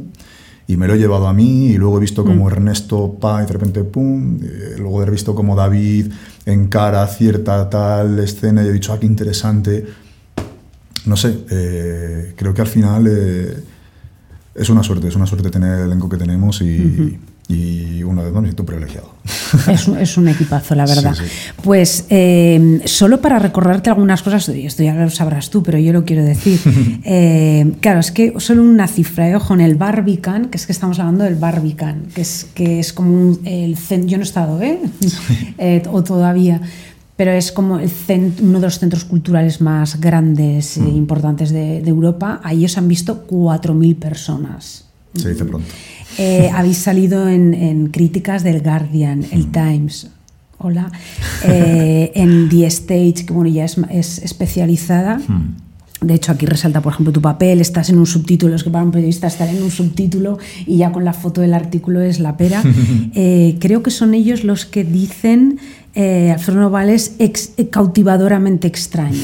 Y 0.67 0.75
me 0.75 0.87
lo 0.87 0.95
he 0.95 0.97
llevado 0.97 1.27
a 1.27 1.33
mí 1.33 1.67
y 1.67 1.77
luego 1.77 1.97
he 1.97 2.01
visto 2.01 2.25
como 2.25 2.45
mm. 2.45 2.47
Ernesto 2.51 3.17
pa 3.19 3.43
y 3.43 3.45
de 3.45 3.53
repente 3.53 3.83
¡pum! 3.83 4.39
Eh, 4.43 4.75
luego 4.77 5.03
he 5.03 5.09
visto 5.09 5.33
como 5.35 5.55
David 5.55 6.11
encara 6.45 7.07
cierta 7.07 7.69
tal 7.69 8.19
escena 8.19 8.63
y 8.63 8.67
he 8.67 8.71
dicho, 8.71 8.93
¡ah, 8.93 8.99
qué 8.99 9.05
interesante! 9.05 9.85
No 11.05 11.15
sé, 11.15 11.45
eh, 11.49 12.33
creo 12.35 12.53
que 12.53 12.61
al 12.61 12.67
final 12.67 13.07
eh, 13.07 13.63
es 14.55 14.69
una 14.69 14.83
suerte, 14.83 15.07
es 15.07 15.15
una 15.15 15.25
suerte 15.25 15.49
tener 15.49 15.79
el 15.79 15.85
elenco 15.85 16.09
que 16.09 16.17
tenemos 16.17 16.61
y 16.61 17.17
y 17.47 18.03
uno 18.03 18.23
de 18.23 18.31
dos 18.31 18.41
me 18.41 18.47
siento 18.47 18.65
privilegiado. 18.65 19.09
Es, 19.67 19.87
es, 19.87 20.17
un 20.17 20.27
equipazo, 20.27 20.75
la 20.75 20.85
verdad. 20.85 21.15
Pues 21.61 22.05
eh, 22.09 22.81
solo 22.85 23.21
para 23.21 23.39
recordarte 23.39 23.89
algunas 23.89 24.21
cosas, 24.21 24.47
esto 24.49 24.83
ya 24.83 24.93
lo 24.93 25.09
sabrás 25.09 25.49
tú, 25.49 25.63
pero 25.63 25.77
yo 25.77 25.93
lo 25.93 26.05
quiero 26.05 26.23
decir. 26.23 26.59
Eh, 27.09 27.73
claro, 27.79 27.99
es 27.99 28.11
que 28.11 28.33
solo 28.37 28.63
una 28.63 28.87
cifra, 28.87 29.29
eh, 29.29 29.35
ojo, 29.35 29.53
en 29.53 29.61
el 29.61 29.75
Barbican, 29.75 30.49
que 30.49 30.57
es 30.57 30.65
que 30.65 30.71
estamos 30.71 30.99
hablando 30.99 31.23
del 31.23 31.35
Barbican, 31.35 32.07
que 32.13 32.21
es, 32.21 32.47
que 32.53 32.79
es 32.79 32.91
como 32.91 33.11
un, 33.11 33.39
el 33.45 33.77
yo 34.07 34.17
no 34.17 34.23
he 34.23 34.25
estado, 34.25 34.59
¿eh? 34.61 35.83
o 35.91 36.03
todavía, 36.03 36.61
pero 37.15 37.31
es 37.31 37.51
como 37.51 37.79
el 37.79 37.89
uno 38.41 38.59
de 38.59 38.67
los 38.67 38.79
centros 38.79 39.05
culturales 39.05 39.61
más 39.61 39.99
grandes 40.01 40.77
e 40.77 40.89
importantes 40.89 41.51
de, 41.51 41.81
de 41.81 41.89
Europa. 41.89 42.41
Ahí 42.43 42.65
os 42.65 42.77
han 42.77 42.87
visto 42.87 43.25
4.000 43.27 43.95
personas. 43.95 44.85
Se 45.15 45.29
dice 45.29 45.45
pronto. 45.45 45.67
Eh, 46.17 46.49
habéis 46.53 46.77
salido 46.77 47.27
en, 47.27 47.89
críticas 47.91 48.43
del 48.43 48.61
Guardian, 48.61 49.25
el 49.31 49.47
mm. 49.47 49.51
Times. 49.51 50.09
Hola. 50.57 50.91
Eh, 51.43 52.11
en 52.15 52.49
The 52.49 52.65
Stage, 52.65 53.25
que 53.27 53.31
bueno, 53.31 53.49
ya 53.49 53.63
es, 53.63 54.17
especializada. 54.19 55.19
Mm. 55.19 55.55
De 56.01 56.13
hecho, 56.13 56.31
aquí 56.31 56.45
resalta, 56.45 56.81
por 56.81 56.93
ejemplo, 56.93 57.11
tu 57.11 57.21
papel, 57.21 57.61
estás 57.61 57.89
en 57.89 57.97
un 57.97 58.05
subtítulo, 58.05 58.55
es 58.55 58.63
que 58.63 58.69
para 58.69 58.83
un 58.83 58.91
periodista 58.91 59.27
estar 59.27 59.47
en 59.49 59.61
un 59.61 59.71
subtítulo 59.71 60.37
y 60.65 60.77
ya 60.77 60.91
con 60.91 61.05
la 61.05 61.13
foto 61.13 61.41
del 61.41 61.53
artículo 61.53 62.01
es 62.01 62.19
la 62.19 62.37
pera. 62.37 62.63
Eh, 63.19 63.57
creo 63.59 63.81
que 63.81 63.89
son 63.89 64.13
ellos 64.13 64.43
los 64.43 64.65
que 64.65 64.83
dicen 64.83 65.59
eh, 65.99 66.31
Alfredo 66.31 66.59
Novales 66.59 67.15
ex, 67.17 67.53
cautivadoramente 67.71 68.67
extraño. 68.67 69.17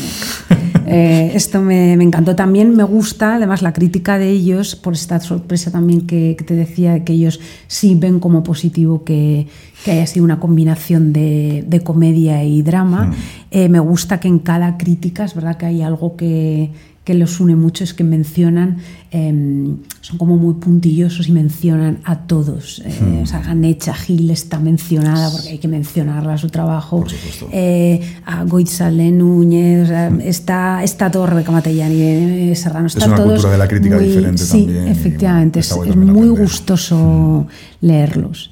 Eh, 0.86 1.32
esto 1.34 1.62
me, 1.62 1.94
encantó. 1.94 2.36
También 2.36 2.76
me 2.76 2.84
gusta, 2.84 3.36
además, 3.36 3.62
la 3.62 3.72
crítica 3.72 4.18
de 4.20 4.30
ellos 4.30 4.76
por 4.76 4.94
esta 4.94 5.18
sorpresa 5.22 5.72
también 5.72 6.02
que, 6.06 6.36
te 6.46 6.56
decía, 6.56 7.06
que 7.06 7.14
ellos 7.14 7.40
sí 7.68 7.96
ven 7.96 8.20
como 8.20 8.44
positivo 8.44 9.06
que, 9.06 9.48
haya 9.88 10.06
sido 10.06 10.26
una 10.26 10.42
combinación 10.42 11.14
de, 11.14 11.82
comedia 11.86 12.44
y 12.44 12.62
drama. 12.64 13.06
Mm. 13.06 13.14
Eh, 13.52 13.70
me 13.70 13.80
gusta 13.80 14.20
que 14.20 14.28
en 14.28 14.40
cada 14.40 14.78
crítica 14.78 15.24
es 15.24 15.34
verdad 15.34 15.56
que 15.56 15.68
hay 15.68 15.82
algo 15.82 16.18
que, 16.18 16.70
que 17.04 17.14
los 17.14 17.40
une 17.42 17.56
mucho 17.56 17.84
es 17.84 17.94
que 17.94 18.04
mencionan, 18.04 18.78
em, 19.12 19.78
son 20.00 20.18
como 20.18 20.38
muy 20.38 20.54
puntillosos 20.54 21.28
y 21.28 21.32
mencionan 21.34 22.00
a 22.06 22.20
todos. 22.20 22.82
Eh, 22.86 22.98
hmm. 23.02 23.22
O 23.24 23.26
sea, 23.26 23.42
Ganecha 23.42 23.94
Gil 23.94 24.30
está 24.30 24.58
mencionada 24.60 25.30
porque 25.30 25.50
hay 25.50 25.58
que 25.58 25.68
mencionarla, 25.68 26.38
su 26.38 26.50
trabajo. 26.50 27.04
Eh, 27.52 28.00
a 28.26 28.46
Goitzale 28.46 29.12
Núñez, 29.12 29.90
hmm. 29.90 30.22
está, 30.22 30.82
está 30.84 31.12
todo 31.12 31.26
Rebeca 31.26 31.52
Matellani, 31.52 32.02
eh, 32.02 32.56
Serrano, 32.56 32.88
está 32.88 33.00
es 33.00 33.08
una 33.08 33.22
cultura 33.22 33.52
de 33.52 33.58
la 33.58 33.68
crítica 33.68 34.00
diferente 34.00 34.42
sí, 34.42 34.64
también. 34.64 34.88
efectivamente, 34.88 35.60
es, 35.60 35.76
muy 35.96 36.30
gustoso 36.30 37.48
hmm. 37.50 37.86
leerlos 37.86 38.52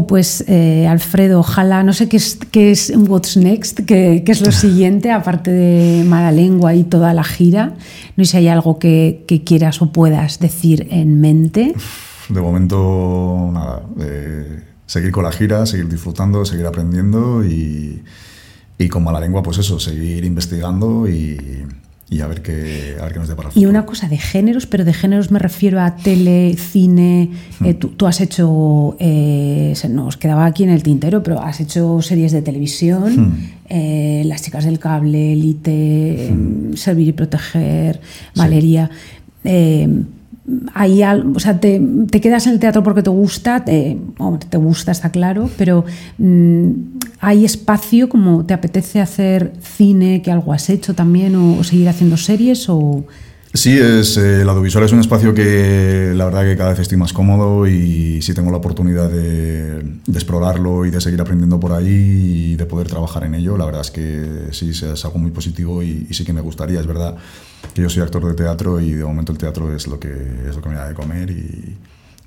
pues 0.00 0.44
eh, 0.48 0.86
Alfredo, 0.88 1.40
ojalá, 1.40 1.82
no 1.82 1.92
sé 1.92 2.08
qué 2.08 2.16
es, 2.16 2.38
qué 2.50 2.70
es 2.70 2.92
What's 2.96 3.36
Next, 3.36 3.80
qué, 3.86 4.22
qué 4.24 4.32
es 4.32 4.40
lo 4.40 4.50
siguiente, 4.50 5.10
aparte 5.10 5.50
de 5.50 6.04
Mala 6.04 6.32
Lengua 6.32 6.74
y 6.74 6.84
toda 6.84 7.12
la 7.12 7.24
gira. 7.24 7.74
No 8.16 8.24
sé 8.24 8.32
si 8.32 8.36
hay 8.38 8.48
algo 8.48 8.78
que, 8.78 9.24
que 9.28 9.44
quieras 9.44 9.82
o 9.82 9.92
puedas 9.92 10.38
decir 10.40 10.88
en 10.90 11.20
mente. 11.20 11.74
De 12.28 12.40
momento, 12.40 13.50
nada. 13.52 13.82
seguir 14.86 15.12
con 15.12 15.24
la 15.24 15.32
gira, 15.32 15.66
seguir 15.66 15.88
disfrutando, 15.88 16.44
seguir 16.44 16.66
aprendiendo 16.66 17.44
y, 17.44 18.02
y 18.78 18.88
con 18.88 19.04
Mala 19.04 19.20
Lengua, 19.20 19.42
pues 19.42 19.58
eso, 19.58 19.78
seguir 19.78 20.24
investigando 20.24 21.08
y 21.08 21.66
y 22.12 22.20
a 22.20 22.26
ver 22.26 22.42
qué, 22.42 22.96
a 23.00 23.04
ver 23.04 23.14
qué 23.14 23.18
nos 23.18 23.28
depara. 23.28 23.48
Y 23.54 23.64
una 23.64 23.86
cosa 23.86 24.06
de 24.06 24.18
géneros, 24.18 24.66
pero 24.66 24.84
de 24.84 24.92
géneros 24.92 25.30
me 25.30 25.38
refiero 25.38 25.80
a 25.80 25.96
tele, 25.96 26.54
cine. 26.58 27.30
Eh, 27.64 27.72
hmm. 27.72 27.96
tú, 27.96 28.06
has 28.06 28.20
hecho, 28.20 28.96
eh, 29.00 29.74
nos 29.88 30.18
quedaba 30.18 30.44
aquí 30.44 30.62
en 30.64 30.70
el 30.70 30.82
tintero, 30.82 31.22
pero 31.22 31.40
has 31.40 31.60
hecho 31.60 32.02
series 32.02 32.32
de 32.32 32.42
televisión, 32.42 33.16
hmm. 33.16 33.50
eh, 33.70 34.22
Las 34.26 34.42
chicas 34.42 34.66
del 34.66 34.78
cable, 34.78 35.32
Elite, 35.32 36.30
hmm. 36.30 36.74
Servir 36.74 37.08
y 37.08 37.12
Proteger, 37.12 38.00
Valeria. 38.34 38.90
Hay 40.74 41.02
o 41.02 41.38
sea, 41.38 41.60
te, 41.60 41.80
quedas 42.20 42.46
en 42.46 42.54
el 42.54 42.58
teatro 42.58 42.82
porque 42.82 43.02
te 43.02 43.10
gusta, 43.10 43.64
te, 43.64 43.98
te 44.48 44.56
gusta, 44.56 44.90
está 44.90 45.10
claro, 45.10 45.48
pero 45.56 45.84
mm, 46.18 46.70
hay 47.20 47.44
espacio 47.44 48.08
como 48.08 48.44
te 48.44 48.52
apetece 48.52 49.00
hacer 49.00 49.52
cine, 49.60 50.20
que 50.20 50.32
algo 50.32 50.52
has 50.52 50.68
hecho 50.68 50.94
también, 50.94 51.36
o, 51.36 51.62
seguir 51.62 51.88
haciendo 51.88 52.16
series. 52.16 52.68
Sí, 53.54 53.78
es, 53.78 54.16
eh, 54.16 54.40
el 54.40 54.48
audiovisual 54.48 54.84
es 54.84 54.92
un 54.92 55.00
espacio 55.00 55.34
que 55.34 56.12
la 56.16 56.24
verdad 56.24 56.42
que 56.42 56.56
cada 56.56 56.70
vez 56.70 56.80
estoy 56.80 56.96
más 56.96 57.12
cómodo 57.12 57.66
y 57.66 58.20
si 58.22 58.32
tengo 58.32 58.50
la 58.50 58.56
oportunidad 58.56 59.10
de, 59.10 59.82
de, 59.82 60.12
explorarlo 60.14 60.86
y 60.86 60.90
de 60.90 61.00
seguir 61.02 61.20
aprendiendo 61.20 61.60
por 61.60 61.72
ahí 61.72 62.52
y 62.52 62.56
de 62.56 62.64
poder 62.64 62.88
trabajar 62.88 63.24
en 63.24 63.34
ello, 63.34 63.58
la 63.58 63.66
verdad 63.66 63.82
es 63.82 63.90
que 63.90 64.48
sí, 64.52 64.70
es 64.70 65.04
algo 65.04 65.18
muy 65.18 65.30
positivo 65.30 65.82
y, 65.82 66.06
y 66.08 66.14
sí 66.14 66.24
que 66.24 66.32
me 66.32 66.40
gustaría. 66.40 66.80
Es 66.80 66.86
verdad 66.86 67.16
que 67.74 67.82
yo 67.82 67.88
soy 67.88 68.02
actor 68.02 68.24
de 68.24 68.34
teatro 68.34 68.80
y 68.80 68.92
de 68.92 69.04
momento 69.04 69.32
el 69.32 69.38
teatro 69.38 69.74
es 69.74 69.86
lo 69.86 69.98
que, 69.98 70.12
es 70.48 70.56
lo 70.56 70.62
que 70.62 70.68
me 70.68 70.74
da 70.74 70.88
de 70.88 70.94
comer 70.94 71.30
y, 71.30 71.78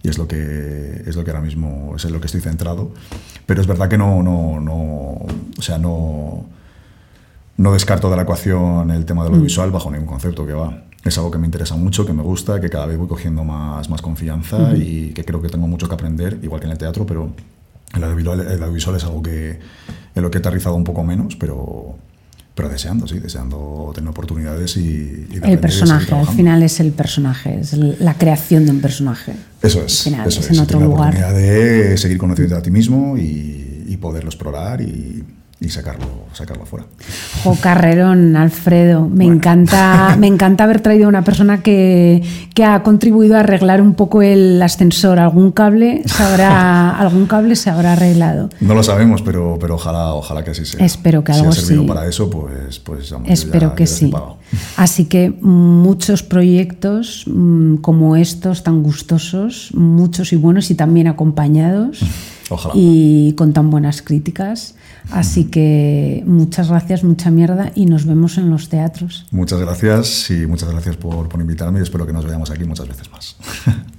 y 0.04 0.10
es 0.10 0.18
lo 0.18 0.28
que 0.28 1.04
es 1.06 1.16
lo 1.16 1.24
que 1.24 1.32
ahora 1.32 1.42
mismo 1.42 1.94
es 1.96 2.06
en 2.06 2.14
lo 2.14 2.20
que 2.20 2.28
estoy 2.28 2.42
centrado. 2.42 2.92
Pero 3.46 3.62
es 3.62 3.68
verdad 3.68 3.90
que 3.90 3.98
no, 3.98 4.22
no, 4.22 4.60
no 4.60 4.76
o 5.58 5.62
sea, 5.62 5.78
no, 5.78 6.46
no 7.58 7.74
descarto 7.74 8.10
de 8.10 8.16
la 8.16 8.24
ecuación 8.24 8.92
el 8.92 9.06
tema 9.06 9.24
de 9.24 9.32
lo 9.32 9.38
mm. 9.38 9.44
visual 9.44 9.72
bajo 9.72 9.90
ningún 9.90 10.08
concepto 10.08 10.46
que 10.46 10.54
va. 10.54 10.84
Es 11.04 11.18
algo 11.18 11.30
que 11.32 11.38
me 11.38 11.46
interesa 11.46 11.76
mucho, 11.76 12.06
que 12.06 12.14
me 12.14 12.24
gusta, 12.24 12.60
que 12.60 12.70
cada 12.70 12.88
vez 12.88 12.98
voy 12.98 13.08
cogiendo 13.08 13.44
más, 13.44 13.90
más 13.90 14.02
confianza 14.02 14.76
y 14.76 15.12
que 15.14 15.24
creo 15.24 15.42
que 15.42 15.50
tengo 15.50 15.68
mucho 15.68 15.88
que 15.88 15.94
aprender, 15.94 16.40
igual 16.42 16.60
que 16.60 16.66
en 16.66 16.72
el 16.72 16.80
teatro, 16.80 17.06
pero 17.06 17.32
el 17.96 18.04
audiovisual, 18.04 18.40
el 18.42 18.64
audiovisual 18.64 18.96
es 18.96 19.04
algo 19.04 19.22
que 19.22 19.60
en 20.16 20.22
lo 20.22 20.32
que 20.32 20.38
he 20.38 20.40
aterrizado 20.40 20.76
un 20.76 20.84
poco 20.84 21.04
menos, 21.04 21.36
pero, 21.36 21.96
pero 22.56 22.70
deseando, 22.70 23.06
sí, 23.06 23.20
deseando 23.20 23.92
tener 23.94 24.10
oportunidades 24.10 24.78
y... 24.78 25.28
el 25.44 25.60
personaje, 25.60 26.16
al 26.16 26.28
final 26.28 26.64
es 26.64 26.80
el 26.80 26.94
personaje, 26.94 27.60
es 27.60 27.74
la 27.74 28.18
creación 28.18 28.66
de 28.66 28.72
un 28.72 28.80
personaje. 28.80 29.34
Eso 29.62 29.84
es, 29.84 30.08
eso 30.08 30.40
es, 30.40 30.50
en 30.52 30.60
otro 30.60 30.80
lugar. 30.80 31.14
La 31.14 31.28
oportunidad 31.30 31.34
de 31.36 31.98
seguir 31.98 32.18
conociendo 32.18 32.56
a 32.56 32.62
ti 32.62 32.72
mismo 32.72 33.18
y, 33.18 33.84
y 33.88 33.98
poderlo 33.98 34.30
explorar 34.30 34.82
y, 34.82 35.24
y 35.66 35.70
sacarlo, 35.70 36.06
sacarlo 36.34 36.64
afuera. 36.64 36.86
Jo, 37.44 37.58
carrerón, 37.60 38.36
Alfredo. 38.36 39.10
Me, 39.10 39.26
encanta, 39.26 40.16
me 40.20 40.28
encanta 40.28 40.66
haber 40.66 40.80
traído 40.80 41.06
a 41.06 41.10
una 41.10 41.24
persona 41.24 41.64
que, 41.64 42.22
que, 42.54 42.64
ha 42.64 42.84
contribuido 42.84 43.36
a 43.36 43.40
arreglar 43.40 43.82
un 43.82 43.96
poco 43.96 44.22
el 44.22 44.62
ascensor. 44.62 45.20
Algún 45.20 45.52
cable 45.52 46.04
se 46.06 46.24
habrá, 46.24 46.92
algún 47.00 47.26
cable 47.26 47.56
se 47.56 47.72
habrá 47.72 47.94
arreglado. 47.94 48.50
No 48.60 48.76
lo 48.76 48.84
sabemos, 48.84 49.24
pero, 49.24 49.58
pero 49.60 49.76
ojalá, 49.76 50.14
ojalá 50.14 50.44
que 50.44 50.52
así 50.52 50.66
sea. 50.66 50.86
Espero 50.86 51.24
que 51.24 51.32
algo 51.32 51.52
si 51.52 51.60
ha 51.60 51.64
servido 51.64 51.88
para 51.88 52.08
eso, 52.08 52.30
pues, 52.30 52.80
pues 52.80 53.14
Espero 53.26 53.76
que 53.76 53.88
sí. 53.88 54.12
Así 54.78 55.06
que 55.06 55.32
muchos 55.42 56.22
proyectos 56.22 57.26
mm, 57.28 57.78
como 57.78 58.16
estos 58.16 58.64
tan 58.64 58.84
gustosos, 58.84 59.72
muchos 59.74 60.32
y 60.32 60.36
buenos 60.36 60.70
y 60.70 60.76
también 60.76 61.08
acompañados. 61.08 62.02
Ojalá. 62.50 62.76
Y 62.78 63.34
con 63.34 63.54
tan 63.54 63.72
buenas 63.72 64.04
críticas. 64.04 64.76
Así 65.12 65.46
que 65.46 66.24
muchas 66.26 66.70
gracias, 66.70 67.04
mucha 67.04 67.32
mierda 67.32 67.72
y 67.76 67.86
nos 67.86 68.06
vemos 68.06 68.38
en 68.38 68.50
los 68.50 68.70
teatros. 68.70 69.26
Muchas 69.32 69.60
gracias 69.60 70.30
y 70.32 70.46
muchas 70.46 70.70
gracias 70.70 70.98
por, 70.98 71.30
por 71.30 71.40
invitarme 71.40 71.80
y 71.80 71.84
espero 71.84 72.06
que 72.06 72.14
nos 72.14 72.26
veamos 72.26 72.52
aquí 72.52 72.66
muchas 72.66 72.88
veces 72.88 73.12
más. 73.12 73.36